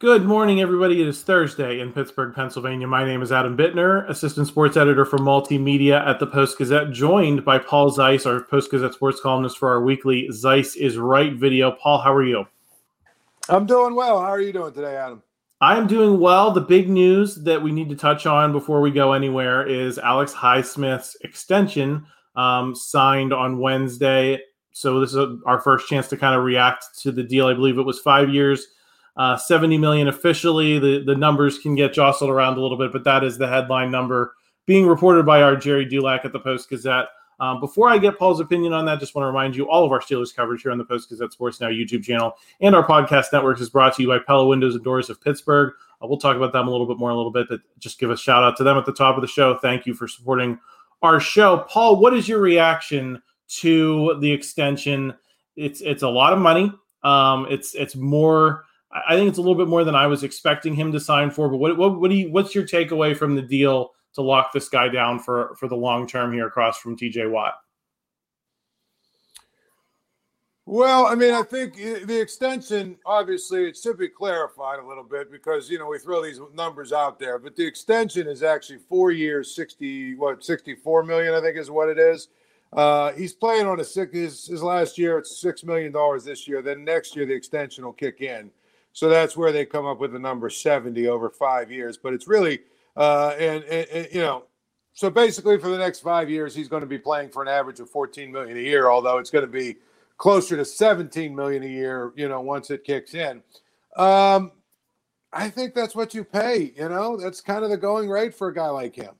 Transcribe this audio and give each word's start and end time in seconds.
Good 0.00 0.24
morning, 0.24 0.62
everybody. 0.62 1.02
It 1.02 1.08
is 1.08 1.22
Thursday 1.22 1.78
in 1.78 1.92
Pittsburgh, 1.92 2.34
Pennsylvania. 2.34 2.86
My 2.86 3.04
name 3.04 3.20
is 3.20 3.32
Adam 3.32 3.54
Bittner, 3.54 4.08
assistant 4.08 4.46
sports 4.46 4.78
editor 4.78 5.04
for 5.04 5.18
multimedia 5.18 6.02
at 6.06 6.18
the 6.18 6.26
Post 6.26 6.56
Gazette, 6.56 6.90
joined 6.90 7.44
by 7.44 7.58
Paul 7.58 7.90
Zeise, 7.90 8.24
our 8.24 8.40
Post 8.40 8.70
Gazette 8.70 8.94
sports 8.94 9.20
columnist 9.20 9.58
for 9.58 9.68
our 9.68 9.82
weekly 9.82 10.26
Zeise 10.30 10.74
is 10.74 10.96
Right 10.96 11.34
video. 11.34 11.72
Paul, 11.72 11.98
how 11.98 12.14
are 12.14 12.24
you? 12.24 12.46
I'm 13.50 13.66
doing 13.66 13.94
well. 13.94 14.18
How 14.18 14.28
are 14.28 14.40
you 14.40 14.54
doing 14.54 14.72
today, 14.72 14.96
Adam? 14.96 15.22
I'm 15.60 15.86
doing 15.86 16.18
well. 16.18 16.50
The 16.50 16.62
big 16.62 16.88
news 16.88 17.34
that 17.34 17.62
we 17.62 17.70
need 17.70 17.90
to 17.90 17.94
touch 17.94 18.24
on 18.24 18.52
before 18.52 18.80
we 18.80 18.90
go 18.90 19.12
anywhere 19.12 19.66
is 19.66 19.98
Alex 19.98 20.32
Highsmith's 20.32 21.14
extension 21.20 22.06
um, 22.36 22.74
signed 22.74 23.34
on 23.34 23.58
Wednesday. 23.58 24.40
So 24.72 24.98
this 24.98 25.12
is 25.12 25.38
our 25.44 25.60
first 25.60 25.88
chance 25.88 26.08
to 26.08 26.16
kind 26.16 26.34
of 26.34 26.42
react 26.42 26.86
to 27.00 27.12
the 27.12 27.22
deal. 27.22 27.48
I 27.48 27.52
believe 27.52 27.76
it 27.76 27.82
was 27.82 28.00
five 28.00 28.30
years 28.30 28.66
uh, 29.20 29.36
70 29.36 29.76
million 29.76 30.08
officially. 30.08 30.78
The 30.78 31.04
the 31.04 31.14
numbers 31.14 31.58
can 31.58 31.74
get 31.74 31.92
jostled 31.92 32.30
around 32.30 32.56
a 32.56 32.62
little 32.62 32.78
bit, 32.78 32.90
but 32.90 33.04
that 33.04 33.22
is 33.22 33.36
the 33.36 33.46
headline 33.46 33.90
number 33.90 34.34
being 34.64 34.86
reported 34.86 35.26
by 35.26 35.42
our 35.42 35.56
Gerry 35.56 35.84
Dulac 35.84 36.24
at 36.24 36.32
the 36.32 36.40
Post 36.40 36.70
Gazette. 36.70 37.08
Um, 37.38 37.60
before 37.60 37.90
I 37.90 37.98
get 37.98 38.18
Paul's 38.18 38.40
opinion 38.40 38.72
on 38.72 38.86
that, 38.86 38.98
just 38.98 39.14
want 39.14 39.24
to 39.24 39.26
remind 39.26 39.54
you 39.54 39.68
all 39.68 39.84
of 39.84 39.92
our 39.92 40.00
Steelers 40.00 40.34
coverage 40.34 40.62
here 40.62 40.72
on 40.72 40.78
the 40.78 40.86
Post 40.86 41.10
Gazette 41.10 41.32
Sports 41.32 41.60
Now 41.60 41.68
YouTube 41.68 42.02
channel 42.02 42.32
and 42.62 42.74
our 42.74 42.86
podcast 42.86 43.26
network 43.30 43.60
is 43.60 43.68
brought 43.68 43.94
to 43.96 44.02
you 44.02 44.08
by 44.08 44.20
Pella 44.26 44.46
Windows 44.46 44.74
and 44.74 44.82
Doors 44.82 45.10
of 45.10 45.20
Pittsburgh. 45.20 45.74
Uh, 46.02 46.06
we'll 46.06 46.18
talk 46.18 46.36
about 46.36 46.54
them 46.54 46.66
a 46.66 46.70
little 46.70 46.86
bit 46.86 46.96
more 46.96 47.10
in 47.10 47.14
a 47.14 47.18
little 47.18 47.32
bit, 47.32 47.46
but 47.50 47.60
just 47.78 47.98
give 48.00 48.10
a 48.10 48.16
shout 48.16 48.42
out 48.42 48.56
to 48.56 48.64
them 48.64 48.78
at 48.78 48.86
the 48.86 48.92
top 48.92 49.16
of 49.16 49.20
the 49.20 49.28
show. 49.28 49.58
Thank 49.58 49.84
you 49.84 49.92
for 49.92 50.08
supporting 50.08 50.58
our 51.02 51.20
show. 51.20 51.58
Paul, 51.68 51.96
what 51.96 52.14
is 52.14 52.26
your 52.26 52.40
reaction 52.40 53.20
to 53.60 54.16
the 54.20 54.32
extension? 54.32 55.12
It's 55.56 55.82
it's 55.82 56.02
a 56.02 56.08
lot 56.08 56.32
of 56.32 56.38
money. 56.38 56.72
Um, 57.02 57.46
it's 57.50 57.74
it's 57.74 57.96
more 57.96 58.64
I 58.92 59.14
think 59.14 59.28
it's 59.28 59.38
a 59.38 59.40
little 59.40 59.56
bit 59.56 59.68
more 59.68 59.84
than 59.84 59.94
I 59.94 60.08
was 60.08 60.24
expecting 60.24 60.74
him 60.74 60.90
to 60.92 61.00
sign 61.00 61.30
for. 61.30 61.48
But 61.48 61.58
what 61.58 61.76
what, 61.76 62.00
what 62.00 62.10
do 62.10 62.16
you, 62.16 62.30
what's 62.32 62.54
your 62.54 62.64
takeaway 62.64 63.16
from 63.16 63.36
the 63.36 63.42
deal 63.42 63.92
to 64.14 64.22
lock 64.22 64.52
this 64.52 64.68
guy 64.68 64.88
down 64.88 65.18
for 65.18 65.54
for 65.58 65.68
the 65.68 65.76
long 65.76 66.06
term 66.06 66.32
here 66.32 66.46
across 66.46 66.78
from 66.78 66.96
T.J. 66.96 67.26
Watt? 67.26 67.54
Well, 70.66 71.06
I 71.06 71.16
mean, 71.16 71.34
I 71.34 71.42
think 71.42 71.74
the 71.74 72.20
extension 72.20 72.96
obviously 73.04 73.68
it 73.68 73.76
should 73.76 73.98
be 73.98 74.08
clarified 74.08 74.78
a 74.78 74.86
little 74.86 75.02
bit 75.02 75.30
because 75.30 75.68
you 75.68 75.78
know 75.78 75.88
we 75.88 75.98
throw 75.98 76.22
these 76.22 76.40
numbers 76.54 76.92
out 76.92 77.18
there, 77.18 77.38
but 77.38 77.56
the 77.56 77.66
extension 77.66 78.28
is 78.28 78.42
actually 78.42 78.78
four 78.88 79.10
years, 79.10 79.54
sixty 79.54 80.14
what 80.14 80.44
sixty 80.44 80.74
four 80.74 81.02
million, 81.02 81.34
I 81.34 81.40
think 81.40 81.56
is 81.56 81.70
what 81.70 81.88
it 81.88 81.98
is. 81.98 82.28
Uh, 82.72 83.10
he's 83.12 83.32
playing 83.32 83.66
on 83.66 83.80
a 83.80 83.84
six 83.84 84.14
his, 84.14 84.46
his 84.46 84.62
last 84.62 84.96
year. 84.96 85.18
It's 85.18 85.40
six 85.40 85.64
million 85.64 85.90
dollars 85.90 86.24
this 86.24 86.46
year. 86.46 86.62
Then 86.62 86.84
next 86.84 87.16
year 87.16 87.26
the 87.26 87.34
extension 87.34 87.84
will 87.84 87.92
kick 87.92 88.20
in. 88.20 88.50
So 88.92 89.08
that's 89.08 89.36
where 89.36 89.52
they 89.52 89.64
come 89.64 89.86
up 89.86 90.00
with 90.00 90.12
the 90.12 90.18
number 90.18 90.50
70 90.50 91.06
over 91.08 91.30
five 91.30 91.70
years. 91.70 91.96
But 91.96 92.12
it's 92.12 92.26
really, 92.26 92.60
uh, 92.96 93.34
and, 93.38 93.64
and, 93.64 93.88
and, 93.88 94.08
you 94.12 94.20
know, 94.20 94.44
so 94.92 95.10
basically 95.10 95.58
for 95.58 95.68
the 95.68 95.78
next 95.78 96.00
five 96.00 96.28
years, 96.28 96.54
he's 96.54 96.68
going 96.68 96.82
to 96.82 96.86
be 96.86 96.98
playing 96.98 97.30
for 97.30 97.42
an 97.42 97.48
average 97.48 97.80
of 97.80 97.88
14 97.88 98.30
million 98.30 98.56
a 98.56 98.60
year, 98.60 98.90
although 98.90 99.18
it's 99.18 99.30
going 99.30 99.46
to 99.46 99.50
be 99.50 99.76
closer 100.18 100.56
to 100.56 100.64
17 100.64 101.34
million 101.34 101.62
a 101.62 101.66
year, 101.66 102.12
you 102.16 102.28
know, 102.28 102.40
once 102.40 102.70
it 102.70 102.84
kicks 102.84 103.14
in. 103.14 103.42
Um, 103.96 104.52
I 105.32 105.48
think 105.48 105.74
that's 105.74 105.94
what 105.94 106.12
you 106.12 106.24
pay, 106.24 106.72
you 106.76 106.88
know, 106.88 107.16
that's 107.16 107.40
kind 107.40 107.64
of 107.64 107.70
the 107.70 107.76
going 107.76 108.10
rate 108.10 108.34
for 108.34 108.48
a 108.48 108.54
guy 108.54 108.68
like 108.68 108.96
him. 108.96 109.14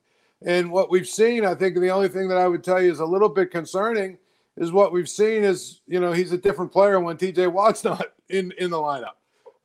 And 0.45 0.71
what 0.71 0.89
we've 0.89 1.07
seen, 1.07 1.45
I 1.45 1.55
think 1.55 1.75
the 1.75 1.89
only 1.89 2.09
thing 2.09 2.27
that 2.27 2.37
I 2.37 2.47
would 2.47 2.63
tell 2.63 2.81
you 2.81 2.91
is 2.91 2.99
a 2.99 3.05
little 3.05 3.29
bit 3.29 3.51
concerning 3.51 4.17
is 4.57 4.71
what 4.71 4.91
we've 4.91 5.09
seen 5.09 5.43
is, 5.43 5.81
you 5.87 5.99
know, 5.99 6.11
he's 6.11 6.31
a 6.31 6.37
different 6.37 6.71
player 6.71 6.99
when 6.99 7.17
TJ 7.17 7.51
Watt's 7.51 7.83
not 7.85 8.07
in, 8.29 8.51
in 8.57 8.71
the 8.71 8.77
lineup. 8.77 9.15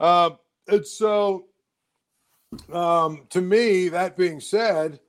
And 0.01 0.85
so, 0.85 1.47
um, 2.73 3.27
to 3.31 3.41
me, 3.41 3.89
that 3.89 4.17
being 4.17 4.41
said, 4.41 5.01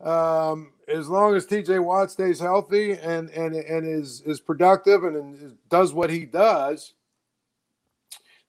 um, 0.00 0.72
as 0.88 1.08
long 1.08 1.34
as 1.34 1.46
TJ 1.46 1.82
Watt 1.82 2.10
stays 2.10 2.38
healthy 2.38 2.92
and 2.92 3.30
and 3.30 3.54
and 3.54 3.86
is 3.86 4.22
is 4.22 4.40
productive 4.40 5.04
and 5.04 5.56
does 5.70 5.92
what 5.92 6.10
he 6.10 6.24
does, 6.24 6.94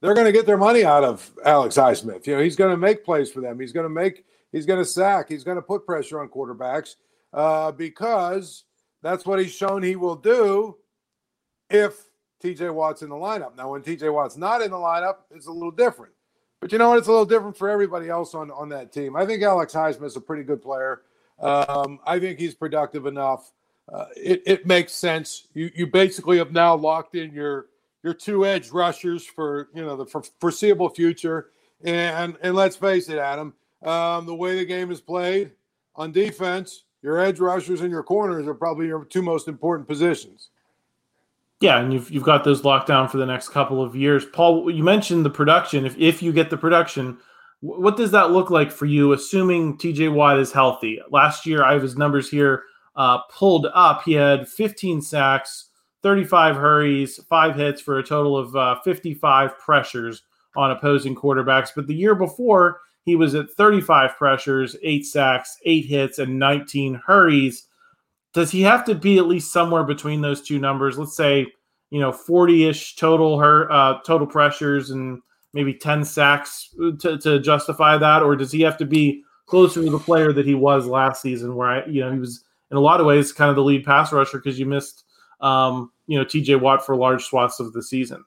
they're 0.02 0.14
going 0.14 0.26
to 0.26 0.32
get 0.32 0.46
their 0.46 0.58
money 0.58 0.84
out 0.84 1.04
of 1.04 1.32
Alex 1.46 1.76
Highsmith. 1.76 2.28
You 2.28 2.36
know, 2.36 2.44
he's 2.44 2.56
going 2.56 2.72
to 2.72 2.78
make 2.78 3.06
plays 3.06 3.32
for 3.32 3.42
them. 3.42 3.60
He's 3.60 3.72
going 3.72 3.86
to 3.86 3.90
make. 3.90 4.26
He's 4.52 4.66
going 4.66 4.80
to 4.80 4.86
sack. 4.86 5.30
He's 5.30 5.44
going 5.44 5.58
to 5.58 5.62
put 5.62 5.86
pressure 5.86 6.22
on 6.22 6.30
quarterbacks 6.30 6.96
uh, 7.34 7.72
because 7.72 8.64
that's 9.02 9.26
what 9.26 9.40
he's 9.40 9.52
shown 9.54 9.84
he 9.84 9.96
will 9.96 10.16
do 10.16 10.78
if 11.70 12.06
TJ 12.44 12.74
Watt's 12.74 13.02
in 13.02 13.10
the 13.10 13.16
lineup. 13.16 13.56
Now, 13.56 13.72
when 13.72 13.82
TJ 13.82 14.14
Watt's 14.14 14.38
not 14.38 14.62
in 14.62 14.72
the 14.72 14.78
lineup, 14.78 15.18
it's 15.32 15.48
a 15.48 15.52
little 15.52 15.72
different. 15.72 16.14
But 16.60 16.72
you 16.72 16.78
know 16.78 16.90
what? 16.90 16.98
It's 16.98 17.08
a 17.08 17.12
little 17.12 17.26
different 17.26 17.58
for 17.58 17.70
everybody 17.70 18.10
else 18.10 18.34
on, 18.34 18.52
on 18.52 18.70
that 18.70 18.92
team. 18.92 19.16
I 19.16 19.26
think 19.26 19.44
Alex 19.44 19.74
Highsmith's 19.74 20.16
a 20.16 20.22
pretty 20.22 20.44
good 20.44 20.62
player. 20.62 21.02
Um, 21.40 22.00
I 22.06 22.20
think 22.20 22.40
he's 22.40 22.56
productive 22.56 23.06
enough. 23.06 23.52
Uh, 23.92 24.06
it, 24.16 24.42
it 24.46 24.66
makes 24.66 24.94
sense. 24.94 25.48
You 25.54 25.70
you 25.76 25.86
basically 25.86 26.38
have 26.40 26.52
now 26.52 26.76
locked 26.76 27.16
in 27.16 27.34
your 27.34 27.68
your 28.04 28.14
two 28.14 28.46
edge 28.46 28.72
rushers 28.72 29.26
for 29.26 29.70
you 29.76 29.84
know 29.84 29.96
the 29.96 30.06
for 30.06 30.24
foreseeable 30.40 30.90
future. 30.90 31.50
And 31.84 32.38
and 32.42 32.56
let's 32.56 32.76
face 32.76 33.10
it, 33.10 33.20
Adam, 33.20 33.54
um, 33.84 34.26
the 34.26 34.34
way 34.34 34.56
the 34.56 34.66
game 34.66 34.92
is 34.92 35.02
played 35.02 35.52
on 35.96 36.12
defense, 36.12 36.86
your 37.02 37.20
edge 37.20 37.40
rushers 37.40 37.82
and 37.82 37.92
your 37.92 38.04
corners 38.04 38.48
are 38.48 38.56
probably 38.56 38.88
your 38.88 39.06
two 39.06 39.22
most 39.22 39.48
important 39.48 39.88
positions. 39.88 40.50
Yeah, 41.62 41.80
and 41.80 41.94
you've 41.94 42.12
you've 42.12 42.24
got 42.24 42.44
those 42.44 42.64
locked 42.66 42.88
down 42.88 43.08
for 43.08 43.18
the 43.18 43.26
next 43.26 43.50
couple 43.50 43.82
of 43.82 43.96
years. 43.96 44.26
Paul, 44.26 44.70
you 44.70 44.84
mentioned 44.84 45.26
the 45.26 45.30
production. 45.30 45.86
If 45.86 45.98
if 45.98 46.22
you 46.22 46.34
get 46.34 46.50
the 46.50 46.58
production, 46.58 47.18
what 47.62 47.98
does 47.98 48.12
that 48.12 48.32
look 48.32 48.50
like 48.50 48.72
for 48.72 48.86
you, 48.86 49.14
assuming 49.14 49.78
TJ 49.78 50.14
Watt 50.14 50.38
is 50.38 50.52
healthy? 50.52 51.00
Last 51.10 51.46
year, 51.46 51.64
I 51.64 51.74
have 51.74 51.82
his 51.82 51.98
numbers 51.98 52.30
here 52.30 52.64
uh, 52.96 53.20
pulled 53.32 53.68
up. 53.74 54.04
He 54.04 54.14
had 54.14 54.48
15 54.48 55.02
sacks, 55.02 55.70
35 56.04 56.56
hurries, 56.58 57.20
five 57.30 57.56
hits 57.56 57.82
for 57.82 58.00
a 58.00 58.04
total 58.04 58.38
of 58.38 58.56
uh, 58.56 58.80
55 58.84 59.58
pressures 59.58 60.24
on 60.56 60.72
opposing 60.72 61.16
quarterbacks. 61.16 61.70
But 61.76 61.88
the 61.88 61.96
year 61.96 62.16
before, 62.16 62.82
he 63.04 63.16
was 63.16 63.34
at 63.34 63.52
35 63.52 64.18
pressures, 64.18 64.76
eight 64.84 65.06
sacks, 65.06 65.58
eight 65.66 65.86
hits, 65.86 66.20
and 66.20 66.38
19 66.38 67.02
hurries 67.06 67.68
does 68.36 68.52
he 68.52 68.62
have 68.64 68.84
to 68.84 68.94
be 68.94 69.18
at 69.18 69.28
least 69.28 69.54
somewhere 69.54 69.86
between 69.86 70.20
those 70.20 70.42
two 70.42 70.60
numbers? 70.60 71.00
Let's 71.00 71.16
say, 71.16 71.48
you 71.90 72.02
know, 72.02 72.12
40-ish 72.12 72.98
total 72.98 73.40
her 73.40 73.72
uh, 73.72 74.00
total 74.02 74.28
pressures 74.28 74.92
and 74.92 75.22
maybe 75.54 75.74
10 75.74 76.04
sacks 76.04 76.76
to, 77.00 77.18
to 77.18 77.40
justify 77.40 77.98
that, 77.98 78.22
or 78.22 78.36
does 78.36 78.52
he 78.52 78.60
have 78.62 78.76
to 78.78 78.86
be 78.86 79.24
closer 79.46 79.82
to 79.82 79.90
the 79.90 79.98
player 79.98 80.34
that 80.34 80.46
he 80.46 80.54
was 80.54 80.86
last 80.86 81.22
season, 81.22 81.56
where 81.56 81.70
I, 81.70 81.86
you 81.86 82.02
know, 82.02 82.12
he 82.12 82.20
was 82.20 82.44
in 82.72 82.78
a 82.78 82.82
lot 82.82 83.00
of 83.00 83.06
ways 83.06 83.32
kind 83.32 83.50
of 83.50 83.56
the 83.56 83.64
lead 83.64 83.86
pass 83.86 84.12
rusher 84.12 84.38
because 84.40 84.60
you 84.60 84.66
missed, 84.66 85.06
um, 85.40 85.94
you 86.08 86.20
know, 86.20 86.26
TJ 86.26 86.60
Watt 86.60 86.86
for 86.86 86.98
large 86.98 87.24
swaths 87.24 87.62
of 87.62 87.72
the 87.72 87.82
season. 87.82 88.22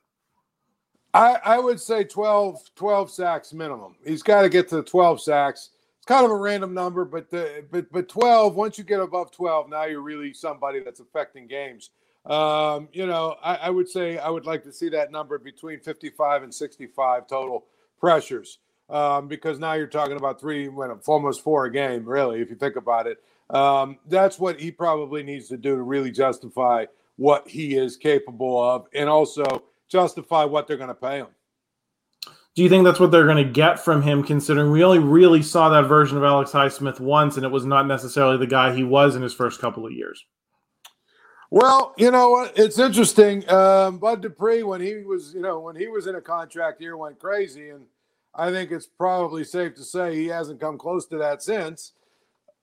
I, 1.12 1.38
I 1.44 1.58
would 1.58 1.80
say 1.80 2.02
12, 2.02 2.74
12 2.74 3.10
sacks 3.10 3.52
minimum. 3.52 3.96
He's 4.06 4.22
got 4.22 4.40
to 4.40 4.48
get 4.48 4.70
to 4.70 4.76
the 4.76 4.82
12 4.82 5.20
sacks 5.20 5.70
kind 6.08 6.24
of 6.24 6.30
a 6.30 6.36
random 6.36 6.72
number, 6.72 7.04
but 7.04 7.30
the, 7.30 7.62
but 7.70 7.92
but 7.92 8.08
12. 8.08 8.54
Once 8.54 8.78
you 8.78 8.84
get 8.84 8.98
above 8.98 9.30
12, 9.30 9.68
now 9.68 9.84
you're 9.84 10.00
really 10.00 10.32
somebody 10.32 10.80
that's 10.80 11.00
affecting 11.00 11.46
games. 11.46 11.90
Um, 12.24 12.88
you 12.92 13.06
know, 13.06 13.36
I, 13.42 13.56
I, 13.56 13.70
would 13.70 13.88
say 13.88 14.18
I 14.18 14.28
would 14.28 14.44
like 14.44 14.62
to 14.64 14.72
see 14.72 14.88
that 14.90 15.12
number 15.12 15.38
between 15.38 15.80
55 15.80 16.42
and 16.42 16.52
65 16.52 17.26
total 17.26 17.66
pressures, 18.00 18.58
um, 18.90 19.28
because 19.28 19.58
now 19.58 19.74
you're 19.74 19.86
talking 19.86 20.16
about 20.16 20.40
three, 20.40 20.68
well, 20.68 20.98
almost 21.06 21.42
four 21.42 21.66
a 21.66 21.72
game, 21.72 22.04
really, 22.04 22.40
if 22.40 22.50
you 22.50 22.56
think 22.56 22.76
about 22.76 23.06
it. 23.06 23.22
Um, 23.50 23.98
that's 24.06 24.38
what 24.38 24.60
he 24.60 24.70
probably 24.70 25.22
needs 25.22 25.48
to 25.48 25.56
do 25.56 25.76
to 25.76 25.82
really 25.82 26.10
justify 26.10 26.86
what 27.16 27.48
he 27.48 27.76
is 27.76 27.96
capable 27.96 28.62
of, 28.62 28.86
and 28.94 29.08
also 29.08 29.64
justify 29.88 30.44
what 30.44 30.66
they're 30.66 30.76
going 30.76 30.88
to 30.88 30.94
pay 30.94 31.18
him. 31.18 31.28
Do 32.58 32.64
you 32.64 32.68
think 32.68 32.84
that's 32.84 32.98
what 32.98 33.12
they're 33.12 33.24
going 33.24 33.36
to 33.36 33.52
get 33.52 33.78
from 33.78 34.02
him, 34.02 34.24
considering 34.24 34.72
we 34.72 34.82
only 34.82 34.98
really 34.98 35.42
saw 35.42 35.68
that 35.68 35.86
version 35.86 36.18
of 36.18 36.24
Alex 36.24 36.50
Highsmith 36.50 36.98
once, 36.98 37.36
and 37.36 37.46
it 37.46 37.52
was 37.52 37.64
not 37.64 37.86
necessarily 37.86 38.36
the 38.36 38.48
guy 38.48 38.74
he 38.74 38.82
was 38.82 39.14
in 39.14 39.22
his 39.22 39.32
first 39.32 39.60
couple 39.60 39.86
of 39.86 39.92
years? 39.92 40.26
Well, 41.52 41.94
you 41.96 42.10
know? 42.10 42.50
It's 42.56 42.80
interesting. 42.80 43.48
Um, 43.48 43.98
Bud 43.98 44.22
Dupree, 44.22 44.64
when 44.64 44.80
he 44.80 45.04
was, 45.04 45.32
you 45.34 45.40
know, 45.40 45.60
when 45.60 45.76
he 45.76 45.86
was 45.86 46.08
in 46.08 46.16
a 46.16 46.20
contract 46.20 46.80
year, 46.80 46.96
went 46.96 47.20
crazy, 47.20 47.68
and 47.68 47.86
I 48.34 48.50
think 48.50 48.72
it's 48.72 48.88
probably 48.88 49.44
safe 49.44 49.76
to 49.76 49.84
say 49.84 50.16
he 50.16 50.26
hasn't 50.26 50.58
come 50.58 50.78
close 50.78 51.06
to 51.10 51.18
that 51.18 51.44
since. 51.44 51.92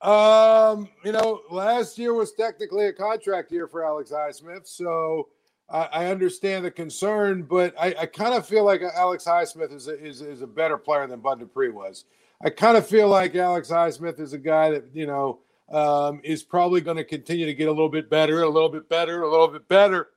Um, 0.01 0.89
you 1.05 1.13
know, 1.13 1.39
last 1.49 1.97
year 1.97 2.13
was 2.13 2.33
technically 2.33 2.87
a 2.87 2.93
contract 2.93 3.49
year 3.49 3.65
for 3.65 3.85
Alex 3.85 4.11
Highsmith, 4.11 4.67
so 4.67 5.29
I, 5.69 5.83
I 5.83 6.05
understand 6.07 6.65
the 6.65 6.71
concern, 6.71 7.43
but 7.43 7.73
I, 7.79 7.95
I 8.01 8.05
kind 8.05 8.33
of 8.33 8.47
feel 8.47 8.63
like 8.63 8.81
Alex 8.81 9.25
Highsmith 9.25 9.73
is 9.73 9.87
a, 9.87 10.03
is, 10.03 10.21
is 10.21 10.41
a 10.41 10.47
better 10.47 10.77
player 10.77 11.07
than 11.07 11.19
Bud 11.19 11.39
Dupree 11.39 11.69
was. 11.69 12.05
I 12.43 12.49
kind 12.49 12.77
of 12.77 12.85
feel 12.85 13.07
like 13.07 13.35
Alex 13.35 13.69
Highsmith 13.69 14.19
is 14.19 14.33
a 14.33 14.37
guy 14.37 14.71
that, 14.71 14.85
you 14.93 15.07
know, 15.07 15.39
um, 15.69 16.21
is 16.23 16.43
probably 16.43 16.81
going 16.81 16.97
to 16.97 17.03
continue 17.03 17.45
to 17.45 17.53
get 17.53 17.67
a 17.67 17.71
little 17.71 17.89
bit 17.89 18.09
better, 18.09 18.43
a 18.43 18.49
little 18.49 18.69
bit 18.69 18.87
better, 18.87 19.23
a 19.23 19.29
little 19.29 19.47
bit 19.47 19.67
better. 19.67 20.09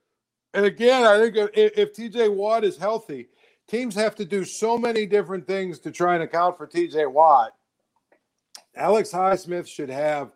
And 0.53 0.67
again, 0.67 1.05
I 1.05 1.19
think 1.19 1.37
if, 1.55 1.79
if 1.79 1.95
TJ 1.95 2.35
Watt 2.35 2.65
is 2.65 2.77
healthy, 2.77 3.29
teams 3.67 3.95
have 3.95 4.15
to 4.17 4.25
do 4.25 4.45
so 4.45 4.77
many 4.77 5.07
different 5.07 5.47
things 5.47 5.79
to 5.81 5.91
try 5.91 6.15
and 6.15 6.23
account 6.23 6.59
for 6.59 6.67
TJ 6.67 7.11
Watt. 7.11 7.55
Alex 8.75 9.11
Highsmith 9.11 9.67
should 9.67 9.91
have 9.91 10.33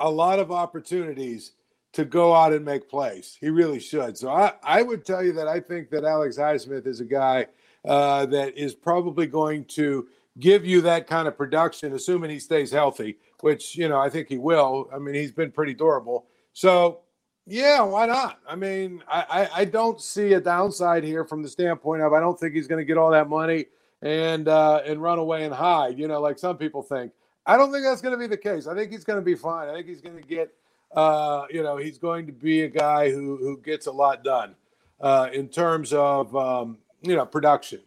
a 0.00 0.10
lot 0.10 0.38
of 0.38 0.52
opportunities 0.52 1.52
to 1.96 2.04
go 2.04 2.34
out 2.34 2.52
and 2.52 2.62
make 2.62 2.90
plays. 2.90 3.38
He 3.40 3.48
really 3.48 3.80
should. 3.80 4.18
So 4.18 4.28
I, 4.28 4.52
I 4.62 4.82
would 4.82 5.06
tell 5.06 5.24
you 5.24 5.32
that 5.32 5.48
I 5.48 5.60
think 5.60 5.88
that 5.90 6.04
Alex 6.04 6.36
Highsmith 6.36 6.86
is 6.86 7.00
a 7.00 7.06
guy 7.06 7.46
uh, 7.86 8.26
that 8.26 8.56
is 8.56 8.74
probably 8.74 9.26
going 9.26 9.64
to 9.64 10.06
give 10.38 10.66
you 10.66 10.82
that 10.82 11.06
kind 11.06 11.26
of 11.26 11.38
production, 11.38 11.94
assuming 11.94 12.28
he 12.28 12.38
stays 12.38 12.70
healthy, 12.70 13.16
which, 13.40 13.76
you 13.76 13.88
know, 13.88 13.98
I 13.98 14.10
think 14.10 14.28
he 14.28 14.36
will. 14.36 14.90
I 14.92 14.98
mean, 14.98 15.14
he's 15.14 15.32
been 15.32 15.50
pretty 15.50 15.72
durable. 15.72 16.26
So, 16.52 17.00
yeah, 17.46 17.80
why 17.80 18.04
not? 18.04 18.40
I 18.46 18.56
mean, 18.56 19.02
I, 19.08 19.24
I, 19.30 19.60
I 19.60 19.64
don't 19.64 19.98
see 19.98 20.34
a 20.34 20.40
downside 20.40 21.02
here 21.02 21.24
from 21.24 21.42
the 21.42 21.48
standpoint 21.48 22.02
of 22.02 22.12
I 22.12 22.20
don't 22.20 22.38
think 22.38 22.54
he's 22.54 22.66
going 22.66 22.80
to 22.80 22.84
get 22.84 22.98
all 22.98 23.10
that 23.12 23.30
money 23.30 23.66
and 24.02 24.48
uh, 24.48 24.82
and 24.84 25.00
run 25.00 25.18
away 25.18 25.46
and 25.46 25.54
hide, 25.54 25.98
you 25.98 26.08
know, 26.08 26.20
like 26.20 26.38
some 26.38 26.58
people 26.58 26.82
think. 26.82 27.12
I 27.46 27.56
don't 27.56 27.72
think 27.72 27.84
that's 27.84 28.02
going 28.02 28.12
to 28.12 28.18
be 28.18 28.26
the 28.26 28.36
case. 28.36 28.66
I 28.66 28.74
think 28.74 28.92
he's 28.92 29.04
going 29.04 29.18
to 29.18 29.24
be 29.24 29.34
fine. 29.34 29.70
I 29.70 29.72
think 29.72 29.86
he's 29.86 30.02
going 30.02 30.20
to 30.20 30.28
get– 30.28 30.52
uh, 30.94 31.46
you 31.50 31.62
know, 31.62 31.76
he's 31.76 31.98
going 31.98 32.26
to 32.26 32.32
be 32.32 32.62
a 32.62 32.68
guy 32.68 33.10
who 33.10 33.36
who 33.36 33.60
gets 33.60 33.86
a 33.86 33.92
lot 33.92 34.24
done 34.24 34.54
uh, 35.00 35.28
in 35.32 35.48
terms 35.48 35.92
of 35.92 36.34
um, 36.36 36.78
you 37.02 37.16
know 37.16 37.26
production. 37.26 37.80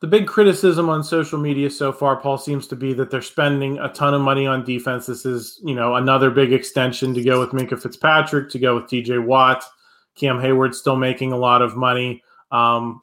The 0.00 0.06
big 0.06 0.26
criticism 0.26 0.88
on 0.88 1.04
social 1.04 1.38
media 1.38 1.68
so 1.68 1.92
far, 1.92 2.16
Paul, 2.16 2.38
seems 2.38 2.66
to 2.68 2.76
be 2.76 2.94
that 2.94 3.10
they're 3.10 3.20
spending 3.20 3.78
a 3.78 3.88
ton 3.90 4.14
of 4.14 4.22
money 4.22 4.46
on 4.46 4.64
defense. 4.64 5.04
This 5.04 5.26
is, 5.26 5.60
you 5.62 5.74
know, 5.74 5.96
another 5.96 6.30
big 6.30 6.54
extension 6.54 7.12
to 7.12 7.22
go 7.22 7.38
with 7.38 7.50
Minkah 7.50 7.80
Fitzpatrick, 7.80 8.48
to 8.50 8.58
go 8.58 8.76
with 8.76 8.84
TJ 8.84 9.22
Watt. 9.22 9.62
Cam 10.14 10.40
Hayward's 10.40 10.78
still 10.78 10.96
making 10.96 11.32
a 11.32 11.36
lot 11.36 11.60
of 11.60 11.76
money. 11.76 12.22
Um, 12.50 13.02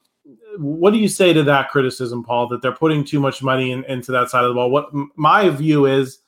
what 0.58 0.92
do 0.92 0.98
you 0.98 1.08
say 1.08 1.34
to 1.34 1.44
that 1.44 1.70
criticism, 1.70 2.24
Paul, 2.24 2.48
that 2.50 2.64
they're 2.64 2.72
putting 2.72 3.06
too 3.06 3.20
much 3.20 3.44
money 3.44 3.72
in, 3.72 3.84
into 3.86 4.12
that 4.14 4.30
side 4.30 4.44
of 4.44 4.50
the 4.50 4.56
ball? 4.56 4.72
What 4.72 4.90
my 5.16 5.50
view 5.50 5.86
is 5.86 6.20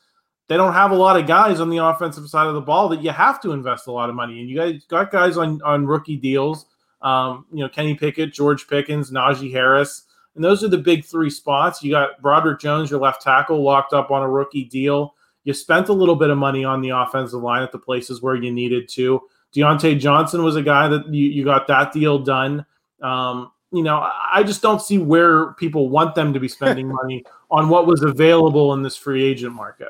they 0.49 0.57
don't 0.57 0.73
have 0.73 0.91
a 0.91 0.95
lot 0.95 1.17
of 1.17 1.27
guys 1.27 1.59
on 1.59 1.69
the 1.69 1.77
offensive 1.77 2.27
side 2.27 2.47
of 2.47 2.55
the 2.55 2.61
ball 2.61 2.89
that 2.89 3.03
you 3.03 3.11
have 3.11 3.39
to 3.41 3.51
invest 3.51 3.85
a 3.87 3.91
lot 3.91 4.09
of 4.09 4.15
money. 4.15 4.39
And 4.39 4.49
you 4.49 4.57
guys 4.57 4.83
got 4.85 5.11
guys 5.11 5.37
on 5.37 5.61
on 5.61 5.85
rookie 5.85 6.17
deals. 6.17 6.65
Um, 7.01 7.45
you 7.53 7.59
know, 7.59 7.69
Kenny 7.69 7.95
Pickett, 7.95 8.33
George 8.33 8.67
Pickens, 8.67 9.11
Najee 9.11 9.51
Harris, 9.51 10.03
and 10.35 10.43
those 10.43 10.63
are 10.63 10.67
the 10.67 10.77
big 10.77 11.05
three 11.05 11.29
spots. 11.29 11.81
You 11.81 11.91
got 11.91 12.21
Broderick 12.21 12.59
Jones, 12.59 12.89
your 12.89 12.99
left 12.99 13.21
tackle, 13.21 13.63
locked 13.63 13.93
up 13.93 14.11
on 14.11 14.21
a 14.21 14.29
rookie 14.29 14.65
deal. 14.65 15.13
You 15.45 15.53
spent 15.53 15.87
a 15.87 15.93
little 15.93 16.15
bit 16.15 16.29
of 16.29 16.37
money 16.37 16.65
on 16.65 16.81
the 16.81 16.89
offensive 16.89 17.41
line 17.41 17.63
at 17.63 17.71
the 17.71 17.79
places 17.79 18.21
where 18.21 18.35
you 18.35 18.51
needed 18.51 18.89
to. 18.89 19.21
Diontae 19.55 19.99
Johnson 19.99 20.43
was 20.43 20.55
a 20.55 20.61
guy 20.61 20.87
that 20.87 21.07
you, 21.13 21.25
you 21.25 21.43
got 21.45 21.67
that 21.67 21.93
deal 21.93 22.19
done. 22.19 22.65
Um, 23.01 23.51
you 23.71 23.83
know, 23.83 24.09
I 24.31 24.43
just 24.43 24.61
don't 24.61 24.81
see 24.81 24.97
where 24.97 25.53
people 25.53 25.89
want 25.89 26.15
them 26.15 26.33
to 26.33 26.39
be 26.39 26.47
spending 26.47 26.87
money 26.93 27.23
on 27.49 27.69
what 27.69 27.85
was 27.85 28.01
available 28.01 28.73
in 28.73 28.81
this 28.81 28.97
free 28.97 29.23
agent 29.23 29.53
market. 29.53 29.89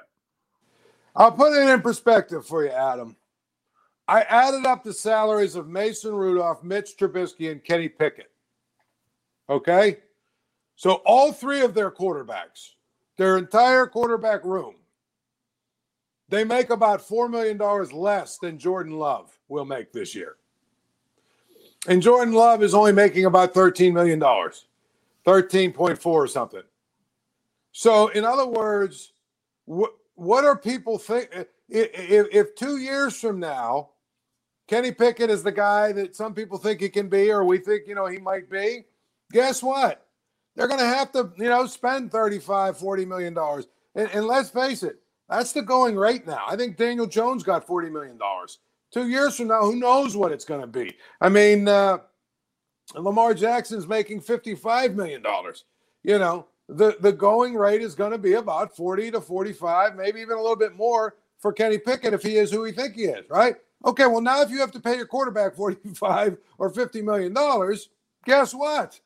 I'll 1.16 1.32
put 1.32 1.54
it 1.54 1.70
in 1.70 1.82
perspective 1.82 2.46
for 2.46 2.64
you, 2.64 2.72
Adam. 2.72 3.16
I 4.08 4.22
added 4.22 4.66
up 4.66 4.84
the 4.84 4.94
salaries 4.94 5.56
of 5.56 5.68
Mason 5.68 6.14
Rudolph, 6.14 6.64
Mitch 6.64 6.98
Trubisky, 6.98 7.52
and 7.52 7.64
Kenny 7.64 7.88
Pickett. 7.88 8.32
Okay? 9.50 9.98
So 10.76 10.94
all 11.06 11.32
three 11.32 11.62
of 11.62 11.74
their 11.74 11.92
quarterbacks, 11.92 12.72
their 13.18 13.38
entire 13.38 13.86
quarterback 13.86 14.44
room, 14.44 14.76
they 16.30 16.44
make 16.44 16.70
about 16.70 17.08
$4 17.08 17.30
million 17.30 17.58
less 17.92 18.38
than 18.38 18.58
Jordan 18.58 18.94
Love 18.94 19.38
will 19.48 19.66
make 19.66 19.92
this 19.92 20.16
year. 20.16 20.38
And 21.88 22.02
Jordan 22.02 22.34
Love 22.34 22.64
is 22.64 22.74
only 22.74 22.92
making 22.94 23.26
about 23.26 23.54
$13 23.54 23.94
million, 23.94 24.20
13.4 24.20 26.06
or 26.06 26.28
something. 26.28 26.64
So, 27.72 28.10
in 28.10 28.26
other 28.26 28.48
words, 28.48 29.14
what 30.20 30.44
are 30.44 30.58
people 30.58 30.98
think? 30.98 31.30
If, 31.70 32.28
if 32.34 32.56
two 32.56 32.78
years 32.78 33.20
from 33.20 33.40
now, 33.40 33.92
Kenny 34.68 34.92
Pickett 34.92 35.30
is 35.30 35.44
the 35.44 35.52
guy 35.52 35.92
that 35.94 36.16
some 36.16 36.34
people 36.34 36.58
think 36.58 36.82
he 36.82 36.90
can 36.90 37.10
be, 37.10 37.32
or 37.32 37.44
we 37.44 37.58
think 37.58 37.88
you 37.88 37.96
know 37.96 38.06
he 38.06 38.20
might 38.20 38.50
be, 38.50 38.86
guess 39.32 39.64
what? 39.64 40.06
They're 40.56 40.68
going 40.68 40.80
to 40.80 40.86
have 40.86 41.12
to 41.14 41.32
you 41.38 41.50
know 41.50 41.66
spend 41.66 42.12
35, 42.12 42.78
40 42.78 43.06
million 43.06 43.34
dollars. 43.34 43.68
And, 43.96 44.10
and 44.14 44.26
let's 44.26 44.50
face 44.50 44.84
it, 44.84 44.98
that's 45.30 45.54
the 45.54 45.62
going 45.62 45.96
rate 45.96 46.28
now. 46.28 46.44
I 46.48 46.56
think 46.56 46.78
Daniel 46.78 47.08
Jones 47.08 47.44
got 47.44 47.66
40 47.66 47.90
million 47.90 48.18
dollars. 48.18 48.60
Two 48.92 49.08
years 49.08 49.38
from 49.38 49.48
now, 49.48 49.62
who 49.62 49.76
knows 49.76 50.18
what 50.18 50.32
it's 50.32 50.46
going 50.46 50.62
to 50.62 50.68
be? 50.68 50.96
I 51.22 51.30
mean, 51.30 51.68
uh, 51.68 52.00
Lamar 52.96 53.36
Jackson's 53.36 53.88
making 53.88 54.22
55 54.22 54.96
million 54.96 55.22
dollars. 55.22 55.66
You 56.04 56.20
know, 56.20 56.48
the, 56.70 56.96
the 57.00 57.12
going 57.12 57.56
rate 57.56 57.82
is 57.82 57.96
going 57.96 58.12
to 58.12 58.18
be 58.18 58.34
about 58.34 58.76
40 58.76 59.12
to 59.12 59.22
45, 59.22 59.96
maybe 59.96 60.22
even 60.22 60.38
a 60.38 60.42
little 60.42 60.56
bit 60.56 60.76
more 60.76 61.16
for 61.40 61.52
Kenny 61.52 61.80
Pickett 61.80 62.14
if 62.14 62.22
he 62.22 62.38
is 62.38 62.52
who 62.52 62.62
we 62.62 62.72
think 62.72 62.96
he 62.96 63.06
is, 63.06 63.28
right? 63.30 63.56
Okay, 63.86 64.06
well, 64.06 64.22
now 64.22 64.42
if 64.42 64.52
you 64.52 64.60
have 64.60 64.72
to 64.72 64.80
pay 64.80 64.96
your 64.96 65.08
quarterback 65.08 65.56
45 65.58 66.38
or 66.58 66.70
50 66.70 67.02
million 67.02 67.34
dollars, 67.34 67.90
guess 68.26 68.54
what? 68.54 69.00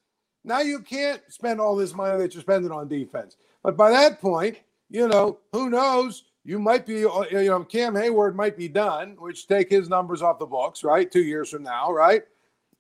Now 0.43 0.59
you 0.59 0.79
can't 0.79 1.21
spend 1.29 1.61
all 1.61 1.75
this 1.75 1.95
money 1.95 2.17
that 2.19 2.33
you're 2.33 2.41
spending 2.41 2.71
on 2.71 2.89
defense. 2.89 3.37
But 3.63 3.77
by 3.77 3.91
that 3.91 4.19
point, 4.19 4.57
you 4.89 5.07
know, 5.07 5.39
who 5.53 5.69
knows? 5.69 6.25
You 6.43 6.59
might 6.59 6.85
be, 6.85 7.05
uh, 7.05 7.23
you 7.31 7.45
know, 7.45 7.63
Cam 7.63 7.95
Hayward 7.95 8.35
might 8.35 8.57
be 8.57 8.67
done, 8.67 9.15
which 9.17 9.47
take 9.47 9.69
his 9.69 9.87
numbers 9.87 10.21
off 10.21 10.39
the 10.39 10.45
books, 10.45 10.83
right? 10.83 11.09
Two 11.09 11.23
years 11.23 11.49
from 11.49 11.63
now, 11.63 11.89
right? 11.93 12.23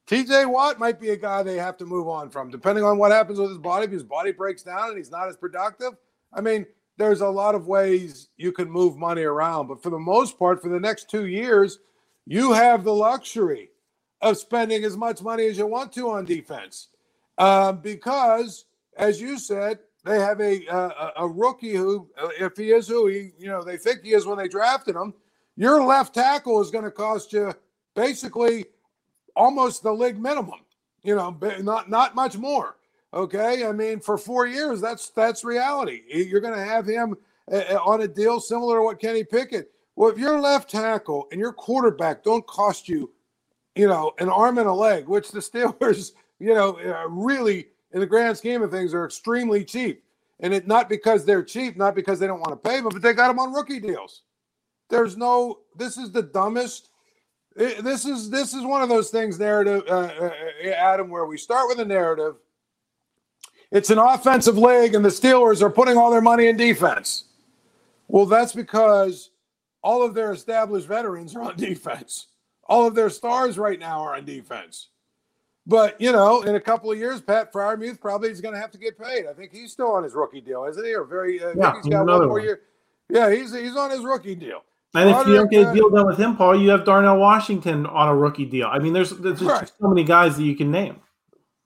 TJ 0.07 0.49
Watt 0.51 0.79
might 0.79 0.99
be 0.99 1.09
a 1.09 1.17
guy 1.17 1.43
they 1.43 1.57
have 1.57 1.77
to 1.77 1.85
move 1.85 2.07
on 2.07 2.29
from, 2.29 2.49
depending 2.49 2.83
on 2.83 2.97
what 2.97 3.11
happens 3.11 3.39
with 3.39 3.49
his 3.49 3.57
body. 3.57 3.85
If 3.85 3.91
his 3.91 4.03
body 4.03 4.31
breaks 4.31 4.63
down 4.63 4.89
and 4.89 4.97
he's 4.97 5.11
not 5.11 5.29
as 5.29 5.37
productive, 5.37 5.93
I 6.33 6.41
mean, 6.41 6.65
there's 6.97 7.21
a 7.21 7.27
lot 7.27 7.55
of 7.55 7.67
ways 7.67 8.29
you 8.37 8.51
can 8.51 8.69
move 8.69 8.97
money 8.97 9.23
around. 9.23 9.67
But 9.67 9.81
for 9.81 9.89
the 9.89 9.99
most 9.99 10.37
part, 10.37 10.61
for 10.61 10.69
the 10.69 10.79
next 10.79 11.09
two 11.09 11.27
years, 11.27 11.79
you 12.25 12.53
have 12.53 12.83
the 12.83 12.93
luxury 12.93 13.69
of 14.21 14.37
spending 14.37 14.83
as 14.83 14.97
much 14.97 15.21
money 15.21 15.45
as 15.45 15.57
you 15.57 15.67
want 15.67 15.91
to 15.93 16.09
on 16.11 16.25
defense, 16.25 16.89
uh, 17.37 17.71
because, 17.71 18.65
as 18.97 19.19
you 19.19 19.37
said, 19.37 19.79
they 20.05 20.19
have 20.19 20.39
a, 20.41 20.65
a 20.67 21.13
a 21.17 21.27
rookie 21.27 21.75
who, 21.75 22.09
uh, 22.21 22.27
if 22.39 22.57
he 22.57 22.71
is 22.71 22.87
who 22.87 23.07
he, 23.07 23.31
you 23.37 23.47
know, 23.47 23.63
they 23.63 23.77
think 23.77 24.03
he 24.03 24.13
is 24.13 24.25
when 24.25 24.37
they 24.37 24.49
drafted 24.49 24.95
him. 24.95 25.13
Your 25.55 25.83
left 25.83 26.13
tackle 26.13 26.61
is 26.61 26.71
going 26.71 26.83
to 26.83 26.91
cost 26.91 27.31
you 27.31 27.53
basically 27.95 28.65
almost 29.35 29.83
the 29.83 29.91
league 29.91 30.19
minimum. 30.19 30.59
You 31.03 31.15
know, 31.15 31.37
not 31.61 31.89
not 31.89 32.15
much 32.15 32.37
more. 32.37 32.77
Okay, 33.13 33.65
I 33.65 33.71
mean, 33.71 33.99
for 33.99 34.17
four 34.17 34.47
years, 34.47 34.81
that's 34.81 35.09
that's 35.09 35.43
reality. 35.43 36.01
You're 36.07 36.41
going 36.41 36.55
to 36.55 36.65
have 36.65 36.87
him 36.87 37.15
uh, 37.51 37.57
uh, 37.71 37.79
on 37.85 38.01
a 38.01 38.07
deal 38.07 38.39
similar 38.39 38.77
to 38.77 38.83
what 38.83 38.99
Kenny 38.99 39.23
Pickett. 39.23 39.71
Well, 39.95 40.09
if 40.09 40.17
your 40.17 40.39
left 40.39 40.69
tackle 40.69 41.27
and 41.31 41.39
your 41.39 41.53
quarterback 41.53 42.23
don't 42.23 42.45
cost 42.47 42.89
you, 42.89 43.11
you 43.75 43.87
know, 43.87 44.13
an 44.17 44.29
arm 44.29 44.57
and 44.57 44.67
a 44.67 44.73
leg, 44.73 45.07
which 45.07 45.29
the 45.29 45.39
Steelers, 45.41 46.13
you 46.39 46.55
know, 46.55 46.79
uh, 46.79 47.07
really 47.09 47.67
in 47.91 47.99
the 47.99 48.07
grand 48.07 48.35
scheme 48.35 48.63
of 48.63 48.71
things 48.71 48.93
are 48.93 49.05
extremely 49.05 49.63
cheap, 49.63 50.03
and 50.39 50.53
it 50.53 50.67
not 50.67 50.89
because 50.89 51.25
they're 51.25 51.43
cheap, 51.43 51.77
not 51.77 51.93
because 51.93 52.17
they 52.17 52.27
don't 52.27 52.39
want 52.39 52.51
to 52.51 52.69
pay, 52.69 52.77
them, 52.77 52.89
but 52.89 53.01
they 53.01 53.13
got 53.13 53.27
them 53.27 53.39
on 53.39 53.53
rookie 53.53 53.79
deals. 53.79 54.23
There's 54.89 55.17
no. 55.17 55.59
This 55.75 55.97
is 55.97 56.11
the 56.11 56.23
dumbest 56.23 56.89
this 57.55 58.05
is 58.05 58.29
this 58.29 58.53
is 58.53 58.63
one 58.63 58.81
of 58.81 58.89
those 58.89 59.09
things 59.09 59.39
narrative 59.39 59.83
uh, 59.87 60.09
uh, 60.19 60.33
uh, 60.65 60.69
adam 60.69 61.09
where 61.09 61.25
we 61.25 61.37
start 61.37 61.67
with 61.67 61.79
a 61.79 61.85
narrative. 61.85 62.35
It's 63.71 63.89
an 63.89 63.97
offensive 63.97 64.57
league 64.57 64.95
and 64.95 65.03
the 65.03 65.09
steelers 65.09 65.61
are 65.61 65.69
putting 65.69 65.97
all 65.97 66.11
their 66.11 66.21
money 66.21 66.47
in 66.47 66.57
defense. 66.57 67.25
Well 68.07 68.25
that's 68.25 68.53
because 68.53 69.29
all 69.83 70.03
of 70.03 70.13
their 70.13 70.31
established 70.31 70.87
veterans 70.87 71.35
are 71.35 71.41
on 71.41 71.55
defense. 71.57 72.27
All 72.65 72.87
of 72.87 72.95
their 72.95 73.09
stars 73.09 73.57
right 73.57 73.79
now 73.79 74.01
are 74.01 74.15
on 74.15 74.25
defense. 74.25 74.89
But 75.65 75.99
you 76.01 76.11
know 76.11 76.41
in 76.41 76.55
a 76.55 76.61
couple 76.61 76.91
of 76.91 76.97
years 76.97 77.21
pat 77.21 77.53
freiermuth 77.53 78.01
probably 78.01 78.29
is 78.29 78.41
going 78.41 78.55
to 78.55 78.61
have 78.61 78.71
to 78.71 78.77
get 78.79 78.97
paid. 78.97 79.27
I 79.27 79.33
think 79.33 79.51
he's 79.51 79.71
still 79.71 79.91
on 79.91 80.03
his 80.03 80.13
rookie 80.13 80.41
deal 80.41 80.65
isn't 80.65 80.83
he? 80.83 80.93
Or 80.95 81.03
very 81.03 81.43
uh, 81.43 81.53
yeah, 81.55 81.75
he's 81.75 81.85
got 81.85 82.05
one 82.07 82.19
more 82.19 82.29
one. 82.29 82.43
year. 82.43 82.61
Yeah 83.09 83.31
he's 83.31 83.53
he's 83.53 83.75
on 83.75 83.91
his 83.91 84.01
rookie 84.01 84.35
deal 84.35 84.63
and 84.93 85.09
if 85.09 85.27
you 85.27 85.35
don't 85.35 85.49
get 85.49 85.69
a 85.69 85.73
deal 85.73 85.89
done 85.89 86.05
with 86.05 86.19
him, 86.19 86.35
Paul, 86.35 86.59
you 86.59 86.69
have 86.69 86.85
Darnell 86.85 87.17
Washington 87.17 87.85
on 87.85 88.09
a 88.09 88.15
rookie 88.15 88.45
deal. 88.45 88.67
I 88.71 88.79
mean, 88.79 88.93
there's, 88.93 89.11
there's 89.11 89.41
right. 89.41 89.67
so 89.67 89.87
many 89.87 90.03
guys 90.03 90.37
that 90.37 90.43
you 90.43 90.55
can 90.55 90.71
name. 90.71 90.99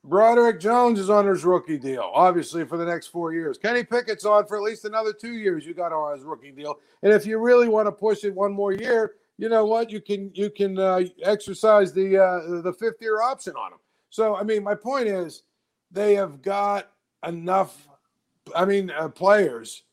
Broderick 0.07 0.61
Jones 0.61 0.99
is 0.99 1.09
on 1.09 1.27
his 1.27 1.43
rookie 1.43 1.77
deal, 1.77 2.09
obviously 2.13 2.63
for 2.63 2.77
the 2.77 2.85
next 2.85 3.07
four 3.07 3.33
years. 3.33 3.57
Kenny 3.57 3.83
Pickett's 3.83 4.23
on 4.23 4.47
for 4.47 4.55
at 4.55 4.63
least 4.63 4.85
another 4.85 5.11
two 5.11 5.33
years. 5.33 5.65
You 5.65 5.73
got 5.73 5.91
on 5.91 6.15
his 6.15 6.23
rookie 6.23 6.51
deal, 6.51 6.79
and 7.03 7.11
if 7.11 7.25
you 7.25 7.39
really 7.39 7.67
want 7.67 7.87
to 7.87 7.91
push 7.91 8.23
it 8.23 8.33
one 8.33 8.53
more 8.53 8.71
year, 8.71 9.15
you 9.37 9.49
know 9.49 9.65
what? 9.65 9.91
You 9.91 9.99
can 9.99 10.31
you 10.33 10.49
can 10.49 10.79
uh, 10.79 11.01
exercise 11.23 11.91
the 11.91 12.17
uh, 12.17 12.61
the 12.61 12.71
fifth 12.71 13.01
year 13.01 13.21
option 13.21 13.53
on 13.57 13.73
him. 13.73 13.79
So 14.09 14.37
I 14.37 14.43
mean, 14.43 14.63
my 14.63 14.75
point 14.75 15.07
is, 15.07 15.43
they 15.91 16.15
have 16.15 16.41
got 16.41 16.89
enough. 17.25 17.87
I 18.55 18.63
mean, 18.63 18.91
uh, 18.91 19.09
players 19.09 19.83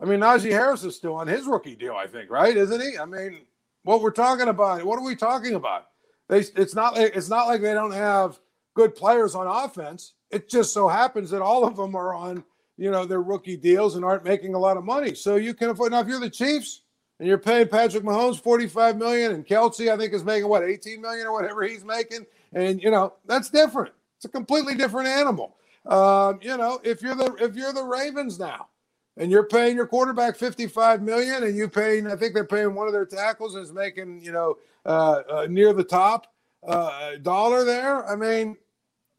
I 0.00 0.04
mean, 0.04 0.20
Najee 0.20 0.52
Harris 0.52 0.84
is 0.84 0.94
still 0.94 1.14
on 1.14 1.26
his 1.26 1.46
rookie 1.46 1.74
deal, 1.74 1.94
I 1.94 2.06
think, 2.06 2.30
right? 2.30 2.56
Isn't 2.56 2.80
he? 2.80 2.98
I 2.98 3.04
mean, 3.04 3.40
what 3.82 4.00
we're 4.00 4.10
talking 4.10 4.48
about, 4.48 4.84
what 4.84 4.98
are 4.98 5.04
we 5.04 5.16
talking 5.16 5.54
about? 5.54 5.86
They, 6.28 6.40
it's 6.40 6.74
not 6.74 6.94
like 6.94 7.16
it's 7.16 7.30
not 7.30 7.46
like 7.46 7.62
they 7.62 7.74
don't 7.74 7.92
have 7.92 8.38
good 8.74 8.94
players 8.94 9.34
on 9.34 9.46
offense. 9.46 10.12
It 10.30 10.48
just 10.48 10.72
so 10.72 10.88
happens 10.88 11.30
that 11.30 11.42
all 11.42 11.64
of 11.64 11.76
them 11.76 11.94
are 11.94 12.14
on, 12.14 12.44
you 12.76 12.90
know, 12.90 13.06
their 13.06 13.22
rookie 13.22 13.56
deals 13.56 13.96
and 13.96 14.04
aren't 14.04 14.24
making 14.24 14.54
a 14.54 14.58
lot 14.58 14.76
of 14.76 14.84
money. 14.84 15.14
So 15.14 15.36
you 15.36 15.54
can 15.54 15.70
afford. 15.70 15.92
Now, 15.92 16.00
if 16.00 16.06
you're 16.06 16.20
the 16.20 16.28
Chiefs 16.28 16.82
and 17.18 17.26
you're 17.26 17.38
paying 17.38 17.66
Patrick 17.66 18.04
Mahomes 18.04 18.38
45 18.38 18.98
million 18.98 19.32
and 19.32 19.46
Kelce, 19.46 19.90
I 19.90 19.96
think, 19.96 20.12
is 20.12 20.22
making 20.22 20.48
what 20.48 20.62
18 20.62 21.00
million 21.00 21.26
or 21.26 21.32
whatever 21.32 21.62
he's 21.62 21.84
making, 21.84 22.26
and 22.52 22.82
you 22.82 22.90
know 22.90 23.14
that's 23.26 23.50
different. 23.50 23.94
It's 24.16 24.26
a 24.26 24.28
completely 24.28 24.74
different 24.74 25.08
animal. 25.08 25.56
Um, 25.86 26.38
you 26.42 26.56
know, 26.56 26.78
if 26.84 27.00
you're 27.00 27.14
the 27.14 27.34
if 27.40 27.56
you're 27.56 27.72
the 27.72 27.84
Ravens 27.84 28.38
now, 28.38 28.68
and 29.18 29.32
you're 29.32 29.44
paying 29.44 29.76
your 29.76 29.86
quarterback 29.86 30.36
55 30.36 31.02
million, 31.02 31.42
and 31.42 31.56
you 31.56 31.68
paying, 31.68 32.06
I 32.06 32.14
think 32.16 32.34
they're 32.34 32.44
paying 32.44 32.74
one 32.74 32.86
of 32.86 32.92
their 32.92 33.04
tackles 33.04 33.56
is 33.56 33.72
making, 33.72 34.22
you 34.22 34.32
know, 34.32 34.56
uh, 34.86 35.22
uh, 35.28 35.46
near 35.50 35.72
the 35.72 35.84
top 35.84 36.32
uh, 36.66 37.16
dollar 37.20 37.64
there. 37.64 38.08
I 38.08 38.14
mean, 38.14 38.56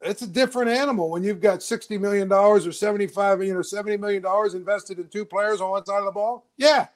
it's 0.01 0.21
a 0.21 0.27
different 0.27 0.71
animal 0.71 1.11
when 1.11 1.21
you've 1.23 1.41
got 1.41 1.61
60 1.61 1.97
million 1.97 2.29
dollars 2.29 2.65
or 2.65 2.71
75, 2.71 3.43
you 3.43 3.53
know, 3.53 3.61
70 3.61 3.97
million 3.97 4.23
dollars 4.23 4.53
invested 4.53 4.99
in 4.99 5.09
two 5.09 5.25
players 5.25 5.59
on 5.59 5.69
one 5.69 5.85
side 5.85 5.99
of 5.99 6.05
the 6.05 6.11
ball. 6.11 6.47
Yeah, 6.57 6.87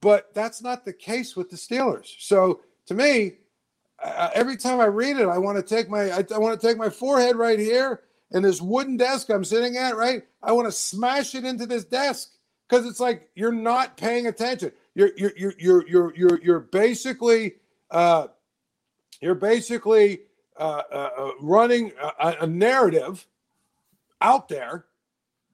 but 0.00 0.32
that's 0.32 0.62
not 0.62 0.86
the 0.86 0.94
case 0.94 1.36
with 1.36 1.50
the 1.50 1.56
Steelers. 1.56 2.14
So 2.20 2.60
to 2.86 2.94
me, 2.94 3.34
every 4.34 4.56
time 4.56 4.80
I 4.80 4.86
read 4.86 5.18
it, 5.18 5.28
I 5.28 5.36
want 5.36 5.58
to 5.58 5.62
take 5.62 5.90
my 5.90 6.10
I, 6.10 6.24
I 6.34 6.38
want 6.38 6.58
to 6.58 6.66
take 6.66 6.78
my 6.78 6.88
forehead 6.88 7.36
right 7.36 7.58
here 7.58 8.00
and 8.32 8.44
this 8.44 8.60
wooden 8.60 8.96
desk 8.96 9.30
I'm 9.30 9.44
sitting 9.44 9.76
at, 9.76 9.96
right? 9.96 10.22
I 10.42 10.52
want 10.52 10.66
to 10.66 10.72
smash 10.72 11.34
it 11.34 11.44
into 11.44 11.66
this 11.66 11.84
desk 11.84 12.30
because 12.68 12.86
it's 12.86 13.00
like 13.00 13.28
you're 13.34 13.52
not 13.52 13.96
paying 13.96 14.26
attention. 14.26 14.72
You're 14.94 15.10
you're 15.16 15.32
you're 15.36 15.54
you're 15.58 15.88
you're 15.88 16.14
you're, 16.16 16.42
you're 16.42 16.60
basically 16.60 17.56
uh, 17.90 18.28
you're 19.20 19.34
basically 19.34 20.22
uh, 20.58 20.82
uh, 20.90 21.10
uh 21.16 21.30
running 21.40 21.92
a, 22.20 22.36
a 22.42 22.46
narrative 22.46 23.26
out 24.20 24.48
there 24.48 24.86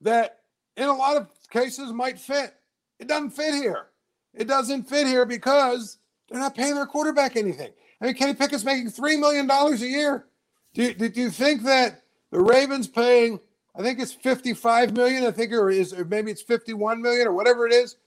that 0.01 0.39
in 0.77 0.87
a 0.87 0.95
lot 0.95 1.17
of 1.17 1.27
cases 1.49 1.91
might 1.91 2.19
fit. 2.19 2.55
It 2.99 3.07
doesn't 3.07 3.31
fit 3.31 3.55
here. 3.55 3.87
It 4.33 4.47
doesn't 4.47 4.83
fit 4.83 5.07
here 5.07 5.25
because 5.25 5.97
they're 6.29 6.39
not 6.39 6.55
paying 6.55 6.75
their 6.75 6.85
quarterback 6.85 7.35
anything. 7.35 7.71
I 7.99 8.05
mean, 8.05 8.15
Kenny 8.15 8.33
Pickett's 8.33 8.63
making 8.63 8.89
three 8.89 9.17
million 9.17 9.47
dollars 9.47 9.81
a 9.81 9.87
year. 9.87 10.27
Do, 10.73 10.93
do, 10.93 11.09
do 11.09 11.21
you 11.21 11.29
think 11.29 11.63
that 11.63 12.00
the 12.31 12.41
Ravens 12.41 12.87
paying? 12.87 13.39
I 13.75 13.81
think 13.81 13.99
it's 13.99 14.13
fifty-five 14.13 14.93
million. 14.95 15.25
I 15.25 15.31
think, 15.31 15.51
or 15.53 15.69
is 15.69 15.93
or 15.93 16.05
maybe 16.05 16.31
it's 16.31 16.41
fifty-one 16.41 17.01
million 17.01 17.27
or 17.27 17.33
whatever 17.33 17.65
it 17.65 17.73
is. 17.73 17.97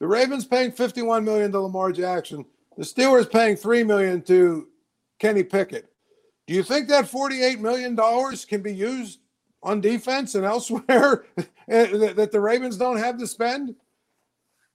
The 0.00 0.06
Ravens 0.06 0.44
paying 0.44 0.72
fifty-one 0.72 1.24
million 1.24 1.50
to 1.52 1.60
Lamar 1.60 1.92
Jackson. 1.92 2.44
The 2.76 2.84
Steelers 2.84 3.30
paying 3.30 3.56
three 3.56 3.82
million 3.82 4.22
to 4.22 4.68
Kenny 5.18 5.42
Pickett. 5.42 5.90
Do 6.46 6.54
you 6.54 6.62
think 6.62 6.88
that 6.88 7.08
forty-eight 7.08 7.60
million 7.60 7.94
dollars 7.94 8.44
can 8.44 8.62
be 8.62 8.74
used 8.74 9.20
on 9.62 9.80
defense 9.80 10.34
and 10.34 10.44
elsewhere 10.44 11.24
eh, 11.68 12.12
that 12.14 12.30
the 12.30 12.40
Ravens 12.40 12.76
don't 12.76 12.98
have 12.98 13.18
to 13.18 13.26
spend? 13.26 13.74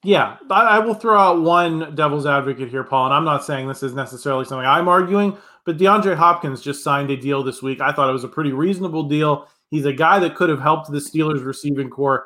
Yeah, 0.04 0.36
I, 0.50 0.80
will 0.80 0.96
throw 0.96 1.18
out 1.18 1.42
one 1.42 1.96
devil's 1.96 2.26
advocate 2.26 2.68
here, 2.68 2.84
Paul, 2.84 3.06
and 3.06 3.14
I'm 3.14 3.24
not 3.24 3.46
saying 3.46 3.70
this 3.70 3.84
is 3.84 3.94
necessarily 3.94 4.44
something 4.44 4.68
I'm 4.68 4.90
arguing, 4.90 5.38
but 5.66 5.78
DeAndre 5.78 6.16
Hopkins 6.16 6.62
just 6.62 6.84
signed 6.84 7.10
a 7.10 7.18
deal 7.18 7.44
this 7.44 7.62
week. 7.62 7.82
I 7.82 7.92
thought 7.92 8.10
it 8.10 8.14
was 8.14 8.24
a 8.24 8.30
pretty 8.30 8.52
reasonable 8.52 9.04
deal. 9.04 9.48
He's 9.70 9.86
a 9.86 9.94
guy 9.94 10.20
that 10.20 10.36
could 10.36 10.50
have 10.50 10.62
helped 10.62 10.92
the 10.92 11.00
Steelers 11.00 11.44
receiving 11.44 11.90
corps. 11.90 12.26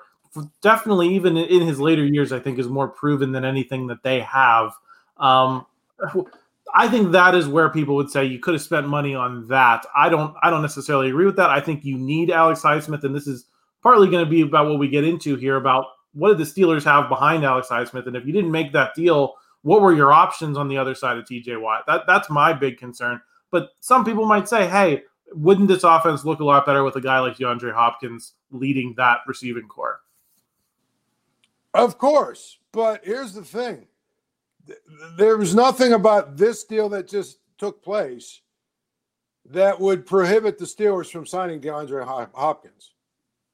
Definitely, 0.62 1.16
even 1.16 1.38
in 1.38 1.66
his 1.66 1.80
later 1.80 2.06
years, 2.06 2.32
I 2.32 2.40
think 2.40 2.60
is 2.60 2.68
more 2.68 2.88
proven 2.88 3.32
than 3.32 3.46
anything 3.46 3.88
that 3.88 4.04
they 4.04 4.20
have. 4.22 4.72
Um, 5.18 5.66
I 6.76 6.88
think 6.88 7.12
that 7.12 7.34
is 7.34 7.48
where 7.48 7.70
people 7.70 7.96
would 7.96 8.12
say 8.12 8.26
you 8.26 8.40
could 8.40 8.54
have 8.54 8.62
spent 8.62 8.88
money 8.88 9.16
on 9.16 9.48
that. 9.48 9.86
I 9.96 10.10
don't. 10.10 10.36
I 10.44 10.50
don't 10.50 10.62
necessarily 10.62 11.10
agree 11.10 11.26
with 11.26 11.38
that. 11.38 11.50
I 11.50 11.62
think 11.62 11.86
you 11.86 11.98
need 11.98 12.30
Alex 12.30 12.62
Highsmith, 12.62 13.04
and 13.04 13.16
this 13.16 13.28
is 13.28 13.46
partly 13.82 14.10
going 14.10 14.24
to 14.24 14.30
be 14.30 14.42
about 14.42 14.68
what 14.68 14.80
we 14.80 14.90
get 14.90 15.06
into 15.06 15.36
here 15.38 15.56
about 15.56 15.86
what 16.14 16.30
did 16.30 16.38
the 16.40 16.44
Steelers 16.44 16.84
have 16.84 17.10
behind 17.10 17.46
Alex 17.46 17.70
Highsmith? 17.70 18.08
And 18.08 18.16
if 18.16 18.26
you 18.26 18.34
didn't 18.34 18.52
make 18.52 18.74
that 18.74 18.96
deal, 18.96 19.36
what 19.62 19.82
were 19.82 19.94
your 19.94 20.14
options 20.14 20.58
on 20.58 20.68
the 20.68 20.78
other 20.78 20.96
side 20.96 21.18
of 21.18 21.26
TJ 21.26 21.62
Watt? 21.62 21.86
That 21.88 22.04
that's 22.08 22.30
my 22.30 22.54
big 22.54 22.78
concern. 22.78 23.22
But 23.52 23.70
some 23.80 24.04
people 24.04 24.26
might 24.26 24.48
say, 24.48 24.68
hey, 24.68 25.04
wouldn't 25.34 25.68
this 25.68 25.84
offense 25.84 26.26
look 26.26 26.40
a 26.40 26.46
lot 26.46 26.66
better 26.66 26.84
with 26.84 26.96
a 26.96 27.02
guy 27.02 27.20
like 27.20 27.38
DeAndre 27.38 27.74
Hopkins 27.74 28.34
leading 28.52 28.94
that 28.98 29.20
receiving 29.28 29.68
corps? 29.68 30.02
Of 31.74 31.98
course. 31.98 32.58
But 32.72 33.06
here's 33.06 33.34
the 33.34 33.44
thing 33.44 33.88
there 35.18 35.38
was 35.38 35.56
nothing 35.56 35.94
about 35.94 36.38
this 36.38 36.64
deal 36.64 36.90
that 36.90 37.08
just 37.08 37.40
took 37.58 37.82
place 37.84 38.42
that 39.46 39.80
would 39.80 40.06
prohibit 40.06 40.58
the 40.58 40.66
Steelers 40.66 41.10
from 41.10 41.26
signing 41.26 41.62
DeAndre 41.62 42.06
Hopkins. 42.34 42.94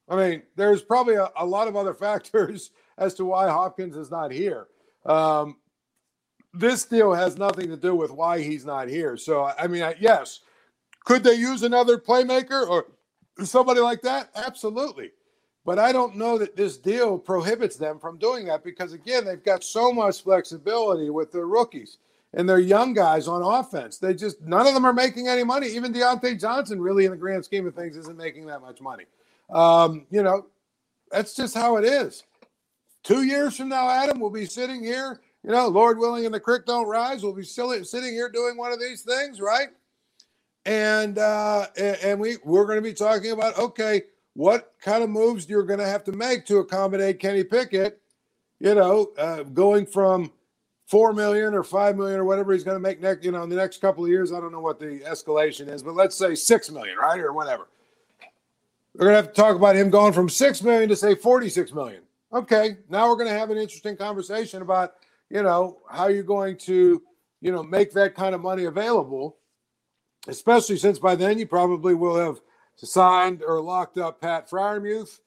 I 0.08 0.16
mean, 0.16 0.42
there's 0.56 0.82
probably 0.82 1.14
a, 1.14 1.30
a, 1.36 1.46
lot 1.46 1.68
of 1.68 1.76
other 1.76 1.94
factors 2.06 2.70
as 2.98 3.14
to 3.14 3.24
why 3.24 3.48
Hopkins 3.48 3.96
is 3.96 4.10
not 4.10 4.32
here. 4.32 4.66
Um, 5.06 5.56
this 6.54 6.84
deal 6.84 7.12
has 7.12 7.36
nothing 7.36 7.68
to 7.68 7.76
do 7.76 7.94
with 7.94 8.10
why 8.10 8.40
he's 8.40 8.64
not 8.64 8.88
here. 8.88 9.16
So, 9.16 9.52
I 9.58 9.66
mean, 9.66 9.94
yes, 10.00 10.40
could 11.04 11.24
they 11.24 11.34
use 11.34 11.62
another 11.62 11.98
playmaker 11.98 12.68
or 12.68 12.86
somebody 13.44 13.80
like 13.80 14.02
that? 14.02 14.30
Absolutely. 14.34 15.10
But 15.64 15.78
I 15.78 15.92
don't 15.92 16.16
know 16.16 16.36
that 16.38 16.56
this 16.56 16.76
deal 16.76 17.18
prohibits 17.18 17.76
them 17.76 17.98
from 17.98 18.18
doing 18.18 18.46
that 18.46 18.62
because, 18.62 18.92
again, 18.92 19.24
they've 19.24 19.42
got 19.42 19.64
so 19.64 19.92
much 19.92 20.22
flexibility 20.22 21.08
with 21.10 21.32
their 21.32 21.46
rookies 21.46 21.98
and 22.34 22.48
their 22.48 22.58
young 22.58 22.92
guys 22.92 23.28
on 23.28 23.42
offense. 23.42 23.98
They 23.98 24.12
just, 24.12 24.42
none 24.42 24.66
of 24.66 24.74
them 24.74 24.84
are 24.84 24.92
making 24.92 25.28
any 25.28 25.42
money. 25.42 25.68
Even 25.68 25.92
Diontae 25.92 26.38
Johnson, 26.38 26.80
really, 26.80 27.06
in 27.06 27.12
the 27.12 27.16
grand 27.16 27.44
scheme 27.44 27.66
of 27.66 27.74
things, 27.74 27.96
isn't 27.96 28.18
making 28.18 28.46
that 28.46 28.60
much 28.60 28.80
money. 28.80 29.04
Um, 29.50 30.06
you 30.10 30.22
know, 30.22 30.46
that's 31.10 31.34
just 31.34 31.54
how 31.54 31.76
it 31.76 31.84
is. 31.84 32.24
Two 33.02 33.22
years 33.22 33.56
from 33.56 33.68
now, 33.68 33.88
Adam, 33.88 34.20
we'll 34.20 34.30
be 34.30 34.46
sitting 34.46 34.82
here, 34.82 35.20
you 35.44 35.50
know, 35.50 35.68
Lord 35.68 35.98
willing, 35.98 36.24
and 36.26 36.34
the 36.34 36.40
creek 36.40 36.66
don't 36.66 36.88
rise. 36.88 37.22
We'll 37.22 37.34
be 37.34 37.44
still 37.44 37.84
sitting 37.84 38.12
here 38.12 38.28
doing 38.30 38.56
one 38.56 38.72
of 38.72 38.80
these 38.80 39.02
things, 39.02 39.40
right? 39.40 39.68
And 40.64 41.18
uh, 41.18 41.66
and 41.76 42.18
we 42.18 42.38
we're 42.44 42.64
going 42.64 42.78
to 42.78 42.82
be 42.82 42.94
talking 42.94 43.32
about 43.32 43.58
okay, 43.58 44.02
what 44.34 44.72
kind 44.82 45.04
of 45.04 45.10
moves 45.10 45.48
you're 45.48 45.64
going 45.64 45.80
to 45.80 45.86
have 45.86 46.04
to 46.04 46.12
make 46.12 46.46
to 46.46 46.58
accommodate 46.58 47.20
Kenny 47.20 47.44
Pickett. 47.44 48.00
You 48.60 48.74
know, 48.74 49.12
uh, 49.18 49.42
going 49.42 49.86
from 49.86 50.32
four 50.86 51.12
million 51.12 51.54
or 51.54 51.62
five 51.62 51.96
million 51.96 52.20
or 52.20 52.24
whatever 52.24 52.52
he's 52.54 52.64
going 52.64 52.76
to 52.76 52.80
make 52.80 53.02
next, 53.02 53.24
you 53.24 53.32
know, 53.32 53.42
in 53.42 53.50
the 53.50 53.56
next 53.56 53.80
couple 53.82 54.04
of 54.04 54.10
years. 54.10 54.32
I 54.32 54.40
don't 54.40 54.52
know 54.52 54.60
what 54.60 54.78
the 54.78 55.00
escalation 55.00 55.68
is, 55.68 55.82
but 55.82 55.94
let's 55.94 56.16
say 56.16 56.34
six 56.34 56.70
million, 56.70 56.96
right, 56.96 57.20
or 57.20 57.32
whatever. 57.34 57.66
We're 58.96 59.06
going 59.06 59.12
to 59.14 59.22
have 59.26 59.34
to 59.34 59.40
talk 59.40 59.56
about 59.56 59.74
him 59.74 59.90
going 59.90 60.12
from 60.12 60.28
6 60.28 60.62
million 60.62 60.88
to 60.88 60.96
say 60.96 61.16
46 61.16 61.72
million. 61.72 62.02
Okay, 62.32 62.76
now 62.88 63.08
we're 63.08 63.16
going 63.16 63.28
to 63.28 63.36
have 63.38 63.50
an 63.50 63.58
interesting 63.58 63.96
conversation 63.96 64.62
about, 64.62 64.94
you 65.34 65.42
know, 65.42 65.80
how 65.90 66.06
you're 66.06 66.22
going 66.22 66.56
to, 66.56 67.02
you 67.42 67.52
know, 67.52 67.62
make 67.62 67.92
that 67.92 68.14
kind 68.14 68.34
of 68.34 68.40
money 68.40 68.64
available, 68.64 69.36
especially 70.28 70.78
since 70.78 70.98
by 70.98 71.14
then 71.14 71.38
you 71.38 71.46
probably 71.46 71.94
will 71.94 72.16
have 72.16 72.40
signed 72.76 73.42
or 73.46 73.60
locked 73.60 73.98
up 73.98 74.20
Pat 74.20 74.48
Freiermuth. 74.48 75.18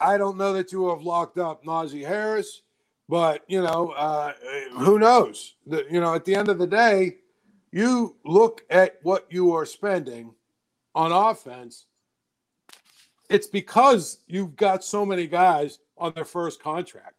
I 0.00 0.18
don't 0.18 0.36
know 0.36 0.52
that 0.54 0.72
you 0.72 0.88
have 0.88 1.02
locked 1.02 1.38
up 1.38 1.64
Najee 1.64 2.04
Harris, 2.06 2.62
but, 3.08 3.44
you 3.46 3.62
know, 3.62 3.90
uh, 3.90 4.32
who 4.72 4.98
knows? 4.98 5.54
The, 5.66 5.86
you 5.88 6.00
know, 6.00 6.14
at 6.14 6.24
the 6.24 6.34
end 6.34 6.48
of 6.48 6.58
the 6.58 6.66
day, 6.66 7.18
you 7.70 8.16
look 8.24 8.62
at 8.70 8.98
what 9.02 9.26
you 9.30 9.52
are 9.52 9.66
spending 9.66 10.34
on 10.94 11.12
offense 11.12 11.86
it's 13.32 13.46
because 13.46 14.18
you've 14.26 14.56
got 14.56 14.84
so 14.84 15.06
many 15.06 15.26
guys 15.26 15.78
on 15.96 16.12
their 16.14 16.24
first 16.26 16.62
contract. 16.62 17.14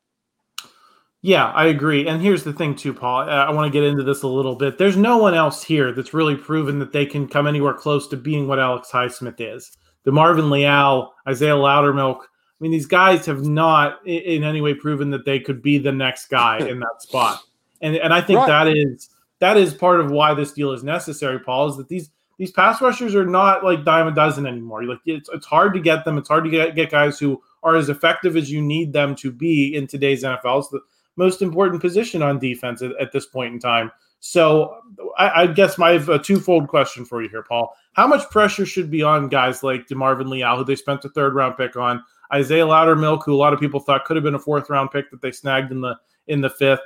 Yeah, 1.25 1.45
I 1.51 1.67
agree. 1.67 2.05
And 2.05 2.21
here's 2.21 2.43
the 2.43 2.51
thing, 2.51 2.75
too, 2.75 2.93
Paul. 2.93 3.21
Uh, 3.21 3.45
I 3.45 3.51
want 3.51 3.71
to 3.71 3.71
get 3.71 3.87
into 3.87 4.03
this 4.03 4.23
a 4.23 4.27
little 4.27 4.57
bit. 4.57 4.77
There's 4.77 4.97
no 4.97 5.17
one 5.17 5.33
else 5.33 5.63
here 5.63 5.93
that's 5.93 6.13
really 6.13 6.35
proven 6.35 6.79
that 6.79 6.91
they 6.91 7.05
can 7.05 7.29
come 7.29 7.47
anywhere 7.47 7.73
close 7.73 8.09
to 8.09 8.17
being 8.17 8.45
what 8.45 8.59
Alex 8.59 8.89
Highsmith 8.91 9.37
is. 9.39 9.71
DeMarvin 10.05 10.51
Leal, 10.51 11.13
Isaiah 11.25 11.53
Loudermilk. 11.53 12.19
I 12.23 12.57
mean, 12.59 12.71
these 12.71 12.85
guys 12.85 13.25
have 13.25 13.45
not 13.45 14.05
in 14.05 14.43
any 14.43 14.59
way 14.59 14.73
proven 14.73 15.11
that 15.11 15.23
they 15.23 15.39
could 15.39 15.61
be 15.61 15.77
the 15.77 15.93
next 15.93 16.27
guy 16.27 16.57
in 16.67 16.79
that 16.79 17.01
spot. 17.01 17.39
And 17.81 17.95
and 17.95 18.13
I 18.13 18.19
think 18.19 18.39
right. 18.39 18.47
that 18.47 18.67
is 18.67 19.09
that 19.39 19.55
is 19.55 19.73
part 19.73 20.01
of 20.01 20.11
why 20.11 20.33
this 20.33 20.51
deal 20.51 20.73
is 20.73 20.83
necessary, 20.83 21.39
Paul, 21.39 21.69
is 21.69 21.77
that 21.77 21.87
these 21.87 22.09
these 22.37 22.51
pass 22.51 22.81
rushers 22.81 23.15
are 23.15 23.25
not 23.25 23.63
like 23.63 23.85
dime 23.85 24.07
a 24.07 24.11
dozen 24.11 24.45
anymore. 24.45 24.83
Like 24.83 24.99
it's 25.05 25.29
it's 25.31 25.45
hard 25.45 25.73
to 25.73 25.79
get 25.79 26.03
them. 26.03 26.17
It's 26.17 26.27
hard 26.27 26.43
to 26.43 26.49
get, 26.49 26.75
get 26.75 26.91
guys 26.91 27.17
who 27.17 27.41
are 27.63 27.77
as 27.77 27.87
effective 27.87 28.35
as 28.35 28.51
you 28.51 28.61
need 28.61 28.91
them 28.91 29.15
to 29.15 29.31
be 29.31 29.73
in 29.73 29.87
today's 29.87 30.23
NFL. 30.23 30.69
The 30.71 30.81
most 31.15 31.41
important 31.41 31.81
position 31.81 32.21
on 32.21 32.39
defense 32.39 32.81
at, 32.81 32.91
at 32.99 33.11
this 33.11 33.25
point 33.25 33.53
in 33.53 33.59
time. 33.59 33.91
So 34.19 34.77
I, 35.17 35.43
I 35.43 35.47
guess 35.47 35.77
my 35.77 35.91
a 35.91 36.17
twofold 36.17 36.67
question 36.67 37.05
for 37.05 37.21
you 37.21 37.29
here, 37.29 37.43
Paul. 37.43 37.75
How 37.93 38.07
much 38.07 38.29
pressure 38.29 38.65
should 38.65 38.89
be 38.89 39.03
on 39.03 39.27
guys 39.27 39.63
like 39.63 39.87
DeMarvin 39.87 40.29
Leal, 40.29 40.57
who 40.57 40.63
they 40.63 40.75
spent 40.75 41.05
a 41.05 41.09
third 41.09 41.35
round 41.35 41.57
pick 41.57 41.75
on, 41.75 42.01
Isaiah 42.33 42.65
Loudermilk, 42.65 43.23
who 43.25 43.33
a 43.33 43.35
lot 43.35 43.53
of 43.53 43.59
people 43.59 43.79
thought 43.79 44.05
could 44.05 44.15
have 44.15 44.23
been 44.23 44.35
a 44.35 44.39
fourth 44.39 44.69
round 44.69 44.91
pick 44.91 45.11
that 45.11 45.21
they 45.21 45.31
snagged 45.31 45.71
in 45.71 45.81
the 45.81 45.95
in 46.27 46.41
the 46.41 46.49
fifth, 46.49 46.79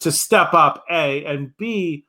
to 0.00 0.12
step 0.12 0.54
up, 0.54 0.84
A, 0.90 1.24
and 1.24 1.54
B, 1.56 2.04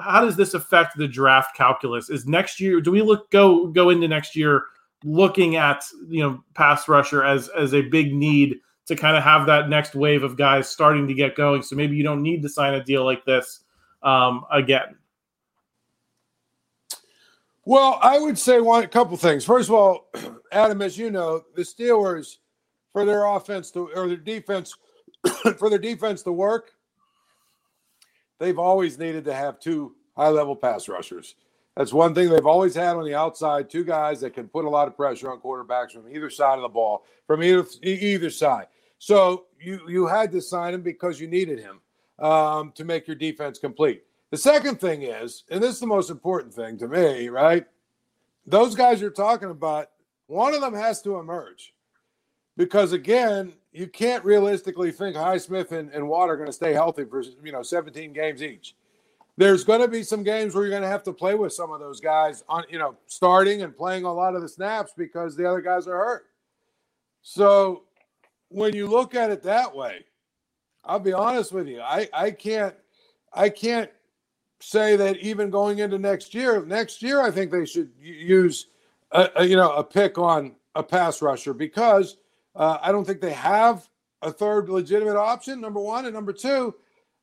how 0.00 0.22
does 0.22 0.36
this 0.36 0.54
affect 0.54 0.96
the 0.96 1.06
draft 1.06 1.56
calculus? 1.56 2.10
Is 2.10 2.26
next 2.26 2.60
year? 2.60 2.80
Do 2.80 2.90
we 2.90 3.02
look 3.02 3.30
go 3.30 3.66
go 3.68 3.90
into 3.90 4.08
next 4.08 4.34
year 4.34 4.64
looking 5.04 5.56
at 5.56 5.84
you 6.08 6.22
know 6.22 6.42
pass 6.54 6.88
rusher 6.88 7.24
as 7.24 7.48
as 7.50 7.74
a 7.74 7.82
big 7.82 8.14
need 8.14 8.60
to 8.86 8.96
kind 8.96 9.16
of 9.16 9.22
have 9.22 9.46
that 9.46 9.68
next 9.68 9.94
wave 9.94 10.22
of 10.22 10.36
guys 10.36 10.68
starting 10.68 11.06
to 11.08 11.14
get 11.14 11.36
going. 11.36 11.62
So 11.62 11.76
maybe 11.76 11.96
you 11.96 12.02
don't 12.02 12.22
need 12.22 12.42
to 12.42 12.48
sign 12.48 12.74
a 12.74 12.84
deal 12.84 13.04
like 13.04 13.24
this 13.24 13.60
um, 14.02 14.44
again. 14.50 14.96
Well, 17.64 17.98
I 18.02 18.18
would 18.18 18.38
say 18.38 18.60
one 18.60 18.82
a 18.82 18.88
couple 18.88 19.16
things. 19.16 19.44
First 19.44 19.68
of 19.68 19.74
all, 19.74 20.08
Adam, 20.52 20.82
as 20.82 20.98
you 20.98 21.10
know, 21.10 21.42
the 21.54 21.62
Steelers 21.62 22.38
for 22.92 23.04
their 23.04 23.24
offense 23.24 23.70
to 23.70 23.88
or 23.94 24.08
their 24.08 24.16
defense 24.16 24.74
for 25.58 25.70
their 25.70 25.78
defense 25.78 26.22
to 26.22 26.32
work, 26.32 26.72
they've 28.40 28.58
always 28.58 28.98
needed 28.98 29.24
to 29.26 29.34
have 29.34 29.60
two 29.60 29.94
high 30.16 30.28
level 30.28 30.56
pass 30.56 30.88
rushers. 30.88 31.36
That's 31.76 31.92
one 31.92 32.14
thing 32.14 32.28
they've 32.28 32.46
always 32.46 32.74
had 32.74 32.96
on 32.96 33.04
the 33.04 33.14
outside, 33.14 33.70
two 33.70 33.84
guys 33.84 34.20
that 34.20 34.34
can 34.34 34.48
put 34.48 34.66
a 34.66 34.70
lot 34.70 34.88
of 34.88 34.96
pressure 34.96 35.30
on 35.30 35.40
quarterbacks 35.40 35.92
from 35.92 36.12
either 36.14 36.28
side 36.28 36.56
of 36.56 36.62
the 36.62 36.68
ball, 36.68 37.04
from 37.26 37.42
either 37.42 37.66
either 37.82 38.30
side. 38.30 38.66
So 38.98 39.46
you 39.58 39.80
you 39.88 40.06
had 40.06 40.30
to 40.32 40.42
sign 40.42 40.74
him 40.74 40.82
because 40.82 41.18
you 41.18 41.28
needed 41.28 41.58
him 41.58 41.80
um, 42.24 42.72
to 42.72 42.84
make 42.84 43.06
your 43.06 43.16
defense 43.16 43.58
complete. 43.58 44.04
The 44.30 44.36
second 44.36 44.80
thing 44.80 45.02
is, 45.02 45.44
and 45.50 45.62
this 45.62 45.74
is 45.74 45.80
the 45.80 45.86
most 45.86 46.10
important 46.10 46.52
thing 46.52 46.78
to 46.78 46.88
me, 46.88 47.28
right? 47.28 47.66
Those 48.46 48.74
guys 48.74 49.00
you're 49.00 49.10
talking 49.10 49.50
about, 49.50 49.90
one 50.26 50.54
of 50.54 50.60
them 50.60 50.74
has 50.74 51.00
to 51.02 51.18
emerge. 51.18 51.74
Because 52.56 52.92
again, 52.92 53.54
you 53.72 53.86
can't 53.86 54.24
realistically 54.24 54.92
think 54.92 55.16
Highsmith 55.16 55.72
and, 55.72 55.90
and 55.90 56.06
Watt 56.06 56.28
are 56.28 56.36
going 56.36 56.48
to 56.48 56.52
stay 56.52 56.74
healthy 56.74 57.04
for 57.04 57.22
you 57.42 57.52
know 57.52 57.62
17 57.62 58.12
games 58.12 58.42
each 58.42 58.74
there's 59.36 59.64
going 59.64 59.80
to 59.80 59.88
be 59.88 60.02
some 60.02 60.22
games 60.22 60.54
where 60.54 60.64
you're 60.64 60.70
going 60.70 60.82
to 60.82 60.88
have 60.88 61.02
to 61.04 61.12
play 61.12 61.34
with 61.34 61.52
some 61.52 61.72
of 61.72 61.80
those 61.80 62.00
guys 62.00 62.44
on, 62.48 62.64
you 62.68 62.78
know, 62.78 62.96
starting 63.06 63.62
and 63.62 63.76
playing 63.76 64.04
a 64.04 64.12
lot 64.12 64.34
of 64.34 64.42
the 64.42 64.48
snaps 64.48 64.92
because 64.96 65.36
the 65.36 65.48
other 65.48 65.60
guys 65.60 65.86
are 65.86 65.96
hurt. 65.96 66.26
So 67.22 67.84
when 68.48 68.74
you 68.74 68.86
look 68.86 69.14
at 69.14 69.30
it 69.30 69.42
that 69.44 69.74
way, 69.74 70.04
I'll 70.84 71.00
be 71.00 71.12
honest 71.12 71.52
with 71.52 71.68
you, 71.68 71.80
I, 71.80 72.08
I 72.12 72.30
can't, 72.30 72.74
I 73.32 73.48
can't 73.48 73.90
say 74.60 74.96
that 74.96 75.16
even 75.18 75.50
going 75.50 75.78
into 75.78 75.98
next 75.98 76.34
year. 76.34 76.64
Next 76.64 77.02
year, 77.02 77.20
I 77.20 77.30
think 77.30 77.50
they 77.50 77.64
should 77.64 77.90
use, 78.00 78.66
a, 79.12 79.30
a 79.36 79.44
you 79.44 79.56
know, 79.56 79.72
a 79.72 79.84
pick 79.84 80.18
on 80.18 80.54
a 80.74 80.82
pass 80.82 81.22
rusher 81.22 81.54
because 81.54 82.16
uh, 82.54 82.78
I 82.82 82.92
don't 82.92 83.04
think 83.04 83.20
they 83.20 83.32
have 83.32 83.88
a 84.20 84.30
third 84.30 84.68
legitimate 84.68 85.16
option. 85.16 85.60
Number 85.60 85.80
one, 85.80 86.04
and 86.04 86.14
number 86.14 86.32
two, 86.32 86.74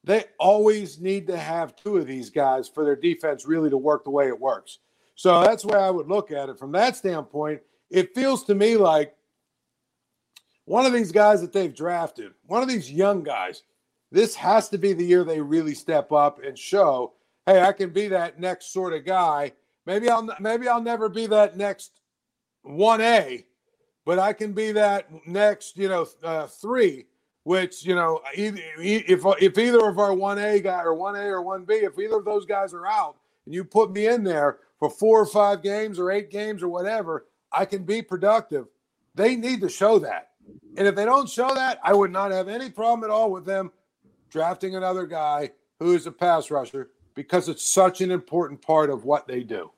they 0.03 0.25
always 0.39 0.99
need 0.99 1.27
to 1.27 1.37
have 1.37 1.75
two 1.75 1.97
of 1.97 2.07
these 2.07 2.29
guys 2.29 2.67
for 2.67 2.83
their 2.83 2.95
defense 2.95 3.45
really 3.45 3.69
to 3.69 3.77
work 3.77 4.03
the 4.03 4.09
way 4.09 4.27
it 4.27 4.39
works. 4.39 4.79
So 5.15 5.43
that's 5.43 5.65
where 5.65 5.79
I 5.79 5.89
would 5.89 6.07
look 6.07 6.31
at 6.31 6.49
it 6.49 6.57
from 6.57 6.71
that 6.71 6.95
standpoint. 6.95 7.61
It 7.89 8.15
feels 8.15 8.43
to 8.45 8.55
me 8.55 8.77
like 8.77 9.13
one 10.65 10.85
of 10.85 10.93
these 10.93 11.11
guys 11.11 11.41
that 11.41 11.51
they've 11.51 11.75
drafted, 11.75 12.31
one 12.45 12.61
of 12.61 12.69
these 12.69 12.91
young 12.91 13.23
guys, 13.23 13.63
this 14.11 14.35
has 14.35 14.69
to 14.69 14.77
be 14.77 14.93
the 14.93 15.05
year 15.05 15.23
they 15.23 15.41
really 15.41 15.75
step 15.75 16.11
up 16.11 16.41
and 16.43 16.57
show, 16.57 17.13
hey, 17.45 17.61
I 17.61 17.73
can 17.73 17.89
be 17.89 18.07
that 18.07 18.39
next 18.39 18.71
sort 18.71 18.93
of 18.93 19.05
guy. 19.05 19.51
Maybe 19.85 20.09
I'll 20.09 20.27
maybe 20.39 20.67
I'll 20.67 20.81
never 20.81 21.09
be 21.09 21.25
that 21.27 21.57
next 21.57 21.99
1A, 22.65 23.45
but 24.05 24.19
I 24.19 24.33
can 24.33 24.53
be 24.53 24.71
that 24.71 25.07
next, 25.27 25.77
you 25.77 25.89
know, 25.89 26.07
uh, 26.23 26.47
3 26.47 27.05
which 27.49 27.83
you 27.83 27.95
know 27.95 28.21
if 28.35 29.25
if 29.41 29.57
either 29.57 29.87
of 29.87 29.97
our 29.97 30.11
1A 30.11 30.61
guy 30.61 30.83
or 30.83 30.95
1A 30.95 31.25
or 31.31 31.43
1B 31.43 31.81
if 31.81 31.97
either 31.97 32.17
of 32.17 32.23
those 32.23 32.45
guys 32.45 32.75
are 32.75 32.85
out 32.85 33.15
and 33.47 33.55
you 33.55 33.63
put 33.63 33.91
me 33.91 34.05
in 34.05 34.23
there 34.23 34.59
for 34.77 34.87
four 34.87 35.19
or 35.19 35.25
five 35.25 35.63
games 35.63 35.97
or 35.97 36.11
eight 36.11 36.29
games 36.29 36.61
or 36.61 36.67
whatever 36.69 37.25
I 37.51 37.65
can 37.65 37.85
be 37.85 38.03
productive. 38.03 38.67
They 39.15 39.35
need 39.35 39.61
to 39.61 39.69
show 39.69 39.97
that. 39.97 40.29
And 40.77 40.87
if 40.87 40.93
they 40.93 41.05
don't 41.05 41.27
show 41.27 41.51
that 41.55 41.79
I 41.83 41.91
would 41.95 42.11
not 42.11 42.29
have 42.29 42.49
any 42.49 42.69
problem 42.69 43.09
at 43.09 43.11
all 43.11 43.31
with 43.31 43.45
them 43.45 43.71
drafting 44.29 44.75
another 44.75 45.07
guy 45.07 45.49
who 45.79 45.95
is 45.95 46.05
a 46.05 46.11
pass 46.11 46.51
rusher 46.51 46.91
because 47.15 47.49
it's 47.49 47.73
such 47.73 48.01
an 48.01 48.11
important 48.11 48.61
part 48.61 48.91
of 48.91 49.05
what 49.05 49.27
they 49.27 49.41
do 49.41 49.71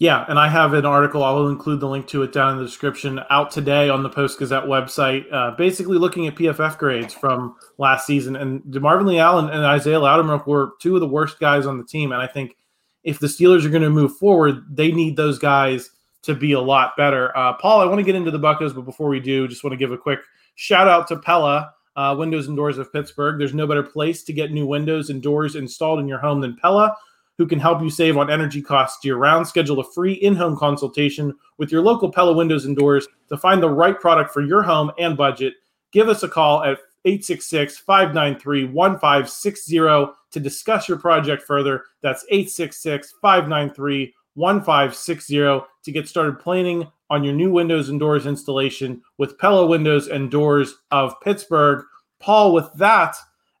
yeah, 0.00 0.24
and 0.28 0.38
I 0.38 0.48
have 0.48 0.74
an 0.74 0.86
article. 0.86 1.24
I'll 1.24 1.48
include 1.48 1.80
the 1.80 1.88
link 1.88 2.06
to 2.08 2.22
it 2.22 2.32
down 2.32 2.52
in 2.52 2.58
the 2.58 2.64
description 2.64 3.20
out 3.30 3.50
today 3.50 3.88
on 3.88 4.04
the 4.04 4.08
Post 4.08 4.38
Gazette 4.38 4.62
website. 4.62 5.24
Uh, 5.32 5.50
basically, 5.52 5.98
looking 5.98 6.28
at 6.28 6.36
PFF 6.36 6.78
grades 6.78 7.12
from 7.12 7.56
last 7.78 8.06
season, 8.06 8.36
and 8.36 8.62
DeMarvin 8.62 9.06
Leal 9.06 9.40
and, 9.40 9.50
and 9.50 9.64
Isaiah 9.64 9.98
Loudermilk 9.98 10.46
were 10.46 10.74
two 10.80 10.94
of 10.94 11.00
the 11.00 11.08
worst 11.08 11.40
guys 11.40 11.66
on 11.66 11.78
the 11.78 11.84
team. 11.84 12.12
And 12.12 12.22
I 12.22 12.28
think 12.28 12.56
if 13.02 13.18
the 13.18 13.26
Steelers 13.26 13.64
are 13.64 13.70
going 13.70 13.82
to 13.82 13.90
move 13.90 14.16
forward, 14.16 14.64
they 14.70 14.92
need 14.92 15.16
those 15.16 15.36
guys 15.36 15.90
to 16.22 16.34
be 16.34 16.52
a 16.52 16.60
lot 16.60 16.96
better. 16.96 17.36
Uh, 17.36 17.54
Paul, 17.54 17.80
I 17.80 17.84
want 17.84 17.98
to 17.98 18.04
get 18.04 18.14
into 18.14 18.30
the 18.30 18.38
Buckos, 18.38 18.72
but 18.72 18.84
before 18.84 19.08
we 19.08 19.18
do, 19.18 19.48
just 19.48 19.64
want 19.64 19.72
to 19.72 19.78
give 19.78 19.90
a 19.90 19.98
quick 19.98 20.20
shout 20.54 20.86
out 20.86 21.08
to 21.08 21.16
Pella. 21.16 21.72
Uh, 21.96 22.14
windows 22.16 22.46
and 22.46 22.56
Doors 22.56 22.78
of 22.78 22.92
Pittsburgh. 22.92 23.40
There's 23.40 23.54
no 23.54 23.66
better 23.66 23.82
place 23.82 24.22
to 24.22 24.32
get 24.32 24.52
new 24.52 24.64
windows 24.64 25.10
and 25.10 25.20
doors 25.20 25.56
installed 25.56 25.98
in 25.98 26.06
your 26.06 26.20
home 26.20 26.40
than 26.40 26.54
Pella 26.54 26.96
who 27.38 27.46
can 27.46 27.60
help 27.60 27.80
you 27.80 27.88
save 27.88 28.16
on 28.16 28.30
energy 28.30 28.60
costs 28.60 29.02
year 29.04 29.16
round. 29.16 29.46
Schedule 29.46 29.80
a 29.80 29.84
free 29.92 30.14
in 30.14 30.34
home 30.34 30.56
consultation 30.56 31.34
with 31.56 31.72
your 31.72 31.82
local 31.82 32.10
Pella 32.10 32.34
Windows 32.34 32.66
and 32.66 32.76
Doors 32.76 33.06
to 33.28 33.38
find 33.38 33.62
the 33.62 33.70
right 33.70 33.98
product 33.98 34.32
for 34.32 34.42
your 34.42 34.62
home 34.62 34.90
and 34.98 35.16
budget. 35.16 35.54
Give 35.92 36.08
us 36.08 36.22
a 36.24 36.28
call 36.28 36.62
at 36.64 36.78
866 37.04 37.78
593 37.78 38.64
1560 38.66 40.12
to 40.30 40.40
discuss 40.40 40.88
your 40.88 40.98
project 40.98 41.44
further. 41.44 41.84
That's 42.02 42.24
866 42.28 43.14
593 43.22 44.14
1560 44.34 45.36
to 45.36 45.92
get 45.92 46.08
started 46.08 46.38
planning 46.38 46.86
on 47.10 47.24
your 47.24 47.34
new 47.34 47.50
windows 47.50 47.88
and 47.88 47.98
doors 47.98 48.26
installation 48.26 49.00
with 49.16 49.38
Pella 49.38 49.66
Windows 49.66 50.08
and 50.08 50.30
Doors 50.30 50.74
of 50.90 51.18
Pittsburgh. 51.22 51.84
Paul, 52.20 52.52
with 52.52 52.70
that 52.74 53.16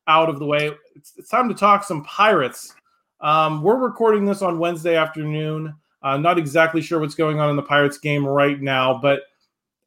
out 0.06 0.28
of 0.28 0.38
the 0.38 0.46
way, 0.46 0.72
it's, 0.94 1.14
it's 1.16 1.30
time 1.30 1.48
to 1.48 1.54
talk 1.54 1.84
some 1.84 2.04
Pirates. 2.04 2.74
Um, 3.20 3.62
we're 3.62 3.76
recording 3.78 4.26
this 4.26 4.42
on 4.42 4.58
Wednesday 4.58 4.96
afternoon. 4.96 5.74
Uh, 6.02 6.16
not 6.16 6.38
exactly 6.38 6.80
sure 6.80 7.00
what's 7.00 7.14
going 7.14 7.40
on 7.40 7.50
in 7.50 7.56
the 7.56 7.62
Pirates 7.62 7.98
game 7.98 8.24
right 8.24 8.60
now, 8.60 8.98
but 8.98 9.22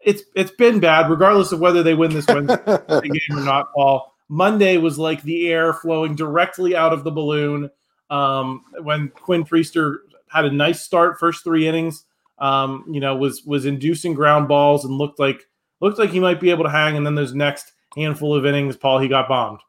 it's 0.01 0.23
it's 0.35 0.51
been 0.51 0.79
bad, 0.79 1.09
regardless 1.09 1.51
of 1.51 1.59
whether 1.59 1.83
they 1.83 1.93
win 1.93 2.13
this 2.13 2.27
Wednesday 2.27 2.57
game 3.01 3.37
or 3.37 3.43
not. 3.43 3.71
Paul, 3.73 4.13
Monday 4.27 4.77
was 4.77 4.99
like 4.99 5.23
the 5.23 5.47
air 5.47 5.73
flowing 5.73 6.15
directly 6.15 6.75
out 6.75 6.91
of 6.91 7.03
the 7.03 7.11
balloon 7.11 7.69
um, 8.09 8.63
when 8.81 9.09
Quinn 9.09 9.45
Priester 9.45 9.97
had 10.29 10.45
a 10.45 10.51
nice 10.51 10.81
start, 10.81 11.19
first 11.19 11.43
three 11.43 11.67
innings. 11.67 12.05
Um, 12.39 12.85
you 12.89 12.99
know, 12.99 13.15
was 13.15 13.43
was 13.45 13.65
inducing 13.65 14.13
ground 14.13 14.47
balls 14.47 14.83
and 14.83 14.97
looked 14.97 15.19
like 15.19 15.47
looked 15.79 15.99
like 15.99 16.09
he 16.09 16.19
might 16.19 16.39
be 16.39 16.49
able 16.49 16.63
to 16.63 16.69
hang. 16.69 16.97
And 16.97 17.05
then 17.05 17.15
those 17.15 17.33
next 17.33 17.71
handful 17.95 18.35
of 18.35 18.45
innings, 18.45 18.75
Paul, 18.75 18.99
he 18.99 19.07
got 19.07 19.29
bombed. 19.29 19.59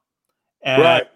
And 0.62 0.82
right. 0.82 1.11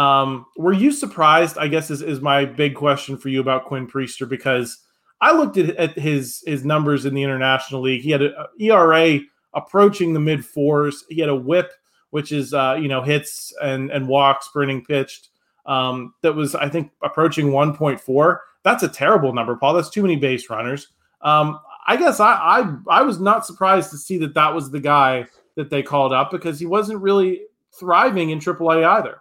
Um, 0.00 0.46
were 0.56 0.72
you 0.72 0.92
surprised? 0.92 1.58
I 1.58 1.68
guess 1.68 1.90
is, 1.90 2.00
is 2.00 2.22
my 2.22 2.46
big 2.46 2.74
question 2.74 3.18
for 3.18 3.28
you 3.28 3.38
about 3.38 3.66
Quinn 3.66 3.86
Priester 3.86 4.26
because 4.26 4.78
I 5.20 5.32
looked 5.32 5.58
at, 5.58 5.76
at 5.76 5.98
his 5.98 6.42
his 6.46 6.64
numbers 6.64 7.04
in 7.04 7.12
the 7.12 7.22
International 7.22 7.82
League. 7.82 8.00
He 8.00 8.10
had 8.10 8.22
an 8.22 8.34
ERA 8.58 9.20
approaching 9.52 10.14
the 10.14 10.20
mid 10.20 10.42
fours. 10.42 11.04
He 11.10 11.20
had 11.20 11.28
a 11.28 11.36
WHIP, 11.36 11.70
which 12.10 12.32
is 12.32 12.54
uh, 12.54 12.78
you 12.80 12.88
know 12.88 13.02
hits 13.02 13.52
and 13.62 13.90
and 13.90 14.08
walks 14.08 14.48
per 14.48 14.62
inning 14.62 14.82
pitched. 14.82 15.28
Um, 15.66 16.14
that 16.22 16.34
was 16.34 16.54
I 16.54 16.70
think 16.70 16.92
approaching 17.02 17.48
1.4. 17.48 18.38
That's 18.62 18.82
a 18.82 18.88
terrible 18.88 19.34
number, 19.34 19.54
Paul. 19.54 19.74
That's 19.74 19.90
too 19.90 20.00
many 20.00 20.16
base 20.16 20.48
runners. 20.48 20.88
Um, 21.20 21.60
I 21.86 21.98
guess 21.98 22.20
I, 22.20 22.32
I 22.32 22.76
I 22.88 23.02
was 23.02 23.20
not 23.20 23.44
surprised 23.44 23.90
to 23.90 23.98
see 23.98 24.16
that 24.16 24.32
that 24.32 24.54
was 24.54 24.70
the 24.70 24.80
guy 24.80 25.26
that 25.56 25.68
they 25.68 25.82
called 25.82 26.14
up 26.14 26.30
because 26.30 26.58
he 26.58 26.64
wasn't 26.64 27.02
really 27.02 27.42
thriving 27.78 28.30
in 28.30 28.38
AAA 28.38 28.82
either. 28.82 29.20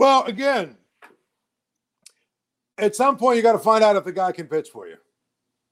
Well, 0.00 0.24
again, 0.24 0.78
at 2.78 2.96
some 2.96 3.18
point 3.18 3.36
you 3.36 3.42
got 3.42 3.52
to 3.52 3.58
find 3.58 3.84
out 3.84 3.96
if 3.96 4.04
the 4.04 4.12
guy 4.12 4.32
can 4.32 4.46
pitch 4.46 4.70
for 4.70 4.88
you. 4.88 4.96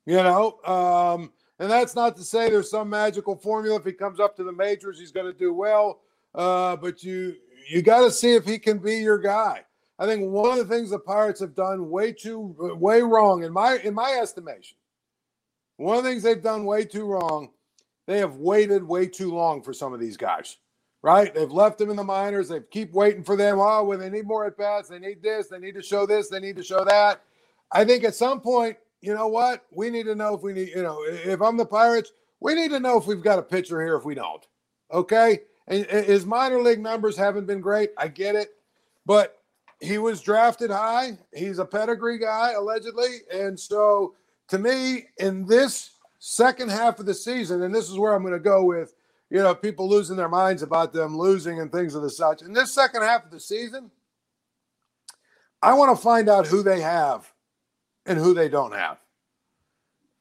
You 0.04 0.16
know, 0.16 0.58
um, 0.66 1.32
and 1.58 1.70
that's 1.70 1.94
not 1.94 2.14
to 2.16 2.22
say 2.22 2.50
there's 2.50 2.70
some 2.70 2.90
magical 2.90 3.36
formula. 3.36 3.78
If 3.78 3.86
he 3.86 3.92
comes 3.92 4.20
up 4.20 4.36
to 4.36 4.44
the 4.44 4.52
majors, 4.52 5.00
he's 5.00 5.12
going 5.12 5.32
to 5.32 5.38
do 5.38 5.54
well. 5.54 6.00
Uh, 6.34 6.76
but 6.76 7.02
you 7.02 7.36
you 7.70 7.80
got 7.80 8.02
to 8.02 8.10
see 8.10 8.34
if 8.34 8.44
he 8.44 8.58
can 8.58 8.76
be 8.76 8.96
your 8.96 9.16
guy. 9.16 9.64
I 9.98 10.04
think 10.04 10.30
one 10.30 10.58
of 10.58 10.68
the 10.68 10.74
things 10.74 10.90
the 10.90 10.98
Pirates 10.98 11.40
have 11.40 11.54
done 11.54 11.88
way 11.88 12.12
too 12.12 12.54
way 12.78 13.00
wrong 13.00 13.44
in 13.44 13.52
my 13.54 13.78
in 13.78 13.94
my 13.94 14.18
estimation. 14.20 14.76
One 15.78 15.96
of 15.96 16.04
the 16.04 16.10
things 16.10 16.22
they've 16.22 16.42
done 16.42 16.66
way 16.66 16.84
too 16.84 17.06
wrong, 17.06 17.48
they 18.06 18.18
have 18.18 18.36
waited 18.36 18.84
way 18.84 19.06
too 19.06 19.34
long 19.34 19.62
for 19.62 19.72
some 19.72 19.94
of 19.94 20.00
these 20.00 20.18
guys 20.18 20.58
right? 21.02 21.34
They've 21.34 21.50
left 21.50 21.78
them 21.78 21.90
in 21.90 21.96
the 21.96 22.04
minors. 22.04 22.48
They 22.48 22.60
keep 22.70 22.92
waiting 22.92 23.24
for 23.24 23.36
them. 23.36 23.58
Oh, 23.60 23.84
well, 23.84 23.98
they 23.98 24.10
need 24.10 24.26
more 24.26 24.46
at 24.46 24.56
bats. 24.56 24.88
They 24.88 24.98
need 24.98 25.22
this. 25.22 25.48
They 25.48 25.58
need 25.58 25.74
to 25.74 25.82
show 25.82 26.06
this. 26.06 26.28
They 26.28 26.40
need 26.40 26.56
to 26.56 26.64
show 26.64 26.84
that. 26.84 27.22
I 27.72 27.84
think 27.84 28.04
at 28.04 28.14
some 28.14 28.40
point, 28.40 28.76
you 29.00 29.14
know 29.14 29.28
what? 29.28 29.64
We 29.70 29.90
need 29.90 30.06
to 30.06 30.14
know 30.14 30.34
if 30.34 30.42
we 30.42 30.52
need, 30.52 30.70
you 30.70 30.82
know, 30.82 31.04
if 31.04 31.40
I'm 31.40 31.56
the 31.56 31.66
Pirates, 31.66 32.12
we 32.40 32.54
need 32.54 32.70
to 32.70 32.80
know 32.80 32.98
if 32.98 33.06
we've 33.06 33.22
got 33.22 33.38
a 33.38 33.42
pitcher 33.42 33.80
here 33.80 33.96
if 33.96 34.04
we 34.04 34.14
don't. 34.14 34.46
Okay. 34.92 35.40
And 35.68 35.84
his 35.86 36.24
minor 36.24 36.60
league 36.62 36.80
numbers 36.80 37.16
haven't 37.16 37.46
been 37.46 37.60
great. 37.60 37.90
I 37.96 38.08
get 38.08 38.34
it. 38.34 38.54
But 39.06 39.38
he 39.80 39.98
was 39.98 40.20
drafted 40.20 40.70
high. 40.70 41.18
He's 41.34 41.58
a 41.58 41.64
pedigree 41.64 42.18
guy, 42.18 42.52
allegedly. 42.52 43.18
And 43.32 43.58
so 43.58 44.14
to 44.48 44.58
me, 44.58 45.06
in 45.18 45.46
this 45.46 45.90
second 46.18 46.70
half 46.70 46.98
of 46.98 47.06
the 47.06 47.14
season, 47.14 47.62
and 47.62 47.74
this 47.74 47.88
is 47.88 47.98
where 47.98 48.14
I'm 48.14 48.22
going 48.22 48.32
to 48.32 48.40
go 48.40 48.64
with, 48.64 48.94
you 49.30 49.38
know, 49.38 49.54
people 49.54 49.88
losing 49.88 50.16
their 50.16 50.28
minds 50.28 50.62
about 50.62 50.92
them 50.92 51.16
losing 51.16 51.60
and 51.60 51.70
things 51.70 51.94
of 51.94 52.02
the 52.02 52.10
such. 52.10 52.42
In 52.42 52.52
this 52.52 52.72
second 52.72 53.02
half 53.02 53.24
of 53.24 53.30
the 53.30 53.40
season, 53.40 53.90
I 55.62 55.74
want 55.74 55.96
to 55.96 56.02
find 56.02 56.28
out 56.28 56.46
who 56.46 56.62
they 56.62 56.80
have 56.80 57.30
and 58.06 58.18
who 58.18 58.32
they 58.32 58.48
don't 58.48 58.72
have. 58.72 58.98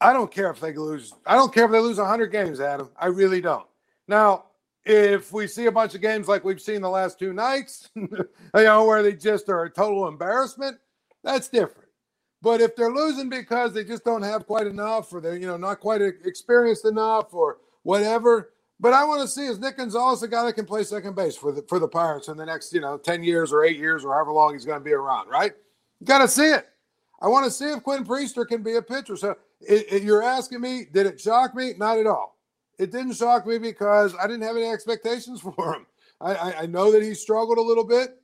I 0.00 0.12
don't 0.12 0.30
care 0.30 0.50
if 0.50 0.60
they 0.60 0.72
lose. 0.74 1.12
I 1.26 1.34
don't 1.34 1.52
care 1.52 1.64
if 1.64 1.72
they 1.72 1.80
lose 1.80 1.98
100 1.98 2.26
games, 2.28 2.60
Adam. 2.60 2.90
I 2.96 3.06
really 3.06 3.40
don't. 3.40 3.66
Now, 4.06 4.44
if 4.84 5.32
we 5.32 5.46
see 5.46 5.66
a 5.66 5.72
bunch 5.72 5.94
of 5.94 6.00
games 6.00 6.28
like 6.28 6.44
we've 6.44 6.60
seen 6.60 6.80
the 6.80 6.90
last 6.90 7.18
two 7.18 7.32
nights, 7.32 7.88
you 7.94 8.08
know, 8.54 8.84
where 8.84 9.02
they 9.02 9.12
just 9.12 9.48
are 9.48 9.64
a 9.64 9.70
total 9.70 10.06
embarrassment, 10.06 10.78
that's 11.24 11.48
different. 11.48 11.88
But 12.40 12.60
if 12.60 12.76
they're 12.76 12.92
losing 12.92 13.28
because 13.28 13.74
they 13.74 13.84
just 13.84 14.04
don't 14.04 14.22
have 14.22 14.46
quite 14.46 14.66
enough, 14.68 15.12
or 15.12 15.20
they're 15.20 15.36
you 15.36 15.46
know 15.46 15.56
not 15.56 15.80
quite 15.80 16.00
experienced 16.00 16.84
enough, 16.84 17.34
or 17.34 17.58
whatever, 17.82 18.50
but 18.80 18.92
I 18.92 19.04
want 19.04 19.22
to 19.22 19.28
see 19.28 19.46
is 19.46 19.58
Nick 19.58 19.76
Gonzalez 19.76 20.22
a 20.22 20.28
guy 20.28 20.44
that 20.44 20.52
can 20.52 20.66
play 20.66 20.84
second 20.84 21.16
base 21.16 21.36
for 21.36 21.52
the 21.52 21.62
for 21.62 21.78
the 21.78 21.88
Pirates 21.88 22.28
in 22.28 22.36
the 22.36 22.46
next 22.46 22.72
you 22.72 22.80
know 22.80 22.98
ten 22.98 23.22
years 23.22 23.52
or 23.52 23.64
eight 23.64 23.78
years 23.78 24.04
or 24.04 24.14
however 24.14 24.32
long 24.32 24.54
he's 24.54 24.64
going 24.64 24.78
to 24.78 24.84
be 24.84 24.92
around, 24.92 25.28
right? 25.28 25.52
You 26.00 26.06
got 26.06 26.18
to 26.18 26.28
see 26.28 26.46
it. 26.46 26.68
I 27.20 27.26
want 27.26 27.44
to 27.44 27.50
see 27.50 27.66
if 27.66 27.82
Quinn 27.82 28.04
Priester 28.04 28.46
can 28.46 28.62
be 28.62 28.76
a 28.76 28.82
pitcher. 28.82 29.16
So 29.16 29.36
it, 29.60 29.92
it, 29.92 30.02
you're 30.02 30.22
asking 30.22 30.60
me, 30.60 30.86
did 30.92 31.06
it 31.06 31.20
shock 31.20 31.54
me? 31.54 31.74
Not 31.76 31.98
at 31.98 32.06
all. 32.06 32.38
It 32.78 32.92
didn't 32.92 33.14
shock 33.14 33.46
me 33.46 33.58
because 33.58 34.14
I 34.14 34.26
didn't 34.26 34.42
have 34.42 34.56
any 34.56 34.66
expectations 34.66 35.40
for 35.56 35.74
him. 35.74 35.86
I, 36.20 36.34
I, 36.34 36.58
I 36.62 36.66
know 36.66 36.92
that 36.92 37.02
he 37.02 37.14
struggled 37.14 37.58
a 37.58 37.62
little 37.62 37.84
bit. 37.84 38.20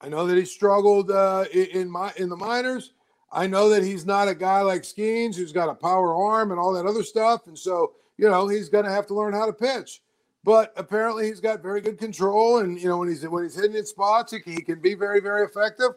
I 0.00 0.08
know 0.08 0.26
that 0.26 0.36
he 0.36 0.44
struggled 0.44 1.10
uh, 1.10 1.46
in, 1.52 1.90
my 1.90 2.12
in 2.16 2.28
the 2.28 2.36
minors. 2.36 2.92
I 3.32 3.46
know 3.46 3.68
that 3.70 3.82
he's 3.82 4.04
not 4.04 4.28
a 4.28 4.34
guy 4.34 4.60
like 4.60 4.82
Skenes 4.82 5.36
who's 5.36 5.52
got 5.52 5.70
a 5.70 5.74
power 5.74 6.14
arm 6.14 6.50
and 6.50 6.60
all 6.60 6.72
that 6.74 6.86
other 6.86 7.02
stuff. 7.02 7.46
And 7.46 7.58
so, 7.58 7.92
you 8.18 8.28
know, 8.28 8.48
he's 8.48 8.68
going 8.68 8.84
to 8.84 8.90
have 8.90 9.06
to 9.06 9.14
learn 9.14 9.32
how 9.32 9.46
to 9.46 9.52
pitch. 9.52 10.02
But 10.44 10.72
apparently, 10.76 11.26
he's 11.26 11.40
got 11.40 11.60
very 11.60 11.80
good 11.80 11.98
control, 11.98 12.58
and 12.58 12.80
you 12.80 12.88
know, 12.88 12.98
when 12.98 13.08
he's 13.08 13.26
when 13.26 13.42
he's 13.42 13.56
hitting 13.56 13.76
in 13.76 13.84
spots, 13.84 14.32
he, 14.32 14.38
he 14.44 14.62
can 14.62 14.80
be 14.80 14.94
very, 14.94 15.20
very 15.20 15.44
effective. 15.44 15.90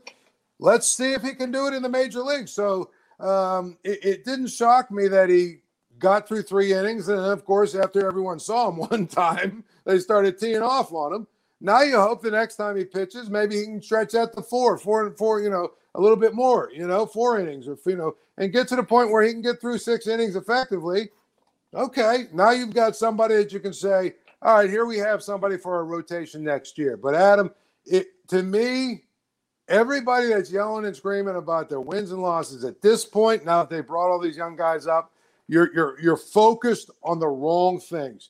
Let's 0.58 0.88
see 0.88 1.14
if 1.14 1.22
he 1.22 1.36
can 1.36 1.52
do 1.52 1.68
it 1.68 1.74
in 1.76 1.84
the 1.84 1.90
major 1.90 2.22
leagues. 2.22 2.52
So 2.52 2.90
um, 3.20 3.78
it, 3.84 4.04
it 4.04 4.26
didn't 4.26 4.48
shock 4.48 4.90
me 4.90 5.08
that 5.08 5.30
he 5.30 5.58
got 6.00 6.28
through 6.28 6.44
three 6.44 6.74
innings, 6.74 7.10
and 7.10 7.20
then 7.20 7.30
of 7.30 7.46
course, 7.46 7.76
after 7.76 8.08
everyone 8.08 8.40
saw 8.40 8.70
him 8.70 8.78
one 8.90 9.06
time, 9.06 9.64
they 9.86 10.00
started 10.00 10.40
teeing 10.40 10.64
off 10.64 10.92
on 10.94 11.14
him. 11.14 11.28
Now 11.62 11.82
you 11.82 12.00
hope 12.00 12.22
the 12.22 12.32
next 12.32 12.56
time 12.56 12.78
he 12.78 12.86
pitches, 12.86 13.30
maybe 13.30 13.58
he 13.58 13.66
can 13.66 13.82
stretch 13.82 14.16
out 14.16 14.34
to 14.34 14.42
four, 14.42 14.78
four 14.78 15.06
and 15.06 15.18
four, 15.18 15.42
you 15.42 15.50
know, 15.50 15.74
a 15.96 16.02
little 16.02 16.18
bit 16.18 16.34
more, 16.34 16.72
you 16.74 16.88
know, 16.88 17.06
four 17.06 17.40
innings 17.40 17.68
or 17.68 17.78
you 17.86 17.98
know, 17.98 18.16
and 18.38 18.54
get 18.54 18.68
to 18.70 18.76
the 18.76 18.84
point 18.84 19.12
where 19.12 19.24
he 19.24 19.32
can 19.34 19.42
get 19.42 19.60
through 19.60 19.78
six 19.78 20.08
innings 20.08 20.36
effectively. 20.36 21.10
Okay, 21.74 22.26
now 22.34 22.52
you've 22.52 22.74
got 22.74 22.96
somebody 22.96 23.36
that 23.36 23.54
you 23.54 23.60
can 23.60 23.74
say, 23.74 24.16
all 24.42 24.56
right, 24.56 24.70
here 24.70 24.86
we 24.86 24.98
have 24.98 25.22
somebody 25.22 25.58
for 25.58 25.80
a 25.80 25.84
rotation 25.84 26.44
next 26.44 26.78
year. 26.78 26.98
But 26.98 27.14
Adam, 27.14 27.52
it 27.86 28.08
to 28.30 28.42
me, 28.42 29.04
everybody 29.68 30.28
that's 30.28 30.52
yelling 30.52 30.86
and 30.86 30.96
screaming 30.96 31.36
about 31.36 31.70
their 31.70 31.82
wins 31.82 32.12
and 32.12 32.22
losses 32.22 32.64
at 32.64 32.82
this 32.82 33.06
point, 33.06 33.46
now 33.46 33.64
that 33.64 33.70
they 33.70 33.82
brought 33.82 34.12
all 34.12 34.20
these 34.20 34.38
young 34.38 34.56
guys 34.56 34.88
up, 34.88 35.14
you're 35.48 35.74
you're 35.74 36.00
you're 36.00 36.18
focused 36.18 36.90
on 37.04 37.20
the 37.20 37.28
wrong 37.28 37.80
things. 37.80 38.30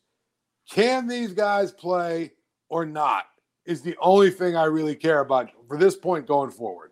Can 0.69 1.07
these 1.07 1.33
guys 1.33 1.71
play 1.71 2.33
or 2.69 2.85
not? 2.85 3.25
Is 3.65 3.81
the 3.81 3.95
only 4.01 4.31
thing 4.31 4.55
I 4.55 4.65
really 4.65 4.95
care 4.95 5.19
about 5.19 5.51
for 5.67 5.77
this 5.77 5.95
point 5.95 6.27
going 6.27 6.51
forward. 6.51 6.91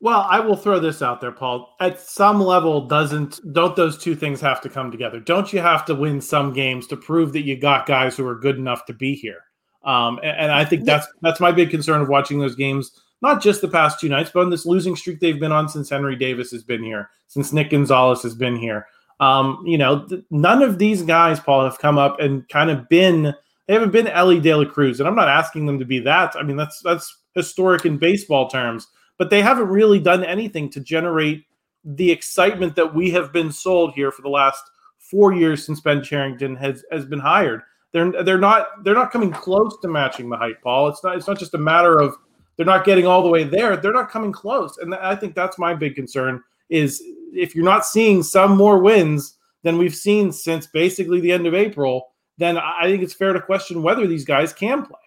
Well, 0.00 0.26
I 0.28 0.40
will 0.40 0.56
throw 0.56 0.78
this 0.78 1.00
out 1.00 1.20
there, 1.20 1.32
Paul. 1.32 1.74
At 1.80 1.98
some 2.00 2.40
level, 2.40 2.86
doesn't 2.86 3.40
don't 3.52 3.74
those 3.74 3.96
two 3.96 4.14
things 4.14 4.40
have 4.42 4.60
to 4.60 4.68
come 4.68 4.90
together? 4.90 5.20
Don't 5.20 5.52
you 5.52 5.60
have 5.60 5.86
to 5.86 5.94
win 5.94 6.20
some 6.20 6.52
games 6.52 6.86
to 6.88 6.96
prove 6.96 7.32
that 7.32 7.42
you 7.42 7.58
got 7.58 7.86
guys 7.86 8.16
who 8.16 8.26
are 8.26 8.38
good 8.38 8.56
enough 8.56 8.84
to 8.86 8.92
be 8.92 9.14
here? 9.14 9.40
Um, 9.84 10.18
and, 10.22 10.36
and, 10.36 10.52
I 10.52 10.64
think 10.64 10.84
that's 10.84 11.06
that's 11.22 11.40
my 11.40 11.52
big 11.52 11.70
concern 11.70 12.02
of 12.02 12.08
watching 12.08 12.40
those 12.40 12.56
games, 12.56 12.90
not 13.22 13.40
just 13.40 13.60
the 13.60 13.68
past 13.68 14.00
two 14.00 14.08
nights, 14.08 14.30
but 14.34 14.40
on 14.40 14.50
this 14.50 14.66
losing 14.66 14.96
streak 14.96 15.20
they've 15.20 15.40
been 15.40 15.52
on 15.52 15.68
since 15.68 15.88
Henry 15.88 16.16
Davis 16.16 16.50
has 16.50 16.64
been 16.64 16.82
here, 16.82 17.08
since 17.28 17.52
Nick 17.52 17.70
Gonzalez 17.70 18.22
has 18.22 18.34
been 18.34 18.56
here. 18.56 18.86
Um, 19.20 19.62
you 19.64 19.78
know, 19.78 20.04
th- 20.06 20.24
none 20.30 20.62
of 20.62 20.78
these 20.78 21.02
guys, 21.02 21.40
Paul, 21.40 21.64
have 21.64 21.78
come 21.78 21.96
up 21.98 22.20
and 22.20 22.46
kind 22.48 22.68
of 22.70 22.88
been. 22.88 23.32
They 23.66 23.74
haven't 23.74 23.92
been 23.92 24.08
Elly 24.08 24.40
De 24.40 24.54
La 24.54 24.64
Cruz, 24.64 25.00
and 25.00 25.08
I'm 25.08 25.14
not 25.14 25.28
asking 25.28 25.66
them 25.66 25.78
to 25.78 25.84
be 25.84 26.00
that. 26.00 26.36
I 26.36 26.42
mean, 26.42 26.56
that's 26.56 26.80
that's 26.82 27.16
historic 27.34 27.86
in 27.86 27.96
baseball 27.96 28.50
terms 28.50 28.88
but 29.18 29.30
they 29.30 29.42
haven't 29.42 29.68
really 29.68 29.98
done 29.98 30.24
anything 30.24 30.70
to 30.70 30.80
generate 30.80 31.44
the 31.84 32.10
excitement 32.10 32.74
that 32.76 32.94
we 32.94 33.10
have 33.10 33.32
been 33.32 33.52
sold 33.52 33.92
here 33.94 34.10
for 34.10 34.22
the 34.22 34.28
last 34.28 34.62
four 34.98 35.32
years 35.32 35.64
since 35.64 35.80
Ben 35.80 36.02
Cherington 36.02 36.56
has 36.56 36.84
has 36.90 37.04
been 37.04 37.20
hired. 37.20 37.62
They're 37.92 38.10
they're 38.24 38.38
not 38.38 38.84
they're 38.84 38.94
not 38.94 39.12
coming 39.12 39.30
close 39.30 39.78
to 39.80 39.88
matching 39.88 40.28
the 40.28 40.36
hype, 40.36 40.60
Paul. 40.62 40.88
It's 40.88 41.02
not 41.04 41.16
it's 41.16 41.28
not 41.28 41.38
just 41.38 41.54
a 41.54 41.58
matter 41.58 41.98
of 41.98 42.16
they're 42.56 42.66
not 42.66 42.84
getting 42.84 43.06
all 43.06 43.22
the 43.22 43.28
way 43.28 43.44
there. 43.44 43.76
They're 43.76 43.92
not 43.92 44.10
coming 44.10 44.32
close, 44.32 44.78
and 44.78 44.94
I 44.94 45.14
think 45.14 45.34
that's 45.34 45.58
my 45.58 45.74
big 45.74 45.94
concern. 45.94 46.42
Is 46.68 47.02
if 47.32 47.54
you're 47.54 47.64
not 47.64 47.86
seeing 47.86 48.22
some 48.22 48.56
more 48.56 48.78
wins 48.78 49.38
than 49.62 49.78
we've 49.78 49.94
seen 49.94 50.32
since 50.32 50.66
basically 50.66 51.20
the 51.20 51.32
end 51.32 51.46
of 51.46 51.54
April, 51.54 52.08
then 52.38 52.58
I 52.58 52.84
think 52.84 53.02
it's 53.02 53.14
fair 53.14 53.32
to 53.32 53.40
question 53.40 53.82
whether 53.82 54.06
these 54.06 54.24
guys 54.24 54.52
can 54.52 54.84
play. 54.84 54.98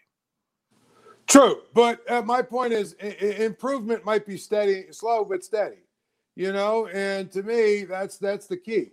True, 1.30 1.62
but 1.76 2.02
uh, 2.10 2.24
my 2.24 2.42
point 2.42 2.74
is 2.74 2.96
I- 3.02 3.08
improvement 3.40 4.04
might 4.04 4.26
be 4.26 4.36
steady, 4.36 4.86
slow 4.92 5.24
but 5.24 5.44
steady. 5.44 5.84
You 6.36 6.54
know, 6.54 6.88
and 6.88 7.32
to 7.34 7.44
me, 7.44 7.84
that's 7.84 8.18
that's 8.18 8.48
the 8.48 8.58
key. 8.58 8.92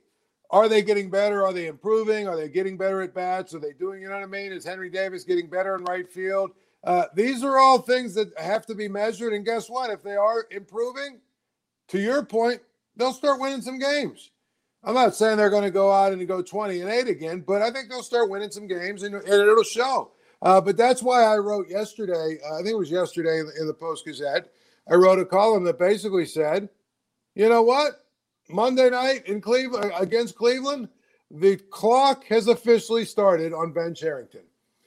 Are 0.51 0.68
they 0.68 0.83
getting 0.83 1.11
better? 1.11 1.44
Are 1.44 1.53
they 1.53 1.66
improving? 1.66 2.29
Are 2.29 2.37
they 2.37 2.49
getting 2.49 2.77
better 2.77 3.03
at 3.03 3.14
bats? 3.14 3.55
Are 3.55 3.59
they 3.59 3.72
doing? 3.72 4.03
You 4.03 4.09
know 4.09 4.14
what 4.14 4.22
I 4.22 4.27
mean? 4.27 4.53
Is 4.53 4.64
Henry 4.64 4.90
Davis 4.90 5.25
getting 5.25 5.49
better 5.49 5.75
in 5.77 5.85
right 5.85 6.09
field? 6.09 6.51
Uh, 6.85 7.07
these 7.14 7.42
are 7.42 7.59
all 7.59 7.79
things 7.79 8.14
that 8.14 8.38
have 8.38 8.66
to 8.66 8.75
be 8.75 8.87
measured. 8.87 9.33
And 9.33 9.44
guess 9.44 9.68
what? 9.68 9.90
If 9.90 10.03
they 10.03 10.14
are 10.14 10.46
improving, 10.51 11.20
to 11.88 11.99
your 11.99 12.25
point, 12.25 12.61
they'll 12.96 13.12
start 13.12 13.40
winning 13.40 13.62
some 13.62 13.79
games. 13.79 14.31
I'm 14.85 14.94
not 14.94 15.16
saying 15.16 15.37
they're 15.37 15.51
going 15.51 15.64
to 15.64 15.70
go 15.70 15.90
out 15.90 16.12
and 16.12 16.29
go 16.29 16.42
20 16.42 16.81
and 16.81 16.90
8 16.90 17.09
again, 17.09 17.40
but 17.40 17.61
I 17.61 17.72
think 17.72 17.88
they'll 17.88 18.05
start 18.05 18.31
winning 18.31 18.53
some 18.53 18.68
games 18.68 19.03
and, 19.03 19.14
and 19.16 19.27
it'll 19.27 19.64
show. 19.64 20.12
Uh, 20.42 20.61
but 20.61 20.77
that's 20.77 21.03
why 21.03 21.22
I 21.22 21.37
wrote 21.37 21.68
yesterday, 21.68 22.38
uh, 22.46 22.55
I 22.55 22.59
think 22.59 22.70
it 22.70 22.79
was 22.79 22.90
yesterday 22.90 23.40
in, 23.40 23.51
in 23.59 23.66
the 23.66 23.75
Post 23.75 24.05
Gazette, 24.05 24.49
I 24.88 24.94
wrote 24.94 25.18
a 25.18 25.25
column 25.25 25.64
that 25.64 25.79
basically 25.79 26.27
said, 26.27 26.68
you 27.35 27.49
know 27.49 27.62
what? 27.62 28.05
Monday 28.49 28.90
night 28.90 29.27
in 29.27 29.40
Cleveland 29.40 29.92
against 29.99 30.37
Cleveland, 30.37 30.88
the 31.31 31.57
clock 31.57 32.25
has 32.27 32.46
officially 32.46 33.05
started 33.05 33.53
on 33.53 33.72
Ben 33.72 33.94
Cherington 33.94 34.44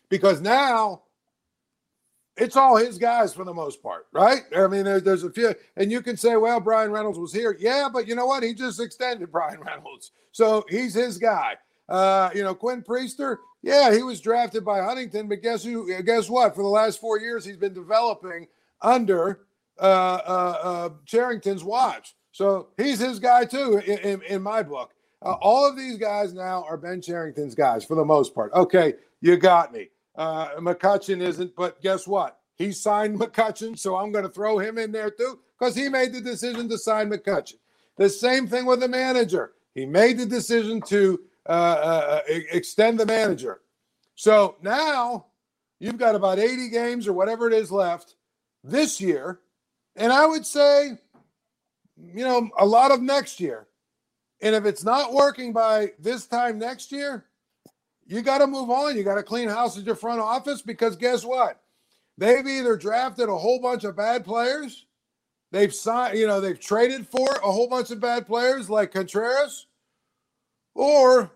because 0.09 0.39
now 0.39 1.01
it's 2.37 2.55
all 2.55 2.77
his 2.77 2.97
guys 2.97 3.33
for 3.33 3.43
the 3.43 3.53
most 3.53 3.83
part, 3.83 4.07
right? 4.13 4.43
I 4.55 4.67
mean, 4.67 4.85
there, 4.85 5.01
there's 5.01 5.23
a 5.23 5.31
few, 5.31 5.53
and 5.75 5.91
you 5.91 6.01
can 6.01 6.15
say, 6.15 6.35
well, 6.37 6.59
Bryan 6.59 6.91
Reynolds 6.91 7.19
was 7.19 7.33
here. 7.33 7.57
Yeah, 7.59 7.89
but 7.91 8.07
you 8.07 8.15
know 8.15 8.25
what? 8.25 8.43
He 8.43 8.53
just 8.53 8.79
extended 8.79 9.31
Bryan 9.31 9.59
Reynolds. 9.59 10.11
So 10.31 10.63
he's 10.69 10.93
his 10.93 11.17
guy. 11.17 11.57
Uh, 11.89 12.29
you 12.33 12.43
know, 12.43 12.55
Quinn 12.55 12.83
Priester, 12.83 13.37
yeah, 13.61 13.93
he 13.93 14.03
was 14.03 14.21
drafted 14.21 14.63
by 14.63 14.81
Huntington, 14.81 15.27
but 15.27 15.41
guess 15.41 15.63
who? 15.63 16.01
Guess 16.03 16.29
what? 16.29 16.55
For 16.55 16.63
the 16.63 16.69
last 16.69 16.99
four 16.99 17.19
years, 17.19 17.43
he's 17.43 17.57
been 17.57 17.73
developing 17.73 18.47
under 18.81 19.41
uh, 19.79 19.83
uh, 20.25 20.59
uh, 20.61 20.89
Cherington's 21.05 21.63
watch. 21.63 22.15
So 22.31 22.69
he's 22.77 22.99
his 22.99 23.19
guy 23.19 23.45
too, 23.45 23.81
in, 23.85 23.97
in, 23.99 24.21
in 24.23 24.41
my 24.41 24.63
book. 24.63 24.93
Uh, 25.21 25.33
all 25.41 25.67
of 25.67 25.75
these 25.75 25.97
guys 25.97 26.33
now 26.33 26.63
are 26.63 26.77
Ben 26.77 27.01
Cherington's 27.01 27.55
guys 27.55 27.83
for 27.83 27.95
the 27.95 28.05
most 28.05 28.33
part. 28.33 28.53
Okay, 28.53 28.93
you 29.21 29.35
got 29.35 29.73
me. 29.73 29.89
Uh, 30.15 30.55
McCutchen 30.55 31.21
isn't, 31.21 31.55
but 31.55 31.81
guess 31.81 32.07
what? 32.07 32.39
He 32.55 32.71
signed 32.71 33.19
McCutchen, 33.19 33.77
so 33.77 33.97
I'm 33.97 34.11
going 34.11 34.25
to 34.25 34.31
throw 34.31 34.59
him 34.59 34.77
in 34.77 34.91
there 34.91 35.11
too 35.11 35.39
because 35.57 35.75
he 35.75 35.89
made 35.89 36.13
the 36.13 36.21
decision 36.21 36.69
to 36.69 36.77
sign 36.77 37.09
McCutchen. 37.09 37.55
The 37.97 38.09
same 38.09 38.47
thing 38.47 38.65
with 38.65 38.79
the 38.79 38.87
manager. 38.87 39.53
He 39.75 39.85
made 39.85 40.17
the 40.17 40.25
decision 40.25 40.81
to 40.83 41.19
uh, 41.49 41.51
uh, 41.51 42.21
uh 42.29 42.33
extend 42.51 42.99
the 42.99 43.05
manager. 43.05 43.61
So 44.15 44.55
now 44.61 45.25
you've 45.79 45.97
got 45.97 46.15
about 46.15 46.39
80 46.39 46.69
games 46.69 47.07
or 47.07 47.13
whatever 47.13 47.47
it 47.47 47.53
is 47.53 47.71
left 47.71 48.15
this 48.63 49.01
year. 49.01 49.39
And 49.95 50.13
I 50.13 50.25
would 50.25 50.45
say, 50.45 50.97
you 51.97 52.23
know, 52.23 52.49
a 52.57 52.65
lot 52.65 52.91
of 52.91 53.01
next 53.01 53.39
year. 53.39 53.67
And 54.41 54.55
if 54.55 54.65
it's 54.65 54.83
not 54.83 55.13
working 55.13 55.51
by 55.51 55.91
this 55.99 56.25
time 56.25 56.59
next 56.59 56.91
year, 56.91 57.25
you 58.07 58.21
got 58.21 58.39
to 58.39 58.47
move 58.47 58.69
on. 58.69 58.95
You 58.95 59.03
got 59.03 59.15
to 59.15 59.23
clean 59.23 59.49
house 59.49 59.77
at 59.77 59.85
your 59.85 59.95
front 59.95 60.21
office 60.21 60.61
because 60.61 60.95
guess 60.95 61.25
what? 61.25 61.61
They've 62.17 62.45
either 62.45 62.75
drafted 62.75 63.29
a 63.29 63.37
whole 63.37 63.61
bunch 63.61 63.83
of 63.85 63.95
bad 63.95 64.25
players, 64.25 64.85
they've 65.51 65.73
signed, 65.73 66.17
you 66.19 66.27
know, 66.27 66.41
they've 66.41 66.59
traded 66.59 67.07
for 67.07 67.29
a 67.31 67.51
whole 67.51 67.69
bunch 67.69 67.91
of 67.91 68.01
bad 68.01 68.27
players 68.27 68.69
like 68.69 68.91
Contreras, 68.91 69.67
or 70.75 71.31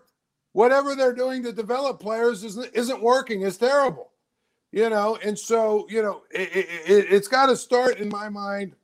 whatever 0.54 0.96
they're 0.96 1.14
doing 1.14 1.44
to 1.44 1.52
develop 1.52 2.00
players 2.00 2.44
isn't, 2.44 2.74
isn't 2.74 3.02
working. 3.02 3.42
It's 3.42 3.58
terrible, 3.58 4.12
you 4.72 4.90
know. 4.90 5.18
And 5.24 5.38
so, 5.38 5.86
you 5.90 6.02
know, 6.02 6.22
it, 6.32 6.50
it, 6.88 7.06
it's 7.12 7.28
got 7.28 7.46
to 7.46 7.56
start 7.56 7.98
in 7.98 8.08
my 8.08 8.30
mind. 8.30 8.74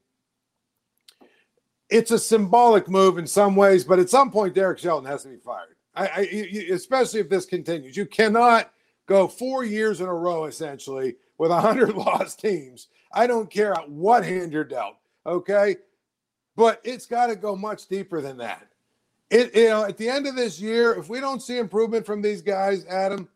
it's 1.91 2.13
a 2.13 2.19
symbolic 2.19 2.89
move 2.89 3.19
in 3.19 3.27
some 3.27 3.57
ways, 3.57 3.85
but 3.85 3.99
at 3.99 4.11
some 4.11 4.31
point, 4.31 4.55
Derek 4.55 4.79
Shelton 4.79 5.11
has 5.11 5.23
to 5.25 5.31
be 5.31 5.37
fired. 5.39 5.77
I, 5.95 6.07
I 6.09 6.21
especially 6.73 7.21
if 7.21 7.29
this 7.29 7.47
continues. 7.47 7.97
You 7.97 8.07
cannot 8.07 8.73
go 9.07 9.29
four 9.29 9.65
years 9.65 10.01
in 10.01 10.07
a 10.09 10.15
row 10.15 10.47
essentially 10.47 11.17
with 11.39 11.51
100 11.51 11.95
lost 11.97 12.41
teams. 12.41 12.89
I 13.13 13.27
don't 13.27 13.51
care 13.51 13.75
what 13.89 14.25
hand 14.25 14.53
you're 14.53 14.65
dealt, 14.65 14.97
okay? 15.27 15.77
But 16.57 16.81
it's 16.85 17.07
got 17.07 17.29
to 17.29 17.37
go 17.37 17.57
much 17.57 17.89
deeper 17.89 18.21
than 18.21 18.39
that. 18.39 18.70
It, 19.31 19.55
you 19.55 19.69
know, 19.69 19.85
at 19.85 19.97
the 19.97 20.09
end 20.09 20.27
of 20.27 20.35
this 20.35 20.61
year, 20.61 20.93
if 20.95 21.09
we 21.09 21.21
don't 21.21 21.41
see 21.41 21.59
improvement 21.59 22.05
from 22.05 22.21
these 22.21 22.43
guys, 22.43 22.85
Adam, 22.87 23.29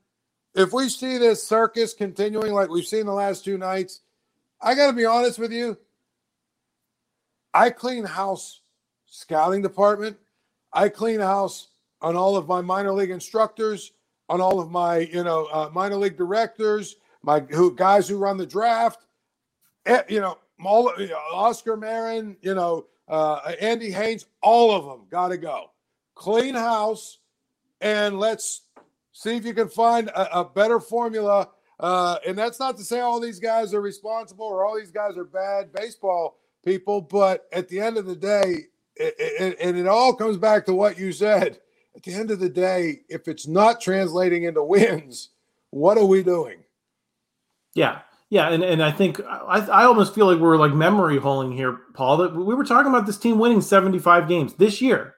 if 0.54 0.72
we 0.72 0.88
see 0.88 1.18
this 1.18 1.42
circus 1.42 1.94
continuing 1.94 2.52
like 2.52 2.68
we've 2.68 2.86
seen 2.86 3.06
the 3.06 3.12
last 3.12 3.44
two 3.44 3.58
nights, 3.58 4.00
I 4.60 4.74
got 4.74 4.88
to 4.88 4.92
be 4.92 5.04
honest 5.04 5.38
with 5.38 5.52
you. 5.52 5.78
I 7.52 7.70
clean 7.70 8.04
house 8.04 8.60
scouting 9.06 9.62
department. 9.62 10.16
I 10.72 10.88
clean 10.88 11.20
house 11.20 11.68
on 12.00 12.16
all 12.16 12.36
of 12.36 12.48
my 12.48 12.60
minor 12.60 12.92
league 12.92 13.10
instructors 13.10 13.92
on 14.28 14.40
all 14.40 14.60
of 14.60 14.70
my, 14.70 14.98
you 14.98 15.22
know, 15.22 15.46
uh, 15.46 15.70
minor 15.72 15.96
league 15.96 16.16
directors, 16.16 16.96
my 17.22 17.40
who 17.40 17.74
guys 17.74 18.08
who 18.08 18.16
run 18.16 18.36
the 18.36 18.46
draft, 18.46 19.06
eh, 19.86 20.02
you 20.08 20.20
know, 20.20 20.38
Oscar 21.32 21.76
Marin, 21.76 22.36
you 22.40 22.54
know, 22.54 22.86
uh, 23.08 23.52
Andy 23.60 23.90
Haines, 23.90 24.26
all 24.42 24.72
of 24.72 24.84
them 24.84 25.06
got 25.10 25.28
to 25.28 25.36
go. 25.36 25.70
Clean 26.14 26.54
house, 26.54 27.18
and 27.80 28.18
let's 28.18 28.62
see 29.12 29.36
if 29.36 29.44
you 29.44 29.54
can 29.54 29.68
find 29.68 30.08
a, 30.08 30.40
a 30.40 30.44
better 30.44 30.80
formula. 30.80 31.48
Uh, 31.80 32.16
and 32.26 32.38
that's 32.38 32.60
not 32.60 32.76
to 32.76 32.84
say 32.84 33.00
all 33.00 33.18
these 33.18 33.40
guys 33.40 33.74
are 33.74 33.80
responsible 33.80 34.46
or 34.46 34.64
all 34.64 34.76
these 34.76 34.92
guys 34.92 35.16
are 35.16 35.24
bad 35.24 35.72
baseball 35.72 36.38
people, 36.64 37.00
but 37.00 37.46
at 37.52 37.68
the 37.68 37.80
end 37.80 37.96
of 37.96 38.06
the 38.06 38.14
day, 38.14 38.66
it, 38.96 39.14
it, 39.18 39.56
and 39.60 39.76
it 39.76 39.88
all 39.88 40.14
comes 40.14 40.36
back 40.36 40.64
to 40.66 40.74
what 40.74 40.98
you 40.98 41.12
said 41.12 41.58
at 41.96 42.02
the 42.02 42.12
end 42.12 42.30
of 42.30 42.40
the 42.40 42.48
day, 42.48 43.00
if 43.08 43.28
it's 43.28 43.46
not 43.46 43.80
translating 43.80 44.44
into 44.44 44.62
wins, 44.62 45.30
what 45.70 45.98
are 45.98 46.04
we 46.04 46.22
doing? 46.22 46.58
Yeah. 47.74 48.00
Yeah, 48.30 48.48
and, 48.48 48.64
and 48.64 48.82
I 48.82 48.90
think 48.90 49.20
I, 49.20 49.60
I 49.60 49.84
almost 49.84 50.14
feel 50.14 50.26
like 50.26 50.40
we're 50.40 50.56
like 50.56 50.72
memory 50.72 51.18
holing 51.18 51.52
here, 51.52 51.78
Paul. 51.92 52.16
That 52.16 52.34
we 52.34 52.54
were 52.54 52.64
talking 52.64 52.90
about 52.90 53.06
this 53.06 53.18
team 53.18 53.38
winning 53.38 53.60
75 53.60 54.26
games 54.26 54.54
this 54.54 54.80
year. 54.80 55.13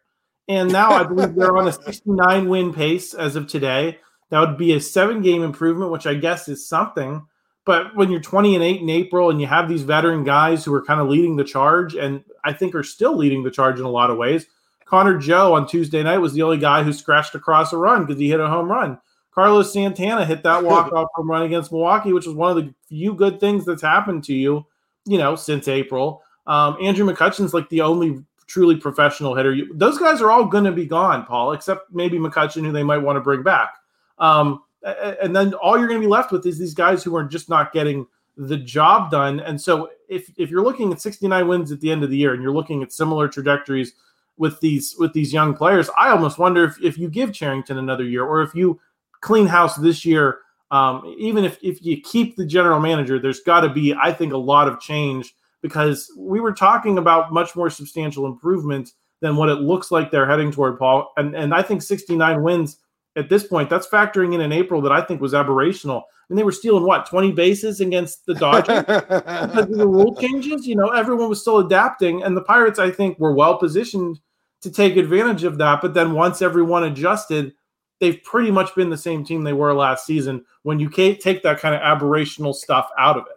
And 0.49 0.71
now 0.73 0.91
I 0.91 1.03
believe 1.03 1.35
they're 1.35 1.57
on 1.57 1.69
a 1.69 1.73
69 1.73 2.49
win 2.49 2.73
pace 2.73 3.15
as 3.15 3.37
of 3.37 3.47
today. 3.47 3.99
That 4.31 4.41
would 4.41 4.59
be 4.59 4.73
a 4.75 4.81
seven 4.81 5.23
game 5.23 5.43
improvement, 5.43 5.91
which 5.91 6.07
I 6.07 6.15
guess 6.15 6.49
is 6.49 6.69
something. 6.69 7.27
But 7.65 7.97
when 7.97 8.11
you're 8.11 8.21
20 8.21 8.55
and 8.55 8.63
8 8.63 8.81
in 8.81 8.91
April 8.91 9.29
and 9.29 9.41
you 9.41 9.49
have 9.49 9.69
these 9.69 9.83
veteran 9.83 10.23
guys 10.23 10.65
who 10.65 10.73
are 10.73 10.85
kind 10.85 11.01
of 11.01 11.09
leading 11.09 11.35
the 11.35 11.45
charge 11.45 11.97
and 11.97 12.23
I 12.45 12.53
think 12.53 12.77
are 12.77 12.85
still 12.85 13.17
leading 13.17 13.43
the 13.43 13.51
charge 13.51 13.81
in 13.81 13.85
a 13.85 13.91
lot 13.91 14.11
of 14.11 14.17
ways, 14.17 14.47
Connor 14.85 15.19
Joe 15.19 15.55
on 15.55 15.67
Tuesday 15.67 16.03
night 16.05 16.19
was 16.19 16.33
the 16.33 16.43
only 16.43 16.59
guy 16.59 16.85
who 16.85 16.93
scratched 16.93 17.35
across 17.35 17.73
a 17.73 17.77
run 17.77 18.07
because 18.07 18.21
he 18.21 18.31
hit 18.31 18.39
a 18.39 18.49
home 18.49 18.71
run. 18.71 18.99
Carlos 19.35 19.73
Santana 19.73 20.25
hit 20.25 20.45
that 20.45 20.65
walk-off 20.65 21.09
home 21.15 21.31
run 21.31 21.43
against 21.43 21.71
Milwaukee, 21.71 22.13
which 22.13 22.25
was 22.25 22.35
one 22.35 22.57
of 22.57 22.65
the 22.65 22.73
few 22.89 23.13
good 23.13 23.39
things 23.39 23.67
that's 23.67 23.83
happened 23.83 24.25
to 24.25 24.33
you, 24.33 24.65
you 25.05 25.19
know, 25.19 25.35
since 25.35 25.69
April. 25.69 26.23
Um, 26.47 26.79
Andrew 26.81 27.05
McCutchen's 27.05 27.53
like 27.53 27.69
the 27.69 27.83
only 27.83 28.25
truly 28.47 28.77
professional 28.77 29.35
hitter. 29.35 29.53
You, 29.53 29.73
those 29.75 29.99
guys 29.99 30.21
are 30.21 30.31
all 30.31 30.45
going 30.45 30.65
to 30.65 30.73
be 30.73 30.87
gone, 30.87 31.25
Paul, 31.25 31.53
except 31.53 31.93
maybe 31.93 32.19
McCutchen, 32.19 32.65
who 32.65 32.73
they 32.73 32.83
might 32.83 32.99
want 32.99 33.17
to 33.17 33.21
bring 33.21 33.43
back. 33.43 33.75
Um, 34.19 34.63
and 34.83 35.35
then 35.35 35.55
all 35.55 35.77
you're 35.79 35.89
going 35.89 36.01
to 36.01 36.07
be 36.07 36.11
left 36.11 36.31
with 36.31 36.47
is 36.47 36.59
these 36.59 36.75
guys 36.75 37.03
who 37.03 37.17
are 37.17 37.25
just 37.25 37.49
not 37.49 37.73
getting 37.73 38.07
the 38.37 38.57
job 38.57 39.11
done. 39.11 39.41
And 39.41 39.61
so 39.61 39.91
if 40.09 40.31
if 40.37 40.51
you're 40.51 40.63
looking 40.63 40.93
at 40.93 41.01
69 41.01 41.49
wins 41.49 41.73
at 41.73 41.81
the 41.81 41.91
end 41.91 42.05
of 42.05 42.11
the 42.11 42.17
year 42.17 42.35
and 42.35 42.43
you're 42.43 42.53
looking 42.53 42.83
at 42.83 42.93
similar 42.93 43.29
trajectories– 43.29 43.93
with 44.39 44.61
these 44.61 44.95
with 44.99 45.13
these 45.13 45.33
young 45.33 45.55
players. 45.55 45.89
I 45.97 46.11
almost 46.11 46.39
wonder 46.39 46.65
if, 46.65 46.81
if 46.83 46.99
you 46.99 47.09
give 47.09 47.33
Cherington 47.33 47.79
another 47.79 48.05
year 48.05 48.25
or 48.25 48.43
if 48.43 48.55
you 48.55 48.81
clean 49.21 49.47
house 49.47 49.77
this 49.77 50.05
year, 50.05 50.39
um, 50.71 51.15
even 51.19 51.45
if, 51.45 51.59
if 51.63 51.83
you 51.85 52.01
keep 52.01 52.37
the 52.37 52.45
general 52.45 52.81
manager, 52.81 53.19
there's 53.19 53.41
got 53.41 53.61
to 53.61 53.69
be, 53.69 53.95
I 53.95 54.13
think, 54.13 54.33
a 54.33 54.39
lot 54.39 54.69
of 54.69 54.81
change 54.81 55.35
because 55.67 56.11
we 56.17 56.39
were 56.39 56.53
talking 56.53 56.99
about 56.99 57.33
much 57.33 57.57
more 57.57 57.71
substantial 57.71 58.27
improvement 58.27 58.93
than 59.21 59.37
what 59.37 59.49
it 59.49 59.57
looks 59.57 59.91
like 59.91 60.11
they're 60.11 60.29
heading 60.29 60.53
toward, 60.53 60.79
Paul. 60.79 61.13
And 61.17 61.35
and 61.35 61.53
I 61.53 61.63
think 61.63 61.83
69 61.83 62.43
wins 62.43 62.79
at 63.17 63.29
this 63.29 63.47
point, 63.47 63.71
that's 63.71 63.89
factoring 63.89 64.35
in 64.35 64.41
in 64.41 64.53
April 64.53 64.81
that 64.83 64.93
I 64.93 65.01
think 65.01 65.21
was 65.21 65.33
aberrational. 65.33 66.03
I 66.03 66.29
mean, 66.29 66.37
they 66.37 66.45
were 66.45 66.53
stealing 66.53 66.85
what 66.85 67.07
20 67.07 67.33
bases 67.33 67.81
against 67.81 68.27
the 68.27 68.35
Dodgers 68.35 68.81
because 68.81 69.71
of 69.71 69.71
the 69.71 69.89
rule 69.89 70.15
changes. 70.15 70.67
You 70.67 70.77
know, 70.77 70.89
everyone 70.89 71.29
was 71.29 71.41
still 71.41 71.59
adapting, 71.59 72.23
and 72.23 72.37
the 72.37 72.43
Pirates, 72.43 72.79
I 72.79 72.91
think, 72.91 73.19
were 73.19 73.35
well 73.35 73.59
positioned 73.59 74.21
to 74.63 74.71
take 74.71 74.97
advantage 74.97 75.45
of 75.45 75.59
that. 75.59 75.81
But 75.81 75.95
then 75.95 76.13
once 76.13 76.43
everyone 76.43 76.85
adjusted, 76.85 77.55
they've 78.01 78.23
pretty 78.23 78.51
much 78.51 78.75
been 78.75 78.91
the 78.91 78.97
same 78.97 79.25
team 79.25 79.45
they 79.45 79.53
were 79.53 79.73
last 79.73 80.05
season 80.05 80.45
when 80.63 80.79
you 80.79 80.91
can't 80.91 81.19
take 81.19 81.43
that 81.43 81.61
kind 81.61 81.75
of 81.75 81.81
aberrational 81.81 82.55
stuff 82.55 82.89
out 82.99 83.17
of 83.17 83.25
it. 83.27 83.36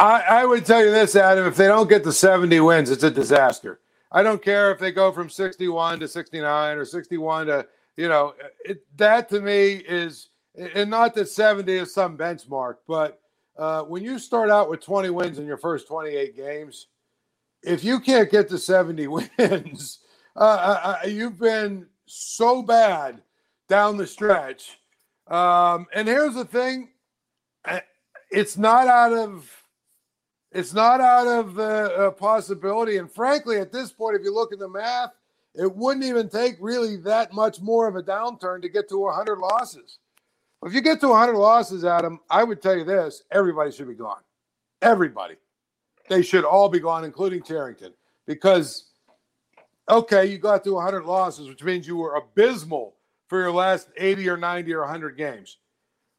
I, 0.00 0.20
I 0.20 0.46
would 0.46 0.64
tell 0.64 0.82
you 0.82 0.90
this, 0.90 1.14
Adam, 1.14 1.46
if 1.46 1.56
they 1.56 1.66
don't 1.66 1.88
get 1.88 2.04
the 2.04 2.12
70 2.12 2.58
wins, 2.60 2.90
it's 2.90 3.02
a 3.04 3.10
disaster. 3.10 3.80
I 4.10 4.22
don't 4.22 4.42
care 4.42 4.72
if 4.72 4.78
they 4.78 4.92
go 4.92 5.12
from 5.12 5.28
61 5.28 6.00
to 6.00 6.08
69 6.08 6.78
or 6.78 6.84
61 6.86 7.46
to, 7.48 7.66
you 7.98 8.08
know, 8.08 8.34
it, 8.64 8.82
that 8.96 9.28
to 9.28 9.42
me 9.42 9.72
is, 9.72 10.30
and 10.56 10.88
not 10.88 11.14
that 11.14 11.28
70 11.28 11.70
is 11.70 11.92
some 11.92 12.16
benchmark, 12.16 12.76
but 12.88 13.20
uh, 13.58 13.82
when 13.82 14.02
you 14.02 14.18
start 14.18 14.48
out 14.48 14.70
with 14.70 14.80
20 14.80 15.10
wins 15.10 15.38
in 15.38 15.44
your 15.44 15.58
first 15.58 15.86
28 15.86 16.34
games, 16.34 16.86
if 17.62 17.84
you 17.84 18.00
can't 18.00 18.30
get 18.30 18.48
to 18.48 18.56
70 18.56 19.06
wins, 19.06 19.98
uh, 20.34 20.38
uh, 20.38 20.96
uh, 21.04 21.06
you've 21.06 21.38
been 21.38 21.86
so 22.06 22.62
bad 22.62 23.20
down 23.68 23.98
the 23.98 24.06
stretch. 24.06 24.78
Um, 25.26 25.86
and 25.94 26.08
here's 26.08 26.34
the 26.34 26.46
thing 26.46 26.88
it's 28.30 28.56
not 28.56 28.86
out 28.86 29.12
of 29.12 29.59
it's 30.52 30.72
not 30.72 31.00
out 31.00 31.26
of 31.26 31.54
the 31.54 31.62
uh, 31.96 32.10
possibility 32.10 32.96
and 32.96 33.10
frankly 33.10 33.58
at 33.58 33.72
this 33.72 33.92
point 33.92 34.16
if 34.16 34.22
you 34.22 34.34
look 34.34 34.52
at 34.52 34.58
the 34.58 34.68
math 34.68 35.10
it 35.54 35.74
wouldn't 35.74 36.04
even 36.04 36.28
take 36.28 36.56
really 36.60 36.96
that 36.96 37.32
much 37.32 37.60
more 37.60 37.88
of 37.88 37.96
a 37.96 38.02
downturn 38.02 38.62
to 38.62 38.68
get 38.68 38.88
to 38.88 38.98
100 38.98 39.38
losses 39.38 39.98
if 40.64 40.74
you 40.74 40.80
get 40.80 41.00
to 41.00 41.08
100 41.08 41.36
losses 41.36 41.84
adam 41.84 42.18
i 42.28 42.42
would 42.42 42.60
tell 42.60 42.76
you 42.76 42.84
this 42.84 43.22
everybody 43.30 43.70
should 43.70 43.88
be 43.88 43.94
gone 43.94 44.22
everybody 44.82 45.36
they 46.10 46.22
should 46.22 46.44
all 46.44 46.68
be 46.68 46.80
gone, 46.80 47.04
including 47.04 47.40
Cherington, 47.40 47.94
because 48.26 48.90
okay, 49.88 50.26
you 50.26 50.38
got 50.38 50.64
to 50.64 50.74
100 50.74 51.04
losses, 51.04 51.48
which 51.48 51.62
means 51.62 51.86
you 51.86 51.96
were 51.96 52.16
abysmal 52.16 52.96
for 53.28 53.40
your 53.40 53.52
last 53.52 53.88
80 53.96 54.28
or 54.28 54.36
90 54.36 54.74
or 54.74 54.80
100 54.80 55.16
games. 55.16 55.58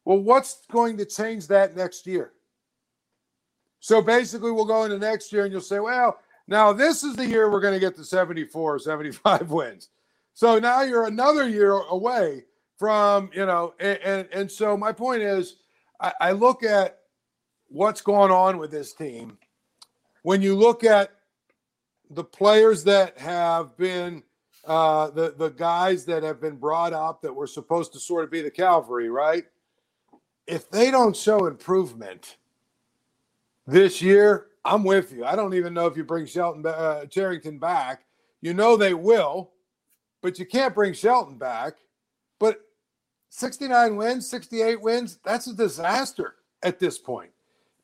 Well, 0.05 0.19
what's 0.19 0.65
going 0.71 0.97
to 0.97 1.05
change 1.05 1.47
that 1.47 1.75
next 1.75 2.07
year? 2.07 2.31
So 3.81 4.01
basically, 4.01 4.51
we'll 4.51 4.65
go 4.65 4.83
into 4.83 4.97
next 4.97 5.33
year 5.33 5.43
and 5.43 5.51
you'll 5.51 5.61
say, 5.61 5.79
well, 5.79 6.19
now 6.47 6.71
this 6.71 7.03
is 7.03 7.15
the 7.15 7.25
year 7.25 7.49
we're 7.49 7.59
going 7.59 7.73
to 7.73 7.79
get 7.79 7.95
to 7.97 8.05
74 8.05 8.75
or 8.75 8.79
75 8.79 9.49
wins. 9.49 9.89
So 10.33 10.59
now 10.59 10.83
you're 10.83 11.07
another 11.07 11.49
year 11.49 11.73
away 11.73 12.45
from, 12.77 13.29
you 13.33 13.45
know, 13.45 13.73
and, 13.79 13.99
and, 13.99 14.27
and 14.31 14.51
so 14.51 14.77
my 14.77 14.91
point 14.91 15.23
is, 15.23 15.57
I, 15.99 16.13
I 16.21 16.31
look 16.31 16.63
at 16.63 16.99
what's 17.67 18.01
going 18.01 18.31
on 18.31 18.57
with 18.57 18.71
this 18.71 18.93
team 18.93 19.37
when 20.23 20.41
you 20.41 20.55
look 20.55 20.83
at 20.83 21.11
the 22.09 22.23
players 22.23 22.83
that 22.83 23.17
have 23.17 23.75
been 23.77 24.23
uh, 24.65 25.09
the 25.09 25.33
the 25.35 25.49
guys 25.49 26.05
that 26.05 26.21
have 26.21 26.39
been 26.39 26.55
brought 26.55 26.93
up 26.93 27.21
that 27.21 27.33
were 27.33 27.47
supposed 27.47 27.93
to 27.93 27.99
sort 27.99 28.23
of 28.23 28.29
be 28.29 28.41
the 28.41 28.51
cavalry, 28.51 29.09
right? 29.09 29.45
If 30.45 30.69
they 30.69 30.91
don't 30.91 31.15
show 31.15 31.47
improvement 31.47 32.37
this 33.67 34.02
year, 34.02 34.47
I'm 34.63 34.84
with 34.84 35.12
you. 35.12 35.26
I 35.26 35.36
don't 35.36 35.54
even 35.54 35.74
know 35.74 35.88
if 35.88 35.97
you 35.97 36.04
bring 36.04 36.26
Shelton 36.26 36.65
uh, 36.65 37.06
Cherington 37.06 37.60
back. 37.60 38.06
You 38.41 38.54
know 38.54 38.76
they 38.76 38.93
will, 38.93 39.52
but 40.21 40.39
you 40.39 40.45
can't 40.45 40.76
bring 40.76 40.93
Shelton 40.93 41.38
back. 41.38 41.74
But 42.39 42.62
69 43.30 43.95
wins, 43.95 44.30
68 44.30 44.82
wins, 44.82 45.19
that's 45.24 45.47
a 45.47 45.56
disaster 45.56 46.36
at 46.63 46.80
this 46.80 46.97
point. 46.97 47.32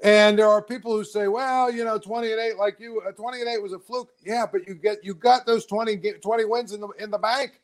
And 0.02 0.38
there 0.38 0.48
are 0.48 0.62
people 0.62 0.92
who 0.96 1.04
say, 1.04 1.28
well, 1.28 1.72
you 1.72 1.84
know, 1.84 1.98
20 1.98 2.32
and 2.32 2.40
8 2.40 2.58
like 2.58 2.80
you, 2.80 3.02
uh, 3.08 3.12
20 3.12 3.42
and 3.42 3.50
8 3.50 3.64
was 3.64 3.74
a 3.74 3.80
fluke. 3.80 4.12
Yeah, 4.24 4.46
but 4.52 4.68
you 4.68 4.76
get 4.76 5.04
you 5.04 5.16
got 5.16 5.46
those 5.46 5.66
20 5.66 5.98
20 5.98 6.46
wins 6.46 6.74
in 6.74 6.82
the 6.82 6.90
in 7.00 7.10
the 7.10 7.18
bank. 7.18 7.62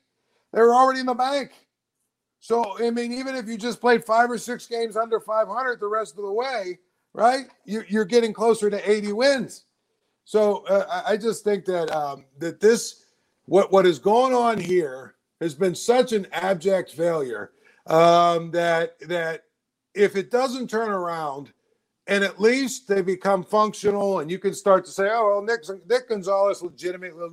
They 0.52 0.62
were 0.62 0.74
already 0.74 1.00
in 1.00 1.06
the 1.06 1.14
bank. 1.14 1.52
So, 2.40 2.78
I 2.84 2.90
mean, 2.90 3.14
even 3.14 3.36
if 3.36 3.48
you 3.48 3.58
just 3.58 3.80
played 3.80 4.04
5 4.04 4.32
or 4.32 4.38
6 4.38 4.68
games 4.68 4.98
under 4.98 5.20
500 5.20 5.80
the 5.80 5.88
rest 5.88 6.18
of 6.18 6.24
the 6.24 6.32
way, 6.32 6.78
right? 7.14 7.46
You, 7.66 7.84
you're 7.88 8.06
getting 8.06 8.34
closer 8.34 8.70
to 8.70 8.92
80 8.92 9.14
wins. 9.14 9.66
So, 10.26 10.66
uh, 10.68 11.04
I 11.06 11.18
just 11.18 11.44
think 11.44 11.66
that 11.66 11.92
um, 11.92 12.26
that 12.40 12.62
this 12.62 13.06
what 13.46 13.72
what 13.74 13.86
is 13.86 14.00
going 14.00 14.34
on 14.34 14.58
here 14.58 15.16
has 15.42 15.54
been 15.54 15.76
such 15.76 16.14
an 16.14 16.28
abject 16.32 16.92
failure 16.92 17.52
um, 17.88 18.50
that 18.52 18.98
that 19.02 19.44
if 19.94 20.16
it 20.16 20.32
doesn't 20.32 20.70
turn 20.70 20.90
around 20.90 21.52
and 22.08 22.24
at 22.24 22.40
least 22.40 22.88
they 22.88 23.02
become 23.02 23.44
functional, 23.44 24.20
and 24.20 24.30
you 24.30 24.40
can 24.40 24.54
start 24.54 24.86
to 24.86 24.92
say, 24.92 25.10
"Oh, 25.12 25.28
well, 25.28 25.42
Nick, 25.42 25.64
Nick 25.88 26.10
Gonzalez 26.10 26.62
legitimately 26.62 27.30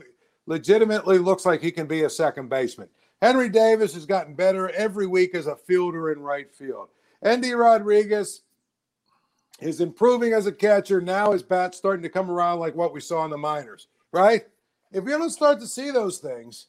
legitimately 0.47 1.19
looks 1.19 1.47
like 1.47 1.61
he 1.61 1.71
can 1.71 1.87
be 1.87 2.05
a 2.05 2.11
second 2.11 2.49
baseman." 2.49 2.88
Henry 3.21 3.49
Davis 3.49 3.93
has 3.95 4.07
gotten 4.07 4.35
better 4.35 4.71
every 4.71 5.07
week 5.07 5.35
as 5.35 5.47
a 5.47 5.57
fielder 5.57 6.12
in 6.12 6.21
right 6.21 6.53
field. 6.53 6.88
Endy 7.23 7.53
Rodriguez 7.53 8.43
is 9.61 9.81
improving 9.81 10.33
as 10.33 10.46
a 10.46 10.53
catcher. 10.53 11.01
Now 11.01 11.33
his 11.33 11.42
bat's 11.42 11.77
starting 11.79 12.03
to 12.03 12.09
come 12.09 12.31
around 12.31 12.61
like 12.61 12.75
what 12.75 12.92
we 12.92 13.01
saw 13.01 13.25
in 13.25 13.31
the 13.31 13.38
minors, 13.38 13.88
right? 14.12 14.46
If 14.92 15.05
you 15.05 15.11
don't 15.11 15.31
start 15.31 15.61
to 15.61 15.66
see 15.66 15.90
those 15.90 16.18
things, 16.18 16.66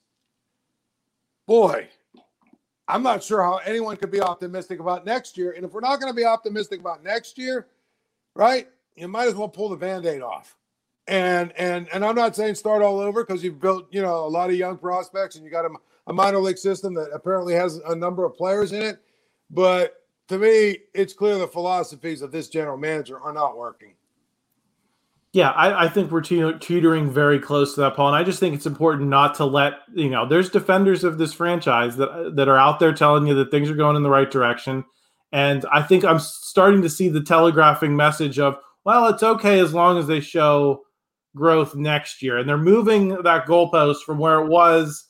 boy, 1.47 1.88
I'm 2.88 3.04
not 3.04 3.23
sure 3.23 3.41
how 3.41 3.58
anyone 3.58 3.97
could 3.97 4.12
be 4.12 4.21
optimistic 4.21 4.80
about 4.80 5.06
next 5.06 5.38
year. 5.38 5.54
And 5.54 5.65
if 5.65 5.71
we're 5.71 5.80
not 5.80 5.99
going 5.99 6.12
to 6.12 6.15
be 6.15 6.25
optimistic 6.25 6.82
about 6.82 7.04
next 7.04 7.38
year, 7.38 7.67
right, 8.36 8.67
you 8.95 9.08
might 9.08 9.27
as 9.27 9.36
well 9.36 9.47
pull 9.47 9.69
the 9.69 9.77
band-aid 9.77 10.21
off. 10.21 10.58
And 11.08 11.51
and 11.58 11.88
and 11.91 12.06
I'm 12.06 12.15
not 12.15 12.36
saying 12.36 12.56
start 12.56 12.84
all 12.84 12.99
over 12.99 13.23
because 13.23 13.43
you've 13.43 13.60
built, 13.60 13.88
you 13.91 14.01
know, 14.01 14.25
a 14.25 14.27
lot 14.27 14.49
of 14.49 14.56
young 14.56 14.77
prospects 14.77 15.36
and 15.36 15.43
you 15.43 15.49
got 15.49 15.65
a, 15.65 15.69
a 16.08 16.13
minor 16.13 16.39
league 16.39 16.60
system 16.60 16.93
that 16.93 17.10
apparently 17.12 17.54
has 17.56 17.77
a 17.88 17.95
number 17.95 18.23
of 18.23 18.36
players 18.36 18.71
in 18.71 18.84
it. 18.84 18.99
But 19.49 20.00
to 20.27 20.38
me, 20.38 20.77
it's 20.93 21.13
clear 21.13 21.38
the 21.38 21.47
philosophies 21.47 22.21
of 22.21 22.31
this 22.31 22.47
general 22.49 22.77
manager 22.77 23.19
are 23.19 23.34
not 23.34 23.57
working. 23.57 23.93
Yeah, 25.34 25.51
I, 25.51 25.86
I 25.86 25.89
think 25.89 26.12
we're 26.12 26.21
teetering 26.21 27.10
very 27.10 27.39
close 27.39 27.75
to 27.75 27.81
that, 27.81 27.95
Paul. 27.95 28.07
And 28.07 28.17
I 28.17 28.23
just 28.23 28.39
think 28.41 28.53
it's 28.53 28.65
important 28.65 29.10
not 29.10 29.34
to 29.36 29.45
let 29.45 29.73
you 29.93 30.10
know. 30.10 30.27
There's 30.27 30.49
defenders 30.49 31.05
of 31.05 31.17
this 31.17 31.31
franchise 31.31 31.95
that 31.97 32.34
that 32.36 32.49
are 32.49 32.57
out 32.57 32.79
there 32.79 32.93
telling 32.93 33.27
you 33.27 33.34
that 33.36 33.49
things 33.49 33.69
are 33.69 33.75
going 33.75 33.95
in 33.95 34.03
the 34.03 34.10
right 34.10 34.29
direction, 34.29 34.84
and 35.31 35.65
I 35.71 35.84
think 35.84 36.03
I'm 36.03 36.19
starting 36.19 36.81
to 36.81 36.89
see 36.89 37.07
the 37.07 37.23
telegraphing 37.23 37.95
message 37.95 38.39
of, 38.39 38.57
well, 38.84 39.07
it's 39.07 39.23
okay 39.23 39.60
as 39.60 39.73
long 39.73 39.97
as 39.97 40.07
they 40.07 40.19
show 40.19 40.81
growth 41.34 41.75
next 41.75 42.21
year, 42.21 42.38
and 42.38 42.47
they're 42.47 42.57
moving 42.57 43.10
that 43.23 43.45
goalpost 43.45 44.01
from 44.01 44.17
where 44.17 44.39
it 44.39 44.47
was 44.47 45.05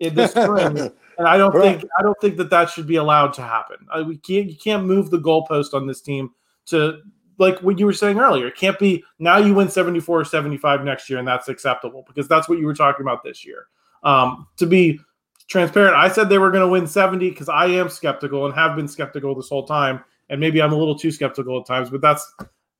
in 0.00 0.14
the 0.14 0.26
spring. 0.26 0.90
And 1.18 1.26
I 1.26 1.36
don't 1.36 1.52
think 1.52 1.84
I 1.98 2.02
don't 2.02 2.18
think 2.20 2.36
that 2.36 2.50
that 2.50 2.70
should 2.70 2.86
be 2.86 2.96
allowed 2.96 3.32
to 3.34 3.42
happen. 3.42 3.78
I, 3.92 4.02
we 4.02 4.18
can't 4.18 4.48
you 4.48 4.56
can't 4.56 4.84
move 4.84 5.10
the 5.10 5.18
goalpost 5.18 5.74
on 5.74 5.86
this 5.86 6.00
team 6.00 6.30
to 6.66 6.98
like 7.38 7.58
what 7.60 7.78
you 7.78 7.86
were 7.86 7.92
saying 7.92 8.18
earlier. 8.18 8.46
It 8.48 8.56
can't 8.56 8.78
be 8.78 9.04
now 9.18 9.38
you 9.38 9.54
win 9.54 9.68
74 9.68 10.20
or 10.20 10.24
75 10.24 10.84
next 10.84 11.08
year 11.10 11.18
and 11.18 11.28
that's 11.28 11.48
acceptable 11.48 12.04
because 12.06 12.28
that's 12.28 12.48
what 12.48 12.58
you 12.58 12.66
were 12.66 12.74
talking 12.74 13.02
about 13.02 13.22
this 13.22 13.44
year. 13.44 13.66
Um, 14.02 14.46
to 14.56 14.66
be 14.66 15.00
transparent, 15.48 15.96
I 15.96 16.08
said 16.08 16.28
they 16.28 16.38
were 16.38 16.50
going 16.50 16.64
to 16.64 16.68
win 16.68 16.86
70 16.86 17.30
because 17.30 17.48
I 17.48 17.66
am 17.66 17.88
skeptical 17.88 18.46
and 18.46 18.54
have 18.54 18.76
been 18.76 18.88
skeptical 18.88 19.34
this 19.34 19.48
whole 19.48 19.66
time. 19.66 20.02
And 20.28 20.40
maybe 20.40 20.60
I'm 20.60 20.72
a 20.72 20.76
little 20.76 20.98
too 20.98 21.12
skeptical 21.12 21.60
at 21.60 21.66
times, 21.66 21.88
but 21.88 22.00
that's, 22.00 22.34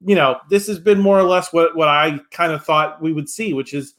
you 0.05 0.17
know, 0.17 0.37
this 0.51 0.67
has 0.67 0.81
been 0.81 1.01
more 1.01 1.19
or 1.19 1.23
less 1.23 1.53
what, 1.53 1.77
what 1.77 1.89
I 1.89 2.19
kind 2.33 2.53
of 2.53 2.65
thought 2.65 3.01
we 3.01 3.13
would 3.13 3.29
see, 3.29 3.53
which 3.53 3.73
is 3.73 3.95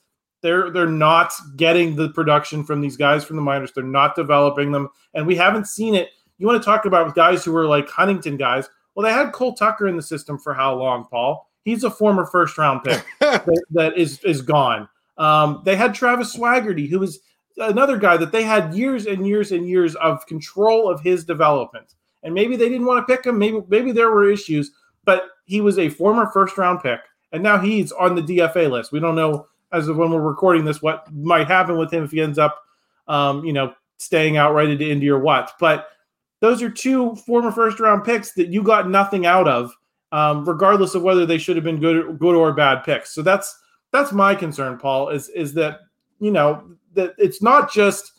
they're 0.47 0.69
they're 0.69 0.88
not 0.88 1.33
getting 1.57 1.97
the 1.97 2.07
production 2.10 2.63
from 2.63 2.79
these 2.79 2.95
guys 2.95 3.25
from 3.25 3.36
the 3.36 3.41
minors. 3.41 3.73
They're 3.73 3.83
not 3.83 4.15
developing 4.15 4.71
them, 4.71 4.88
and 5.13 5.27
we 5.27 5.36
haven't 5.36 5.67
seen 5.67 5.93
it. 5.93 6.12
You 6.38 6.47
want 6.47 6.62
to 6.62 6.65
talk 6.65 6.86
about 6.86 7.13
guys 7.15 7.43
who 7.43 7.51
were 7.51 7.65
like 7.65 7.89
Huntington 7.89 8.38
guys? 8.38 8.69
Well, 8.95 9.03
they 9.03 9.12
had 9.12 9.33
Cole 9.33 9.53
Tucker 9.53 9.89
in 9.89 9.97
the 9.97 10.01
system 10.01 10.39
for 10.39 10.53
how 10.53 10.75
long, 10.75 11.05
Paul? 11.12 11.49
He's 11.65 11.83
a 11.83 11.91
former 11.91 12.25
first 12.25 12.57
round 12.57 12.81
pick 12.86 13.03
that, 13.19 13.45
that 13.71 13.97
is 13.97 14.23
is 14.23 14.41
gone. 14.41 14.88
Um, 15.17 15.63
they 15.65 15.75
had 15.75 15.93
Travis 15.93 16.33
Swaggerty, 16.33 16.88
who 16.89 16.99
was 16.99 17.19
another 17.57 17.97
guy 17.97 18.15
that 18.15 18.31
they 18.31 18.43
had 18.43 18.73
years 18.73 19.05
and 19.05 19.27
years 19.27 19.51
and 19.51 19.67
years 19.67 19.95
of 19.95 20.25
control 20.27 20.89
of 20.89 21.01
his 21.01 21.25
development. 21.25 21.95
And 22.23 22.33
maybe 22.33 22.55
they 22.55 22.69
didn't 22.69 22.86
want 22.86 23.05
to 23.05 23.13
pick 23.13 23.25
him. 23.25 23.38
Maybe 23.38 23.62
maybe 23.67 23.91
there 23.91 24.12
were 24.12 24.29
issues, 24.29 24.71
but 25.03 25.25
he 25.43 25.60
was 25.60 25.77
a 25.77 25.89
former 25.89 26.31
first 26.31 26.57
round 26.57 26.81
pick, 26.81 27.01
and 27.33 27.43
now 27.43 27.60
he's 27.60 27.91
on 27.91 28.15
the 28.15 28.21
DFA 28.21 28.71
list. 28.71 28.93
We 28.93 29.01
don't 29.01 29.15
know 29.15 29.47
as 29.71 29.88
of 29.88 29.97
when 29.97 30.12
we're 30.12 30.21
recording 30.21 30.65
this 30.65 30.82
what 30.82 31.12
might 31.13 31.47
happen 31.47 31.77
with 31.77 31.91
him 31.91 32.03
if 32.03 32.12
he 32.12 32.21
ends 32.21 32.38
up, 32.38 32.60
um, 33.08 33.43
you 33.43 33.53
know, 33.53 33.73
staying 33.97 34.38
outright 34.38 34.69
into 34.69 34.89
Indy 34.89 35.10
or 35.10 35.19
what. 35.19 35.51
But 35.60 35.89
those 36.39 36.62
are 36.62 36.69
two 36.69 37.15
former 37.15 37.51
first 37.51 37.80
round 37.80 38.03
picks 38.03 38.34
that 38.34 38.49
you 38.49 38.63
got 38.63 38.89
nothing 38.89 39.25
out 39.25 39.47
of, 39.47 39.73
um, 40.12 40.47
regardless 40.47 40.95
of 40.95 41.03
whether 41.03 41.25
they 41.25 41.38
should 41.38 41.56
have 41.56 41.65
been 41.65 41.80
good, 41.80 42.19
good 42.19 42.36
or 42.36 42.53
bad 42.53 42.84
picks. 42.84 43.13
So 43.13 43.21
that's 43.21 43.58
that's 43.91 44.12
my 44.12 44.36
concern, 44.36 44.77
Paul. 44.77 45.10
Is 45.10 45.30
is 45.30 45.53
that 45.56 45.80
you 46.19 46.32
know 46.32 46.63
that 46.93 47.15
it's 47.17 47.41
not 47.41 47.71
just 47.71 48.13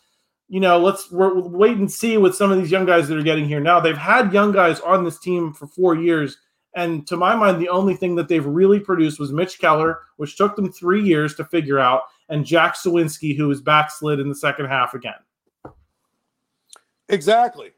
you 0.49 0.61
know 0.61 0.79
let's 0.79 1.11
we'll 1.11 1.49
wait 1.49 1.77
and 1.77 1.91
see 1.91 2.17
with 2.17 2.35
some 2.35 2.51
of 2.51 2.59
these 2.59 2.71
young 2.71 2.87
guys 2.87 3.09
that 3.09 3.19
are 3.19 3.23
getting 3.23 3.47
here 3.47 3.61
now. 3.61 3.81
They've 3.81 3.97
had 3.97 4.33
young 4.33 4.53
guys 4.53 4.81
on 4.81 5.05
this 5.05 5.19
team 5.19 5.53
for 5.53 5.67
four 5.67 5.95
years, 5.95 6.37
and 6.79 7.07
to 7.09 7.17
my 7.17 7.35
mind, 7.35 7.61
the 7.61 7.69
only 7.69 7.97
thing 7.97 8.15
that 8.15 8.29
they've 8.29 8.47
really 8.47 8.79
produced 8.79 9.19
was 9.19 9.33
Mitch 9.33 9.59
Keller, 9.59 10.03
which 10.17 10.37
took 10.37 10.55
them 10.55 10.73
three 10.73 11.03
years 11.03 11.35
to 11.35 11.45
figure 11.45 11.81
out, 11.81 12.03
and 12.29 12.45
Jack 12.45 12.77
Suwinski, 12.77 13.37
who 13.37 13.49
was 13.49 13.61
backslid 13.61 14.21
in 14.21 14.29
the 14.29 14.35
second 14.35 14.67
half 14.67 14.95
again. 14.95 15.15
Exactly. 17.09 17.73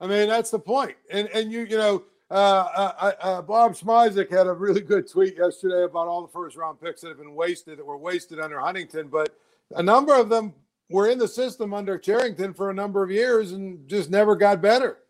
I 0.00 0.06
mean, 0.06 0.28
that's 0.28 0.50
the 0.50 0.58
point. 0.58 0.96
And 1.10 1.28
and 1.34 1.52
you 1.52 1.66
you 1.66 1.76
know, 1.76 2.04
uh, 2.30 2.34
uh, 2.74 3.12
uh, 3.20 3.42
Bob 3.42 3.74
Smizik 3.74 4.30
had 4.30 4.46
a 4.46 4.52
really 4.52 4.80
good 4.80 5.10
tweet 5.10 5.36
yesterday 5.36 5.84
about 5.84 6.08
all 6.08 6.22
the 6.22 6.32
first 6.32 6.56
round 6.56 6.80
picks 6.80 7.02
that 7.02 7.08
have 7.08 7.18
been 7.18 7.34
wasted 7.34 7.78
that 7.78 7.84
were 7.84 7.98
wasted 7.98 8.40
under 8.40 8.58
Huntington, 8.58 9.08
but 9.08 9.36
a 9.72 9.82
number 9.82 10.14
of 10.14 10.30
them 10.30 10.54
were 10.88 11.08
in 11.08 11.18
the 11.18 11.28
system 11.28 11.74
under 11.74 11.98
Cherington 11.98 12.54
for 12.54 12.70
a 12.70 12.74
number 12.74 13.02
of 13.02 13.10
years 13.10 13.52
and 13.52 13.86
just 13.86 14.10
never 14.10 14.34
got 14.34 14.62
better. 14.62 15.01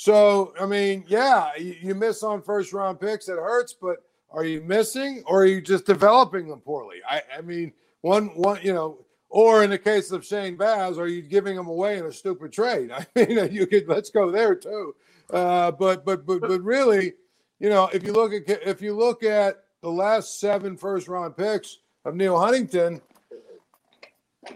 So 0.00 0.54
I 0.60 0.64
mean, 0.64 1.04
yeah, 1.08 1.50
you, 1.58 1.74
you 1.82 1.94
miss 1.96 2.22
on 2.22 2.40
first 2.40 2.72
round 2.72 3.00
picks, 3.00 3.28
it 3.28 3.32
hurts, 3.32 3.72
but 3.74 3.96
are 4.30 4.44
you 4.44 4.60
missing 4.60 5.24
or 5.26 5.42
are 5.42 5.46
you 5.46 5.60
just 5.60 5.86
developing 5.86 6.46
them 6.46 6.60
poorly? 6.60 6.98
I, 7.10 7.20
I 7.36 7.40
mean, 7.40 7.72
one 8.02 8.28
one 8.28 8.60
you 8.62 8.72
know 8.72 8.98
or 9.28 9.64
in 9.64 9.70
the 9.70 9.78
case 9.78 10.12
of 10.12 10.24
Shane 10.24 10.54
Baz, 10.54 10.98
are 10.98 11.08
you 11.08 11.20
giving 11.20 11.56
them 11.56 11.66
away 11.66 11.98
in 11.98 12.06
a 12.06 12.12
stupid 12.12 12.52
trade? 12.52 12.92
I 12.96 13.06
mean, 13.16 13.52
you 13.52 13.66
could 13.66 13.88
let's 13.88 14.08
go 14.08 14.30
there 14.30 14.54
too. 14.54 14.94
Uh, 15.30 15.72
but 15.72 16.04
but 16.04 16.24
but 16.24 16.42
but 16.42 16.62
really, 16.62 17.14
you 17.58 17.68
know, 17.68 17.90
if 17.92 18.04
you 18.04 18.12
look 18.12 18.32
at 18.32 18.48
if 18.64 18.80
you 18.80 18.94
look 18.94 19.24
at 19.24 19.64
the 19.82 19.90
last 19.90 20.38
seven 20.38 20.76
first 20.76 21.08
round 21.08 21.36
picks 21.36 21.78
of 22.04 22.14
Neil 22.14 22.38
Huntington, 22.38 23.02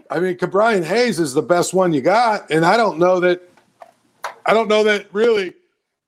I 0.09 0.21
mean, 0.21 0.37
Ke'Bryan 0.37 0.85
Hayes 0.85 1.19
is 1.19 1.33
the 1.33 1.41
best 1.41 1.73
one 1.73 1.91
you 1.91 1.99
got, 1.99 2.49
and 2.49 2.63
I 2.63 2.77
don't 2.77 2.97
know 2.97 3.19
that. 3.19 3.49
I 4.45 4.53
don't 4.53 4.67
know 4.67 4.83
that 4.83 5.07
really 5.13 5.53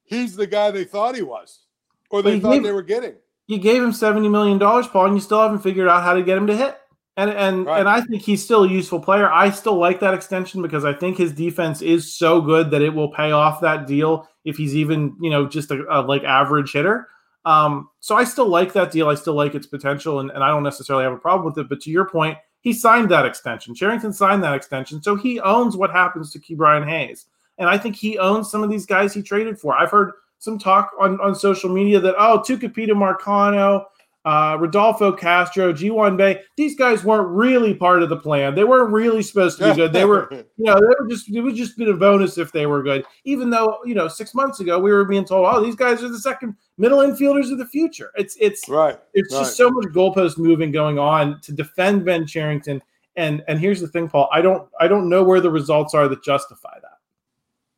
he's 0.03 0.35
the 0.35 0.47
guy 0.47 0.71
they 0.71 0.85
thought 0.85 1.15
he 1.15 1.21
was, 1.21 1.61
or 2.09 2.21
they 2.21 2.39
thought 2.39 2.53
gave, 2.53 2.63
they 2.63 2.71
were 2.71 2.81
getting. 2.81 3.15
You 3.47 3.59
gave 3.59 3.83
him 3.83 3.93
seventy 3.93 4.29
million 4.29 4.57
dollars, 4.57 4.87
Paul, 4.87 5.07
and 5.07 5.15
you 5.15 5.21
still 5.21 5.41
haven't 5.41 5.59
figured 5.59 5.87
out 5.87 6.03
how 6.03 6.13
to 6.13 6.23
get 6.23 6.37
him 6.37 6.47
to 6.47 6.55
hit. 6.55 6.77
And 7.17 7.29
and 7.29 7.65
right. 7.65 7.79
and 7.79 7.87
I 7.87 8.01
think 8.01 8.21
he's 8.21 8.43
still 8.43 8.63
a 8.63 8.69
useful 8.69 8.99
player. 8.99 9.31
I 9.31 9.49
still 9.49 9.75
like 9.77 9.99
that 10.01 10.13
extension 10.13 10.61
because 10.61 10.83
I 10.83 10.93
think 10.93 11.17
his 11.17 11.31
defense 11.31 11.81
is 11.81 12.13
so 12.17 12.41
good 12.41 12.71
that 12.71 12.81
it 12.81 12.93
will 12.93 13.11
pay 13.11 13.31
off 13.31 13.61
that 13.61 13.87
deal 13.87 14.27
if 14.43 14.57
he's 14.57 14.75
even 14.75 15.15
you 15.21 15.29
know 15.29 15.47
just 15.47 15.71
a, 15.71 15.85
a 15.89 16.01
like 16.01 16.23
average 16.23 16.73
hitter. 16.73 17.07
Um, 17.45 17.89
so 17.99 18.15
I 18.15 18.23
still 18.23 18.47
like 18.47 18.73
that 18.73 18.91
deal. 18.91 19.07
I 19.07 19.15
still 19.15 19.35
like 19.35 19.55
its 19.55 19.67
potential, 19.67 20.19
and, 20.19 20.31
and 20.31 20.43
I 20.43 20.47
don't 20.49 20.63
necessarily 20.63 21.03
have 21.03 21.13
a 21.13 21.17
problem 21.17 21.45
with 21.45 21.57
it. 21.57 21.69
But 21.69 21.79
to 21.81 21.91
your 21.91 22.09
point, 22.09 22.37
he 22.61 22.73
signed 22.73 23.09
that 23.11 23.25
extension. 23.25 23.75
Cherington 23.75 24.11
signed 24.11 24.43
that 24.43 24.55
extension, 24.55 25.01
so 25.01 25.15
he 25.15 25.39
owns 25.39 25.77
what 25.77 25.91
happens 25.91 26.31
to 26.31 26.39
Ke'Bryan 26.39 26.87
Hayes, 26.87 27.27
and 27.57 27.69
I 27.69 27.77
think 27.77 27.95
he 27.95 28.17
owns 28.17 28.49
some 28.49 28.63
of 28.63 28.69
these 28.69 28.85
guys 28.85 29.13
he 29.13 29.21
traded 29.21 29.59
for. 29.59 29.75
I've 29.75 29.91
heard 29.91 30.11
some 30.39 30.59
talk 30.59 30.91
on 30.99 31.19
on 31.21 31.35
social 31.35 31.69
media 31.69 31.99
that 31.99 32.15
oh, 32.17 32.43
Tucupita 32.45 32.91
Marcano 32.91 33.85
uh, 34.25 34.57
Rodolfo 34.59 35.11
Castro, 35.11 35.71
Ji-hwan 35.71 36.17
Bae, 36.17 36.41
these 36.57 36.75
guys 36.75 37.03
weren't 37.03 37.29
really 37.29 37.75
part 37.75 38.01
of 38.01 38.09
the 38.09 38.17
plan. 38.17 38.55
They 38.55 38.63
weren't 38.63 38.91
really 38.91 39.21
supposed 39.21 39.59
to 39.59 39.69
be 39.69 39.75
good. 39.75 39.93
They 39.93 40.05
were, 40.05 40.27
you 40.31 40.65
know, 40.65 40.73
they 40.73 40.95
were 40.99 41.07
just, 41.07 41.29
it 41.29 41.41
would 41.41 41.55
just 41.55 41.77
been 41.77 41.89
a 41.89 41.93
bonus 41.93 42.39
if 42.39 42.51
they 42.51 42.65
were 42.65 42.81
good. 42.81 43.05
Even 43.23 43.51
though, 43.51 43.77
you 43.85 43.93
know, 43.93 44.07
six 44.07 44.33
months 44.33 44.59
ago 44.59 44.79
we 44.79 44.91
were 44.91 45.05
being 45.05 45.25
told, 45.25 45.45
oh, 45.47 45.63
these 45.63 45.75
guys 45.75 46.03
are 46.03 46.09
the 46.09 46.19
second 46.19 46.55
middle 46.79 46.99
infielders 46.99 47.51
of 47.51 47.59
the 47.59 47.67
future. 47.67 48.11
It's, 48.15 48.35
it's, 48.39 48.67
right. 48.67 48.99
It's 49.13 49.31
right. 49.31 49.41
just 49.41 49.55
so 49.55 49.69
much 49.69 49.85
goalpost 49.93 50.39
moving 50.39 50.71
going 50.71 50.97
on 50.97 51.39
to 51.41 51.51
defend 51.53 52.03
Ben 52.03 52.25
Cherington. 52.25 52.81
And, 53.15 53.43
and 53.47 53.59
here's 53.59 53.79
the 53.79 53.87
thing, 53.87 54.09
Paul, 54.09 54.27
I 54.33 54.41
don't, 54.41 54.67
I 54.79 54.87
don't 54.87 55.07
know 55.07 55.23
where 55.23 55.39
the 55.39 55.51
results 55.51 55.93
are 55.93 56.07
that 56.07 56.23
justify 56.23 56.73
that. 56.81 56.84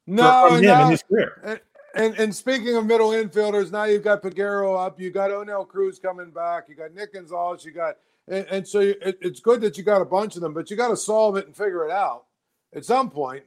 No, 0.08 0.56
him 0.56 0.64
no. 0.64 0.86
in 0.86 0.92
his 0.92 1.04
career. 1.04 1.62
And 1.96 2.16
and 2.16 2.36
speaking 2.36 2.76
of 2.76 2.86
middle 2.86 3.10
infielders, 3.10 3.72
now 3.72 3.84
you've 3.84 4.04
got 4.04 4.22
Peguero 4.22 4.86
up, 4.86 5.00
you 5.00 5.10
got 5.10 5.32
Oneil 5.32 5.68
Cruz 5.68 6.00
coming 6.00 6.32
back, 6.32 6.70
you 6.70 6.76
got 6.76 6.94
Nick 6.94 7.14
Gonzales, 7.14 7.66
you 7.66 7.72
got 7.72 7.98
and, 8.28 8.46
and 8.50 8.68
so 8.68 8.80
it, 8.80 9.18
it's 9.22 9.40
good 9.40 9.62
that 9.62 9.78
you 9.78 9.84
got 9.84 10.02
a 10.02 10.06
bunch 10.06 10.36
of 10.36 10.42
them, 10.42 10.54
but 10.54 10.70
you 10.70 10.78
got 10.78 10.90
to 10.90 10.98
solve 10.98 11.38
it 11.38 11.46
and 11.46 11.56
figure 11.56 11.86
it 11.86 11.92
out 11.92 12.26
at 12.74 12.86
some 12.86 13.10
point. 13.10 13.44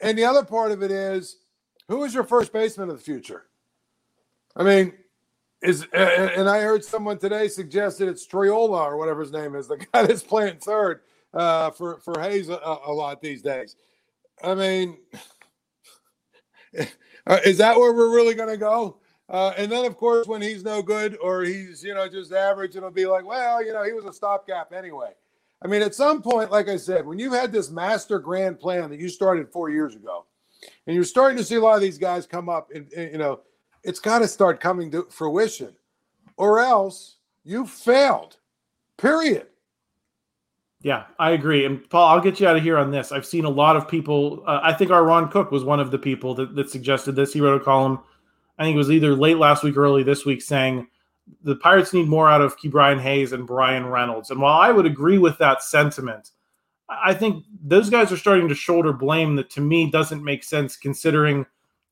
And 0.00 0.18
the 0.18 0.24
other 0.24 0.44
part 0.44 0.72
of 0.72 0.82
it 0.82 0.90
is, 0.90 1.36
who 1.88 2.04
is 2.04 2.14
your 2.14 2.24
first 2.24 2.52
baseman 2.52 2.88
of 2.88 2.96
the 2.96 3.02
future? 3.02 3.44
I 4.56 4.64
mean, 4.64 4.94
is 5.62 5.86
and 5.94 6.48
I 6.48 6.60
heard 6.60 6.84
someone 6.84 7.18
today 7.18 7.48
suggested 7.48 8.08
it's 8.08 8.26
Triolo 8.26 8.80
or 8.80 8.96
whatever 8.96 9.20
his 9.20 9.32
name 9.32 9.54
is, 9.54 9.68
the 9.68 9.76
guy 9.76 10.04
that's 10.06 10.22
playing 10.22 10.58
third 10.58 11.00
uh, 11.32 11.70
for 11.70 12.00
for 12.00 12.20
Hayes 12.20 12.48
a, 12.48 12.78
a 12.84 12.92
lot 12.92 13.22
these 13.22 13.42
days. 13.42 13.76
I 14.42 14.54
mean. 14.54 14.98
Uh, 17.24 17.38
is 17.44 17.56
that 17.56 17.78
where 17.78 17.92
we're 17.92 18.12
really 18.12 18.34
going 18.34 18.48
to 18.48 18.56
go? 18.56 18.96
Uh, 19.28 19.52
and 19.56 19.70
then, 19.70 19.84
of 19.84 19.96
course, 19.96 20.26
when 20.26 20.42
he's 20.42 20.64
no 20.64 20.82
good 20.82 21.16
or 21.22 21.44
he's, 21.44 21.84
you 21.84 21.94
know, 21.94 22.08
just 22.08 22.32
average, 22.32 22.74
it'll 22.74 22.90
be 22.90 23.06
like, 23.06 23.24
well, 23.24 23.64
you 23.64 23.72
know, 23.72 23.84
he 23.84 23.92
was 23.92 24.04
a 24.04 24.12
stopgap 24.12 24.72
anyway. 24.72 25.12
I 25.62 25.68
mean, 25.68 25.82
at 25.82 25.94
some 25.94 26.20
point, 26.20 26.50
like 26.50 26.68
I 26.68 26.76
said, 26.76 27.06
when 27.06 27.20
you've 27.20 27.32
had 27.32 27.52
this 27.52 27.70
master 27.70 28.18
grand 28.18 28.58
plan 28.58 28.90
that 28.90 28.98
you 28.98 29.08
started 29.08 29.52
four 29.52 29.70
years 29.70 29.94
ago, 29.94 30.26
and 30.86 30.96
you're 30.96 31.04
starting 31.04 31.38
to 31.38 31.44
see 31.44 31.54
a 31.54 31.60
lot 31.60 31.76
of 31.76 31.80
these 31.80 31.98
guys 31.98 32.26
come 32.26 32.48
up, 32.48 32.70
and, 32.74 32.92
and 32.92 33.12
you 33.12 33.18
know, 33.18 33.40
it's 33.84 34.00
got 34.00 34.18
to 34.18 34.28
start 34.28 34.60
coming 34.60 34.90
to 34.90 35.06
fruition, 35.08 35.72
or 36.36 36.58
else 36.58 37.18
you 37.44 37.66
failed. 37.66 38.38
Period. 38.96 39.46
Yeah, 40.82 41.04
I 41.18 41.30
agree. 41.30 41.64
And 41.64 41.88
Paul, 41.90 42.08
I'll 42.08 42.20
get 42.20 42.40
you 42.40 42.48
out 42.48 42.56
of 42.56 42.62
here 42.62 42.76
on 42.76 42.90
this. 42.90 43.12
I've 43.12 43.26
seen 43.26 43.44
a 43.44 43.50
lot 43.50 43.76
of 43.76 43.86
people. 43.86 44.42
Uh, 44.46 44.60
I 44.62 44.72
think 44.72 44.90
our 44.90 45.04
Ron 45.04 45.30
Cook 45.30 45.52
was 45.52 45.62
one 45.62 45.78
of 45.78 45.90
the 45.92 45.98
people 45.98 46.34
that, 46.34 46.56
that 46.56 46.70
suggested 46.70 47.12
this. 47.12 47.32
He 47.32 47.40
wrote 47.40 47.60
a 47.60 47.64
column, 47.64 48.00
I 48.58 48.64
think 48.64 48.74
it 48.74 48.78
was 48.78 48.90
either 48.90 49.14
late 49.14 49.38
last 49.38 49.62
week 49.62 49.76
or 49.76 49.84
early 49.84 50.02
this 50.02 50.24
week, 50.24 50.42
saying 50.42 50.88
the 51.44 51.56
Pirates 51.56 51.92
need 51.92 52.08
more 52.08 52.28
out 52.28 52.40
of 52.40 52.58
Ke'Bryan 52.58 53.00
Hayes 53.00 53.32
and 53.32 53.46
Bryan 53.46 53.86
Reynolds. 53.86 54.30
And 54.30 54.40
while 54.40 54.60
I 54.60 54.72
would 54.72 54.86
agree 54.86 55.18
with 55.18 55.38
that 55.38 55.62
sentiment, 55.62 56.32
I 56.88 57.14
think 57.14 57.44
those 57.62 57.88
guys 57.88 58.10
are 58.12 58.16
starting 58.16 58.48
to 58.48 58.54
shoulder 58.54 58.92
blame 58.92 59.36
that 59.36 59.50
to 59.50 59.60
me 59.60 59.90
doesn't 59.90 60.24
make 60.24 60.42
sense 60.44 60.76
considering, 60.76 61.46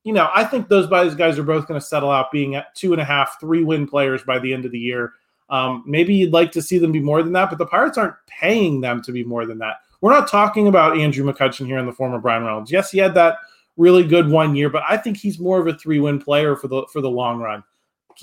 you 0.05 0.13
know, 0.13 0.31
I 0.35 0.45
think 0.45 0.69
those 0.69 0.89
guys 0.89 1.39
are 1.39 1.45
both 1.45 1.69
going 1.69 1.81
to 1.81 1.87
settle 1.87 2.11
out 2.11 2.33
being 2.33 2.57
at 2.57 2.75
two 2.75 2.93
and 2.93 3.01
a 3.01 3.05
half, 3.05 3.39
three 3.41 3.63
win 3.63 3.87
players 3.87 4.23
by 4.25 4.39
the 4.39 4.53
end 4.53 4.65
of 4.65 4.73
the 4.73 4.79
year. 4.79 5.13
Um, 5.51 5.83
maybe 5.87 6.15
you'd 6.15 6.33
like 6.33 6.53
to 6.53 6.63
see 6.63 6.79
them 6.79 6.93
be 6.93 7.01
more 7.01 7.23
than 7.23 7.33
that, 7.33 7.51
but 7.51 7.59
the 7.59 7.67
Pirates 7.67 7.99
aren't 7.99 8.15
paying 8.27 8.81
them 8.81 9.03
to 9.03 9.13
be 9.13 9.25
more 9.25 9.47
than 9.47 9.59
that. 9.59 9.77
We're 10.01 10.13
not 10.13 10.29
talking 10.29 10.69
about 10.69 10.97
Andrew 10.97 11.25
McCutchen 11.25 11.67
here 11.67 11.79
in 11.79 11.87
the 11.87 11.93
former 11.93 12.19
Bryan 12.19 12.45
Reynolds. 12.45 12.73
Yes, 12.73 12.91
he 12.91 12.99
had 12.99 13.15
that 13.15 13.39
really 13.77 14.05
good 14.05 14.29
one 14.29 14.55
year, 14.55 14.71
but 14.71 14.83
I 14.89 14.97
think 14.97 15.17
he's 15.17 15.39
more 15.39 15.61
of 15.61 15.67
a 15.67 15.77
three 15.77 16.01
win 16.01 16.21
player 16.21 16.57
for 16.57 16.69
the 16.69 16.85
for 16.93 17.01
the 17.01 17.11
long 17.11 17.41
run. 17.41 17.63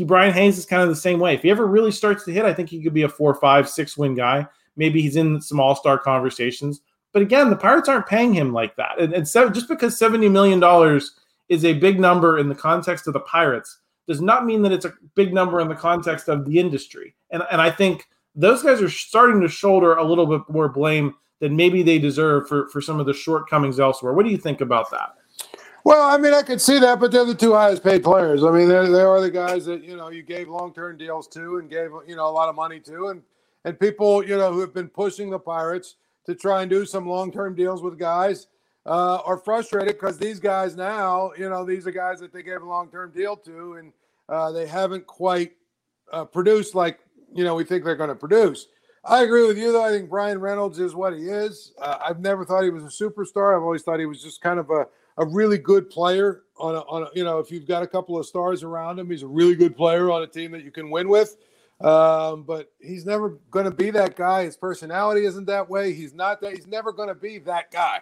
Brian 0.05 0.34
Hayes 0.34 0.57
is 0.57 0.65
kind 0.65 0.84
of 0.84 0.89
the 0.89 0.95
same 0.95 1.19
way. 1.19 1.34
If 1.34 1.41
he 1.41 1.49
ever 1.49 1.65
really 1.65 1.91
starts 1.91 2.23
to 2.25 2.32
hit, 2.32 2.45
I 2.45 2.53
think 2.53 2.69
he 2.69 2.84
could 2.84 2.93
be 2.93 3.03
a 3.03 3.09
four, 3.09 3.34
five, 3.34 3.67
six 3.67 3.97
win 3.97 4.13
guy. 4.13 4.45
Maybe 4.75 5.01
he's 5.01 5.15
in 5.15 5.41
some 5.41 5.59
all 5.59 5.75
star 5.75 5.97
conversations. 5.97 6.82
But 7.13 7.21
again, 7.21 7.49
the 7.49 7.55
Pirates 7.55 7.89
aren't 7.89 8.05
paying 8.05 8.34
him 8.34 8.53
like 8.53 8.75
that. 8.75 8.99
And, 8.99 9.13
and 9.13 9.28
so 9.28 9.49
just 9.49 9.67
because 9.67 9.99
$70 9.99 10.30
million 10.30 11.01
is 11.49 11.65
a 11.65 11.73
big 11.73 11.99
number 11.99 12.38
in 12.38 12.47
the 12.47 12.55
context 12.55 13.07
of 13.07 13.13
the 13.13 13.21
Pirates 13.21 13.80
does 14.08 14.22
not 14.22 14.45
mean 14.45 14.62
that 14.62 14.72
it's 14.72 14.86
a 14.86 14.93
big 15.16 15.34
number 15.34 15.60
in 15.60 15.68
the 15.68 15.76
context 15.76 16.30
of 16.30 16.45
the 16.45 16.60
industry. 16.60 17.14
And, 17.30 17.43
and 17.51 17.62
I 17.62 17.70
think 17.70 18.08
those 18.36 18.64
guys 18.64 18.82
are 18.82 18.89
starting 18.89 19.41
to 19.41 19.47
shoulder 19.47 19.95
a 19.95 20.03
little 20.03 20.26
bit 20.26 20.41
more 20.49 20.70
blame 20.70 21.16
than 21.39 21.55
maybe 21.55 21.84
they 21.84 21.99
deserve 21.99 22.47
for, 22.47 22.68
for 22.70 22.82
some 22.82 22.99
of 22.99 23.05
the 23.05 23.14
shortcomings 23.14 23.80
elsewhere. 23.80 24.14
What 24.14 24.26
do 24.26 24.32
you 24.32 24.38
think 24.38 24.62
about 24.62 24.89
that? 24.91 25.16
Well, 25.84 26.03
I 26.03 26.18
mean, 26.18 26.34
I 26.34 26.41
could 26.41 26.60
see 26.60 26.80
that, 26.80 26.99
but 26.99 27.12
they're 27.12 27.26
the 27.26 27.36
two 27.36 27.53
highest 27.53 27.84
paid 27.84 28.03
players. 28.03 28.43
I 28.43 28.51
mean, 28.51 28.68
they 28.68 28.76
are 28.76 29.22
the 29.22 29.32
guys 29.32 29.66
that 29.68 29.84
you 29.84 29.95
know 29.95 30.10
you 30.10 30.22
gave 30.22 30.49
long 30.49 30.74
term 30.74 30.97
deals 30.97 31.30
to 31.30 31.60
and 31.60 31.70
gave 31.70 31.91
you 32.05 32.16
know 32.16 32.28
a 32.28 32.32
lot 32.32 32.49
of 32.49 32.55
money 32.55 32.82
to, 32.82 33.08
and 33.08 33.22
and 33.64 33.80
people 33.80 34.22
you 34.22 34.36
know 34.36 34.51
who 34.51 34.60
have 34.60 34.74
been 34.74 34.89
pushing 34.89 35.30
the 35.30 35.39
Pirates 35.39 35.95
to 36.26 36.36
try 36.36 36.62
and 36.62 36.70
do 36.70 36.86
some 36.86 37.08
long 37.08 37.32
term 37.32 37.55
deals 37.55 37.82
with 37.82 37.97
guys 37.97 38.47
uh, 38.88 39.20
are 39.26 39.38
frustrated 39.38 39.96
because 39.96 40.18
these 40.18 40.40
guys 40.40 40.76
now, 40.76 41.32
you 41.38 41.50
know, 41.50 41.66
these 41.66 41.86
are 41.86 41.92
guys 41.92 42.20
that 42.22 42.32
they 42.32 42.42
gave 42.42 42.62
a 42.62 42.66
long 42.66 42.90
term 42.90 43.12
deal 43.12 43.36
to, 43.36 43.74
and 43.74 43.92
uh, 44.30 44.52
they 44.52 44.66
haven't 44.66 45.06
quite 45.06 45.52
uh, 46.12 46.24
produced 46.26 46.74
like 46.74 47.00
you 47.34 47.44
know 47.44 47.56
we 47.56 47.64
think 47.64 47.84
they're 47.84 47.96
going 47.96 48.10
to 48.10 48.16
produce. 48.16 48.68
I 49.04 49.24
agree 49.24 49.46
with 49.46 49.58
you 49.58 49.72
though. 49.72 49.84
I 49.84 49.90
think 49.90 50.10
Bryan 50.10 50.40
Reynolds 50.40 50.80
is 50.80 50.96
what 50.96 51.14
he 51.14 51.26
is. 51.26 51.74
Uh, 51.80 51.98
I've 52.06 52.20
never 52.20 52.46
thought 52.46 52.64
he 52.64 52.70
was 52.70 52.84
a 52.84 52.88
superstar. 52.88 53.56
I've 53.56 53.64
always 53.64 53.84
thought 53.84 54.00
he 54.00 54.06
was 54.06 54.24
just 54.24 54.42
kind 54.42 54.60
of 54.60 54.70
a 54.70 54.88
a 55.20 55.26
really 55.26 55.58
good 55.58 55.90
player 55.90 56.44
on 56.58 56.76
a, 56.76 56.80
on 56.82 57.04
a, 57.04 57.08
you 57.14 57.24
know 57.24 57.40
if 57.40 57.52
you've 57.52 57.68
got 57.68 57.84
a 57.84 57.88
couple 57.88 58.18
of 58.18 58.26
stars 58.26 58.64
around 58.64 59.00
him, 59.00 59.10
he's 59.10 59.24
a 59.24 59.28
really 59.28 59.56
good 59.56 59.76
player 59.76 60.10
on 60.12 60.24
a 60.24 60.28
team 60.28 60.52
that 60.52 60.64
you 60.64 60.72
can 60.72 60.90
win 60.90 61.10
with. 61.10 61.36
Um, 61.82 62.44
but 62.44 62.72
he's 62.80 63.06
never 63.06 63.38
going 63.52 63.66
to 63.66 63.72
be 63.72 63.92
that 63.92 64.16
guy. 64.16 64.46
His 64.46 64.58
personality 64.58 65.26
isn't 65.26 65.46
that 65.46 65.70
way. 65.70 65.94
He's 65.94 66.14
not 66.14 66.42
that. 66.42 66.54
He's 66.54 66.66
never 66.66 66.92
going 66.92 67.10
to 67.10 67.16
be 67.16 67.38
that 67.40 67.70
guy. 67.72 68.00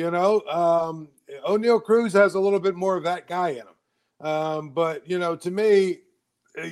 You 0.00 0.10
know, 0.10 0.40
um, 0.48 1.08
Oneil 1.46 1.84
Cruz 1.84 2.14
has 2.14 2.34
a 2.34 2.40
little 2.40 2.58
bit 2.58 2.74
more 2.74 2.96
of 2.96 3.02
that 3.02 3.28
guy 3.28 3.50
in 3.50 3.56
him. 3.58 4.26
Um, 4.26 4.70
but 4.70 5.06
you 5.06 5.18
know, 5.18 5.36
to 5.36 5.50
me, 5.50 5.98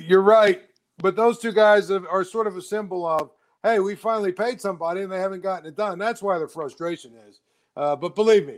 you're 0.01 0.23
right. 0.23 0.63
But 0.97 1.15
those 1.15 1.37
two 1.37 1.51
guys 1.51 1.91
are, 1.91 2.23
sort 2.23 2.47
of 2.47 2.57
a 2.57 2.61
symbol 2.61 3.05
of, 3.05 3.29
hey, 3.61 3.79
we 3.79 3.93
finally 3.93 4.31
paid 4.31 4.59
somebody 4.59 5.01
and 5.01 5.11
they 5.11 5.19
haven't 5.19 5.43
gotten 5.43 5.67
it 5.67 5.77
done. 5.77 5.99
That's 5.99 6.23
why 6.23 6.39
the 6.39 6.47
frustration 6.47 7.11
is. 7.29 7.39
Uh, 7.77 7.95
but 7.95 8.15
believe 8.15 8.47
me, 8.47 8.57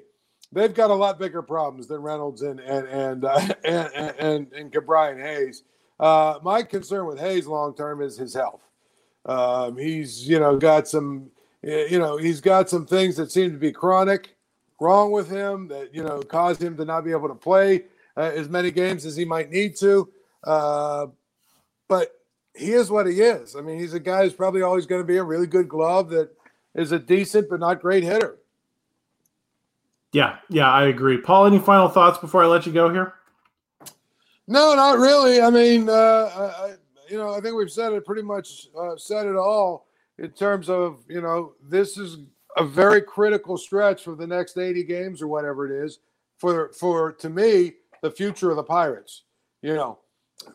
they've 0.53 0.73
got 0.73 0.89
a 0.89 0.95
lot 0.95 1.19
bigger 1.19 1.41
problems 1.41 1.87
than 1.87 2.01
Reynolds 2.01 2.41
and 2.41 2.61
and 2.61 2.87
and 2.87 3.25
uh, 3.25 3.41
and, 3.65 3.93
and, 3.93 4.53
and 4.53 4.71
Ke'Bryan 4.71 5.21
Hayes. 5.21 5.63
Uh, 5.99 6.39
my 6.43 6.63
concern 6.63 7.07
with 7.07 7.19
Hayes 7.19 7.45
long 7.45 7.75
term 7.75 8.01
is 8.01 8.17
his 8.17 8.33
health. 8.33 8.61
Um, 9.25 9.75
he's 9.75 10.25
you 10.29 10.39
know 10.39 10.55
got 10.55 10.87
some 10.87 11.29
you 11.61 11.99
know 11.99 12.15
he's 12.15 12.39
got 12.39 12.69
some 12.69 12.85
things 12.85 13.17
that 13.17 13.33
seem 13.33 13.51
to 13.51 13.57
be 13.57 13.73
chronic 13.73 14.37
wrong 14.81 15.11
with 15.11 15.29
him 15.29 15.67
that 15.67 15.93
you 15.93 16.03
know 16.03 16.21
caused 16.21 16.61
him 16.61 16.75
to 16.75 16.83
not 16.83 17.05
be 17.05 17.11
able 17.11 17.29
to 17.29 17.35
play 17.35 17.85
uh, 18.17 18.31
as 18.35 18.49
many 18.49 18.71
games 18.71 19.05
as 19.05 19.15
he 19.15 19.23
might 19.23 19.49
need 19.49 19.75
to. 19.77 20.09
Uh, 20.43 21.07
but 21.87 22.19
he 22.55 22.71
is 22.71 22.89
what 22.89 23.07
he 23.07 23.21
is. 23.21 23.55
I 23.55 23.61
mean, 23.61 23.79
he's 23.79 23.93
a 23.93 23.99
guy 23.99 24.23
who's 24.23 24.33
probably 24.33 24.63
always 24.63 24.85
going 24.85 25.01
to 25.01 25.07
be 25.07 25.17
a 25.17 25.23
really 25.23 25.47
good 25.47 25.69
glove 25.69 26.09
that 26.09 26.31
is 26.75 26.91
a 26.91 26.99
decent 26.99 27.47
but 27.49 27.59
not 27.59 27.79
great 27.79 28.03
hitter. 28.03 28.39
Yeah, 30.11 30.37
yeah, 30.49 30.69
I 30.69 30.87
agree. 30.87 31.17
Paul, 31.19 31.45
any 31.45 31.59
final 31.59 31.87
thoughts 31.87 32.17
before 32.17 32.43
I 32.43 32.47
let 32.47 32.65
you 32.65 32.73
go 32.73 32.91
here? 32.91 33.13
No, 34.47 34.75
not 34.75 34.97
really. 34.97 35.41
I 35.41 35.49
mean, 35.49 35.87
uh, 35.87 35.93
I, 35.93 36.73
you 37.09 37.17
know, 37.17 37.33
I 37.33 37.39
think 37.39 37.55
we've 37.55 37.71
said 37.71 37.93
it 37.93 38.05
pretty 38.05 38.23
much 38.23 38.67
uh, 38.77 38.97
said 38.97 39.27
it 39.27 39.37
all 39.37 39.87
in 40.17 40.31
terms 40.31 40.69
of 40.69 41.03
you 41.07 41.21
know 41.21 41.53
this 41.69 41.97
is 41.97 42.17
a 42.57 42.65
very 42.65 43.01
critical 43.01 43.57
stretch 43.57 44.03
for 44.03 44.15
the 44.15 44.27
next 44.27 44.57
80 44.57 44.83
games 44.83 45.21
or 45.21 45.27
whatever 45.27 45.65
it 45.65 45.85
is 45.85 45.99
for 46.37 46.71
for 46.73 47.13
to 47.13 47.29
me 47.29 47.73
the 48.01 48.11
future 48.11 48.49
of 48.49 48.57
the 48.57 48.63
Pirates. 48.63 49.23
You 49.61 49.75
know, 49.75 49.99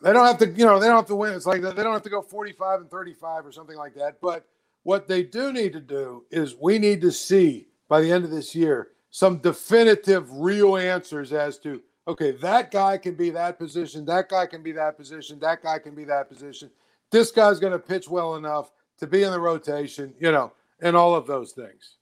they 0.03 0.13
don't 0.13 0.25
have 0.25 0.37
to 0.39 0.49
you 0.49 0.65
know 0.65 0.79
they 0.79 0.87
don't 0.87 0.97
have 0.97 1.07
to 1.07 1.15
win. 1.15 1.33
It's 1.33 1.45
like 1.45 1.61
they 1.61 1.71
don't 1.71 1.93
have 1.93 2.03
to 2.03 2.09
go 2.09 2.21
45 2.21 2.81
and 2.81 2.91
35 2.91 3.45
or 3.45 3.51
something 3.51 3.77
like 3.77 3.95
that. 3.95 4.19
But 4.21 4.45
what 4.83 5.07
they 5.07 5.23
do 5.23 5.51
need 5.51 5.73
to 5.73 5.79
do 5.79 6.25
is 6.31 6.55
we 6.61 6.77
need 6.77 7.01
to 7.01 7.11
see 7.11 7.67
by 7.87 8.01
the 8.01 8.11
end 8.11 8.25
of 8.25 8.31
this 8.31 8.53
year 8.53 8.89
some 9.09 9.37
definitive, 9.37 10.29
real 10.31 10.77
answers 10.77 11.33
as 11.33 11.57
to 11.59 11.81
okay, 12.07 12.31
that 12.31 12.71
guy 12.71 12.97
can 12.97 13.15
be 13.15 13.29
that 13.29 13.59
position, 13.59 14.05
that 14.05 14.29
guy 14.29 14.45
can 14.45 14.63
be 14.63 14.71
that 14.71 14.97
position, 14.97 15.39
that 15.39 15.61
guy 15.61 15.77
can 15.77 15.93
be 15.93 16.05
that 16.05 16.29
position. 16.29 16.69
This 17.11 17.31
guy's 17.31 17.59
going 17.59 17.73
to 17.73 17.79
pitch 17.79 18.07
well 18.07 18.35
enough 18.35 18.71
to 18.99 19.07
be 19.07 19.23
in 19.23 19.31
the 19.31 19.39
rotation, 19.39 20.13
you 20.19 20.31
know, 20.31 20.53
and 20.81 20.95
all 20.95 21.15
of 21.15 21.27
those 21.27 21.51
things. 21.51 21.95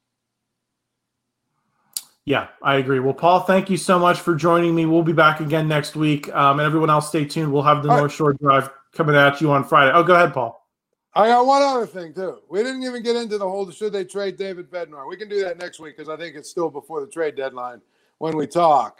Yeah, 2.25 2.47
I 2.63 2.77
agree. 2.77 2.99
Well, 2.99 3.13
Paul, 3.13 3.41
thank 3.41 3.69
you 3.69 3.77
so 3.77 3.99
much 3.99 4.19
for 4.19 4.33
joining 4.33 4.73
me. 4.73 4.87
We'll 4.87 5.03
be 5.03 5.13
back 5.13 5.41
again 5.41 5.67
next 5.67 5.95
week. 5.95 6.33
Um, 6.33 6.59
and 6.59 6.65
everyone 6.65 6.89
else, 6.89 7.07
stay 7.07 7.23
tuned. 7.23 7.53
We'll 7.53 7.61
have 7.61 7.83
the 7.83 7.89
all 7.91 7.99
North 7.99 8.13
Shore 8.13 8.33
Drive 8.33 8.71
coming 8.93 9.15
at 9.15 9.41
you 9.41 9.51
on 9.51 9.63
Friday. 9.63 9.91
Oh, 9.93 10.03
go 10.03 10.15
ahead, 10.15 10.33
Paul. 10.33 10.65
I 11.13 11.27
got 11.27 11.45
one 11.45 11.61
other 11.61 11.85
thing 11.85 12.13
too. 12.13 12.39
We 12.49 12.61
didn't 12.61 12.83
even 12.83 13.01
get 13.01 13.15
into 13.15 13.37
the 13.37 13.47
whole 13.47 13.69
should 13.71 13.93
they 13.93 14.03
trade 14.03 14.37
David 14.37 14.69
Bednar. 14.69 15.07
We 15.07 15.15
can 15.15 15.29
do 15.29 15.41
that 15.43 15.57
next 15.57 15.79
week 15.79 15.95
because 15.95 16.09
I 16.09 16.17
think 16.17 16.35
it's 16.35 16.49
still 16.49 16.69
before 16.69 16.99
the 16.99 17.07
trade 17.07 17.37
deadline 17.37 17.81
when 18.17 18.35
we 18.35 18.47
talk. 18.47 18.99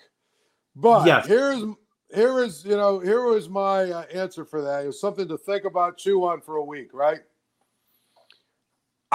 But 0.76 1.06
yes. 1.06 1.28
here's 1.28 1.62
here 2.14 2.42
is 2.42 2.64
you 2.64 2.78
know 2.78 3.00
here 3.00 3.24
was 3.24 3.50
my 3.50 3.92
uh, 3.92 4.06
answer 4.14 4.46
for 4.46 4.62
that. 4.62 4.84
It 4.84 4.88
was 4.88 5.02
something 5.02 5.28
to 5.28 5.38
think 5.38 5.66
about, 5.66 5.98
chew 5.98 6.24
on 6.26 6.40
for 6.40 6.56
a 6.56 6.64
week, 6.64 6.90
right? 6.94 7.20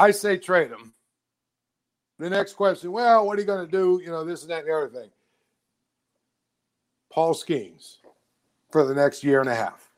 I 0.01 0.13
say 0.13 0.39
trade 0.39 0.71
him. 0.71 0.95
The 2.19 2.31
next 2.31 2.55
question, 2.55 2.91
well, 2.91 3.27
what 3.27 3.37
are 3.37 3.41
you 3.41 3.47
going 3.47 3.65
to 3.65 3.71
do? 3.71 4.01
You 4.03 4.11
know, 4.11 4.25
this 4.25 4.43
and 4.43 4.51
that 4.51 4.61
and 4.61 4.69
the 4.69 4.75
other 4.75 4.89
thing. 4.89 5.11
Paul 7.11 7.35
Skenes 7.35 7.97
for 8.71 8.87
the 8.87 8.95
next 8.95 9.23
year 9.23 9.41
and 9.41 9.49
a 9.49 9.55
half. 9.55 9.91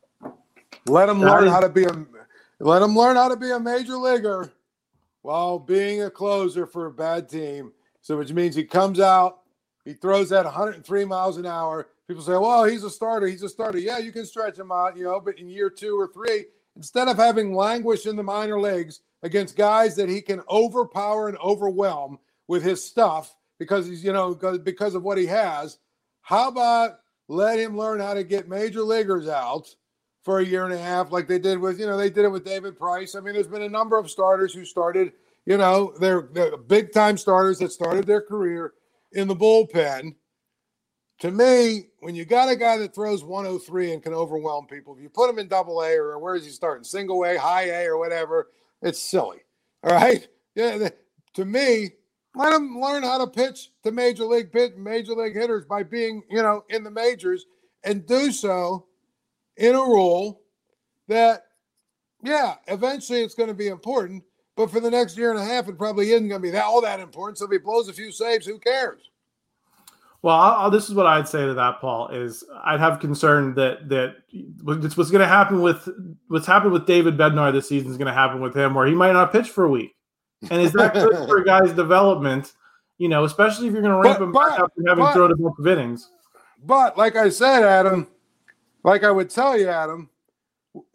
Let 0.86 1.08
him 1.08 1.20
learn 1.20 1.46
how 1.46 1.60
to 1.60 1.68
be 1.68 1.84
a 1.84 2.06
let 2.58 2.82
him 2.82 2.96
learn 2.96 3.16
how 3.16 3.28
to 3.28 3.36
be 3.36 3.50
a 3.50 3.60
major 3.60 3.96
leaguer 3.96 4.52
while 5.22 5.58
being 5.58 6.02
a 6.02 6.10
closer 6.10 6.66
for 6.66 6.86
a 6.86 6.92
bad 6.92 7.28
team. 7.28 7.72
So, 8.00 8.16
which 8.16 8.32
means 8.32 8.56
he 8.56 8.64
comes 8.64 8.98
out, 8.98 9.40
he 9.84 9.94
throws 9.94 10.32
at 10.32 10.44
103 10.44 11.04
miles 11.04 11.36
an 11.36 11.46
hour. 11.46 11.88
People 12.08 12.22
say, 12.22 12.36
well, 12.36 12.64
he's 12.64 12.82
a 12.82 12.90
starter. 12.90 13.26
He's 13.26 13.42
a 13.42 13.48
starter. 13.48 13.78
Yeah, 13.78 13.98
you 13.98 14.12
can 14.12 14.26
stretch 14.26 14.58
him 14.58 14.72
out, 14.72 14.96
you 14.96 15.04
know, 15.04 15.20
but 15.20 15.38
in 15.38 15.48
year 15.48 15.70
two 15.70 15.98
or 15.98 16.08
three, 16.08 16.46
instead 16.76 17.08
of 17.08 17.16
having 17.16 17.54
languish 17.54 18.06
in 18.06 18.16
the 18.16 18.22
minor 18.22 18.60
leagues 18.60 19.00
against 19.22 19.56
guys 19.56 19.94
that 19.96 20.08
he 20.08 20.20
can 20.20 20.42
overpower 20.50 21.28
and 21.28 21.38
overwhelm 21.38 22.18
with 22.48 22.62
his 22.62 22.84
stuff 22.84 23.36
because 23.58 23.86
he's, 23.86 24.02
you 24.04 24.12
know, 24.12 24.34
because 24.34 24.94
of 24.94 25.02
what 25.02 25.18
he 25.18 25.26
has, 25.26 25.78
how 26.22 26.48
about 26.48 26.98
let 27.28 27.58
him 27.58 27.76
learn 27.76 28.00
how 28.00 28.14
to 28.14 28.24
get 28.24 28.48
major 28.48 28.82
leaguers 28.82 29.28
out 29.28 29.74
for 30.22 30.38
a 30.38 30.44
year 30.44 30.64
and 30.64 30.74
a 30.74 30.78
half, 30.78 31.10
like 31.10 31.26
they 31.26 31.38
did 31.38 31.58
with, 31.58 31.80
you 31.80 31.86
know, 31.86 31.96
they 31.96 32.10
did 32.10 32.24
it 32.24 32.30
with 32.30 32.44
David 32.44 32.78
Price. 32.78 33.14
I 33.14 33.20
mean, 33.20 33.34
there's 33.34 33.48
been 33.48 33.62
a 33.62 33.68
number 33.68 33.98
of 33.98 34.10
starters 34.10 34.54
who 34.54 34.64
started, 34.64 35.12
you 35.46 35.56
know, 35.56 35.92
they're, 35.98 36.28
they're 36.32 36.56
big 36.56 36.92
time 36.92 37.16
starters 37.16 37.58
that 37.58 37.72
started 37.72 38.06
their 38.06 38.20
career 38.20 38.74
in 39.12 39.26
the 39.28 39.34
bullpen. 39.34 40.14
To 41.22 41.30
me, 41.30 41.86
when 42.00 42.16
you 42.16 42.24
got 42.24 42.50
a 42.50 42.56
guy 42.56 42.76
that 42.78 42.96
throws 42.96 43.22
103 43.22 43.92
and 43.92 44.02
can 44.02 44.12
overwhelm 44.12 44.66
people, 44.66 44.96
if 44.96 45.00
you 45.00 45.08
put 45.08 45.30
him 45.30 45.38
in 45.38 45.46
double 45.46 45.80
A 45.80 45.92
or 45.92 46.18
where 46.18 46.34
is 46.34 46.44
he 46.44 46.50
starting? 46.50 46.82
Single 46.82 47.24
A, 47.24 47.36
high 47.36 47.66
A, 47.66 47.86
or 47.86 47.96
whatever, 47.96 48.48
it's 48.82 49.00
silly. 49.00 49.38
All 49.84 49.94
right. 49.94 50.26
Yeah. 50.54 50.90
To 51.32 51.46
me, 51.46 51.92
let 52.34 52.52
him 52.52 52.78
learn 52.78 53.04
how 53.04 53.16
to 53.16 53.26
pitch 53.26 53.70
to 53.84 53.90
major 53.90 54.24
league 54.24 54.52
pit, 54.52 54.76
major 54.76 55.14
league 55.14 55.34
hitters 55.34 55.64
by 55.64 55.82
being, 55.82 56.22
you 56.28 56.42
know, 56.42 56.62
in 56.68 56.84
the 56.84 56.90
majors 56.90 57.46
and 57.84 58.06
do 58.06 58.30
so 58.30 58.84
in 59.56 59.74
a 59.74 59.78
role 59.78 60.42
that, 61.08 61.44
yeah, 62.22 62.56
eventually 62.68 63.22
it's 63.22 63.34
going 63.34 63.48
to 63.48 63.54
be 63.54 63.68
important. 63.68 64.22
But 64.54 64.70
for 64.70 64.78
the 64.78 64.90
next 64.90 65.16
year 65.16 65.30
and 65.30 65.40
a 65.40 65.44
half, 65.44 65.70
it 65.70 65.78
probably 65.78 66.10
isn't 66.10 66.28
going 66.28 66.42
to 66.42 66.46
be 66.46 66.50
that 66.50 66.64
all 66.64 66.82
that 66.82 67.00
important. 67.00 67.38
So 67.38 67.46
if 67.46 67.50
he 67.52 67.56
blows 67.56 67.88
a 67.88 67.94
few 67.94 68.12
saves, 68.12 68.44
who 68.44 68.58
cares? 68.58 69.08
Well, 70.22 70.36
I'll, 70.36 70.70
this 70.70 70.88
is 70.88 70.94
what 70.94 71.06
I'd 71.06 71.26
say 71.26 71.44
to 71.46 71.54
that, 71.54 71.80
Paul. 71.80 72.08
Is 72.08 72.44
I'd 72.64 72.78
have 72.78 73.00
concern 73.00 73.54
that 73.54 73.88
that 73.88 74.14
what's 74.62 75.10
going 75.10 75.20
to 75.20 75.26
happen 75.26 75.60
with 75.62 75.88
what's 76.28 76.46
happened 76.46 76.72
with 76.72 76.86
David 76.86 77.16
Bednar 77.16 77.52
this 77.52 77.68
season 77.68 77.90
is 77.90 77.96
going 77.96 78.06
to 78.06 78.14
happen 78.14 78.40
with 78.40 78.56
him, 78.56 78.74
where 78.74 78.86
he 78.86 78.94
might 78.94 79.12
not 79.12 79.32
pitch 79.32 79.50
for 79.50 79.64
a 79.64 79.68
week. 79.68 79.96
And 80.48 80.62
is 80.62 80.72
that 80.72 80.94
good 80.94 81.12
for 81.28 81.38
a 81.38 81.44
guy's 81.44 81.72
development? 81.72 82.52
You 82.98 83.08
know, 83.08 83.24
especially 83.24 83.66
if 83.66 83.72
you're 83.72 83.82
going 83.82 83.94
to 83.94 84.00
ramp 84.00 84.20
but, 84.20 84.24
him 84.24 84.32
back 84.32 84.60
up 84.60 84.72
and 84.76 84.88
having 84.88 85.04
but, 85.04 85.12
thrown 85.12 85.32
a 85.32 85.36
bunch 85.36 85.56
of 85.58 85.66
innings. 85.66 86.08
But 86.64 86.96
like 86.96 87.16
I 87.16 87.28
said, 87.28 87.64
Adam, 87.64 88.06
like 88.84 89.02
I 89.02 89.10
would 89.10 89.28
tell 89.28 89.58
you, 89.58 89.68
Adam, 89.68 90.08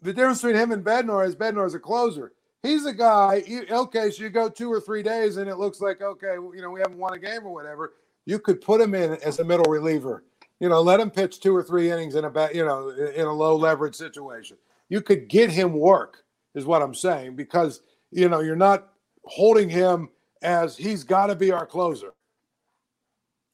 the 0.00 0.14
difference 0.14 0.40
between 0.40 0.56
him 0.56 0.72
and 0.72 0.82
Bednar 0.82 1.26
is 1.26 1.36
Bednar 1.36 1.66
is 1.66 1.74
a 1.74 1.78
closer. 1.78 2.32
He's 2.62 2.86
a 2.86 2.94
guy. 2.94 3.44
okay, 3.70 4.10
so 4.10 4.22
you 4.22 4.30
go 4.30 4.48
two 4.48 4.72
or 4.72 4.80
three 4.80 5.02
days 5.02 5.36
and 5.36 5.50
it 5.50 5.56
looks 5.56 5.82
like 5.82 6.00
okay, 6.00 6.34
you 6.36 6.62
know, 6.62 6.70
we 6.70 6.80
haven't 6.80 6.98
won 6.98 7.12
a 7.12 7.18
game 7.18 7.44
or 7.44 7.52
whatever 7.52 7.92
you 8.28 8.38
could 8.38 8.60
put 8.60 8.78
him 8.78 8.94
in 8.94 9.14
as 9.24 9.38
a 9.38 9.44
middle 9.44 9.64
reliever. 9.64 10.22
You 10.60 10.68
know, 10.68 10.82
let 10.82 11.00
him 11.00 11.10
pitch 11.10 11.40
two 11.40 11.56
or 11.56 11.62
three 11.62 11.90
innings 11.90 12.14
in 12.14 12.26
a 12.26 12.30
bat, 12.30 12.54
you 12.54 12.62
know 12.62 12.90
in 12.90 13.24
a 13.24 13.32
low 13.32 13.56
leverage 13.56 13.94
situation. 13.94 14.58
You 14.90 15.00
could 15.00 15.28
get 15.28 15.50
him 15.50 15.72
work, 15.72 16.24
is 16.54 16.66
what 16.66 16.82
I'm 16.82 16.94
saying, 16.94 17.36
because 17.36 17.80
you 18.10 18.28
know 18.28 18.40
you're 18.40 18.54
not 18.54 18.88
holding 19.24 19.70
him 19.70 20.10
as 20.42 20.76
he's 20.76 21.04
got 21.04 21.28
to 21.28 21.36
be 21.36 21.52
our 21.52 21.64
closer. 21.64 22.12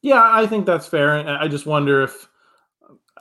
Yeah, 0.01 0.21
I 0.23 0.45
think 0.45 0.65
that's 0.65 0.87
fair. 0.87 1.19
And 1.19 1.29
I 1.29 1.47
just 1.47 1.65
wonder 1.65 2.03
if 2.03 2.27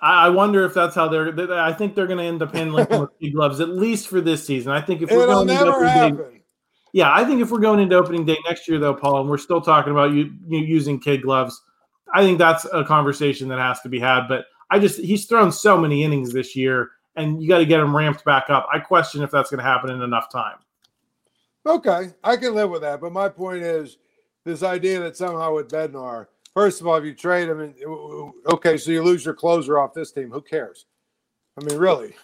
I 0.03 0.31
wonder 0.31 0.65
if 0.65 0.75
that's 0.75 0.97
how 0.97 1.07
they're. 1.07 1.53
I 1.53 1.73
think 1.73 1.95
they're 1.95 2.09
going 2.09 2.19
to 2.19 2.25
end 2.25 2.43
up 2.43 2.53
handling 2.53 2.89
with 2.91 3.33
gloves 3.33 3.61
at 3.61 3.69
least 3.69 4.09
for 4.09 4.21
this 4.21 4.45
season. 4.45 4.73
I 4.73 4.81
think 4.81 5.03
if 5.03 5.11
we're 5.11 5.23
It'll 5.23 5.45
going 5.45 5.47
never 5.47 5.87
happen. 5.87 6.34
Yeah, 6.95 7.13
I 7.13 7.25
think 7.25 7.43
if 7.43 7.51
we're 7.51 7.59
going 7.59 7.81
into 7.81 7.97
opening 7.97 8.25
day 8.25 8.39
next 8.47 8.69
year, 8.69 8.79
though, 8.79 8.95
Paul, 8.95 9.23
and 9.23 9.29
we're 9.29 9.37
still 9.37 9.61
talking 9.61 9.91
about 9.91 10.13
you, 10.13 10.33
you 10.47 10.61
using 10.61 11.01
kid 11.01 11.23
gloves, 11.23 11.61
I 12.15 12.23
think 12.23 12.39
that's 12.39 12.67
a 12.73 12.85
conversation 12.85 13.49
that 13.49 13.59
has 13.59 13.81
to 13.81 13.89
be 13.89 13.99
had. 13.99 14.29
But 14.29 14.45
I 14.71 14.79
just 14.79 15.01
he's 15.01 15.27
thrown 15.27 15.51
so 15.51 15.77
many 15.77 16.05
innings 16.05 16.33
this 16.33 16.55
year, 16.55 16.93
and 17.17 17.43
you 17.43 17.49
got 17.49 17.59
to 17.59 17.67
get 17.67 17.81
him 17.81 17.97
ramped 17.97 18.25
back 18.25 18.49
up. 18.49 18.69
I 18.73 18.79
question 18.79 19.25
if 19.25 19.33
that's 19.33 19.51
going 19.51 19.59
to 19.59 19.65
happen 19.65 19.91
in 19.91 20.03
enough 20.03 20.31
time. 20.31 20.59
Okay, 21.67 22.11
I 22.23 22.37
can 22.37 22.55
live 22.55 22.71
with 22.71 22.83
that. 22.83 23.01
But 23.01 23.11
my 23.11 23.29
point 23.29 23.65
is 23.65 23.99
this 24.45 24.63
idea 24.63 25.01
that 25.01 25.17
somehow 25.17 25.57
with 25.57 25.73
Bednar, 25.73 26.29
first 26.55 26.81
of 26.81 26.87
all, 26.87 26.95
if 26.95 27.05
you 27.05 27.13
trade 27.13 27.49
him, 27.49 27.59
and, 27.59 27.75
okay, 28.53 28.77
so 28.77 28.93
you 28.93 29.03
lose 29.03 29.25
your 29.25 29.35
closer 29.35 29.81
off 29.81 29.95
this 29.95 30.13
team, 30.13 30.31
who 30.31 30.41
cares? 30.41 30.87
I 31.61 31.65
mean, 31.65 31.77
really 31.77 32.15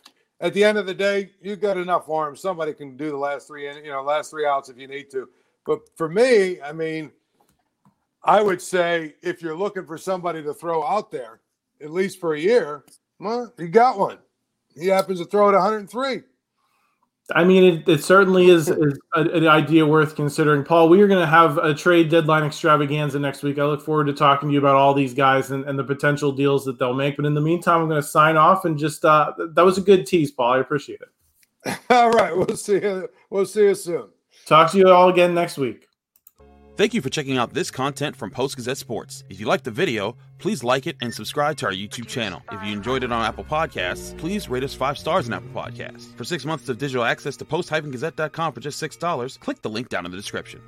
at 0.41 0.55
the 0.55 0.65
end 0.65 0.79
of 0.79 0.87
the 0.87 0.95
day, 0.95 1.31
you've 1.43 1.61
got 1.61 1.77
enough 1.77 2.09
arms. 2.09 2.41
Somebody 2.41 2.73
can 2.73 2.97
do 2.97 3.11
the 3.11 3.17
last 3.17 3.47
three, 3.47 3.67
you 3.67 3.91
know, 3.91 4.03
last 4.03 4.31
three 4.31 4.47
outs 4.47 4.69
if 4.69 4.79
you 4.79 4.89
need 4.89 5.11
to. 5.11 5.29
But 5.67 5.81
for 5.97 6.09
me, 6.09 6.61
I 6.63 6.73
mean, 6.73 7.13
I 8.25 8.41
would 8.43 8.61
say 8.61 9.15
if 9.23 9.43
you're 9.43 9.57
looking 9.57 9.87
for 9.87 9.99
somebody 9.99 10.43
to 10.43 10.55
throw 10.55 10.85
out 10.85 11.11
there, 11.11 11.41
at 11.83 11.91
least 11.91 12.21
for 12.21 12.35
a 12.35 12.41
year, 12.41 12.85
well, 13.19 13.53
you 13.59 13.69
got 13.69 13.99
one. 13.99 14.19
He 14.75 14.87
happens 14.87 15.19
to 15.21 15.27
throw 15.27 15.49
at 15.49 15.55
103. 15.55 16.23
I 17.35 17.45
mean, 17.45 17.65
it, 17.65 17.89
it 17.89 18.05
certainly 18.05 18.49
is, 18.49 18.69
is 18.69 18.99
an 19.15 19.47
idea 19.47 19.87
worth 19.87 20.17
considering. 20.17 20.65
Paul, 20.65 20.89
we 20.89 21.01
are 21.03 21.09
going 21.09 21.21
to 21.21 21.27
have 21.27 21.59
a 21.59 21.75
trade 21.75 22.09
deadline 22.09 22.45
extravaganza 22.45 23.19
next 23.19 23.43
week. 23.43 23.59
I 23.59 23.65
look 23.65 23.81
forward 23.81 24.07
to 24.07 24.13
talking 24.13 24.49
to 24.49 24.53
you 24.53 24.59
about 24.59 24.77
all 24.77 24.95
these 24.95 25.15
guys 25.15 25.51
and, 25.51 25.65
and 25.65 25.79
the 25.79 25.85
potential 25.85 26.33
deals 26.33 26.65
that 26.65 26.79
they'll 26.79 26.95
make. 26.95 27.17
But 27.17 27.27
in 27.27 27.35
the 27.35 27.41
meantime, 27.41 27.83
I'm 27.83 27.89
going 27.89 28.03
to 28.03 28.07
sign 28.07 28.37
off 28.37 28.65
and 28.65 28.79
just 28.79 29.05
uh, 29.05 29.33
that 29.55 29.65
was 29.65 29.79
a 29.79 29.83
good 29.83 30.07
tease, 30.07 30.31
Paul. 30.31 30.53
I 30.53 30.59
appreciate 30.59 31.01
it. 31.01 31.79
all 31.91 32.11
right, 32.11 32.37
we'll 32.37 32.57
see 32.57 32.75
you. 32.75 33.09
We'll 33.29 33.47
see 33.47 33.65
you 33.65 33.75
soon. 33.75 34.09
Talk 34.47 34.71
to 34.73 34.79
you 34.79 34.89
all 34.89 35.09
again 35.09 35.35
next 35.35 35.59
week. 35.59 35.90
Thank 36.81 36.95
you 36.95 37.03
for 37.03 37.11
checking 37.11 37.37
out 37.37 37.53
this 37.53 37.71
content 37.71 38.17
from 38.17 38.31
Post 38.31 38.57
Gazette 38.57 38.79
Sports. 38.79 39.23
If 39.29 39.39
you 39.39 39.45
liked 39.45 39.65
the 39.65 39.71
video, 39.71 40.17
please 40.39 40.65
like 40.65 40.87
it 40.87 40.97
and 41.03 41.13
subscribe 41.13 41.59
to 41.59 41.67
our 41.67 41.73
YouTube 41.73 42.07
channel. 42.07 42.43
If 42.51 42.65
you 42.65 42.73
enjoyed 42.73 43.05
it 43.05 43.13
on 43.13 43.23
Apple 43.23 43.45
Podcasts, 43.45 44.17
please 44.17 44.49
rate 44.49 44.65
us 44.65 44.73
five 44.73 44.97
stars 44.97 45.29
on 45.29 45.35
Apple 45.35 45.51
Podcasts. 45.51 46.17
For 46.17 46.25
six 46.25 46.47
months 46.47 46.71
of 46.71 46.79
digital 46.79 47.05
access 47.05 47.37
to 47.37 47.45
post-gazette.com 47.45 48.53
for 48.55 48.61
just 48.61 48.83
$6, 48.83 49.41
click 49.41 49.61
the 49.61 49.69
link 49.69 49.91
down 49.91 50.07
in 50.07 50.11
the 50.11 50.17
description. 50.17 50.63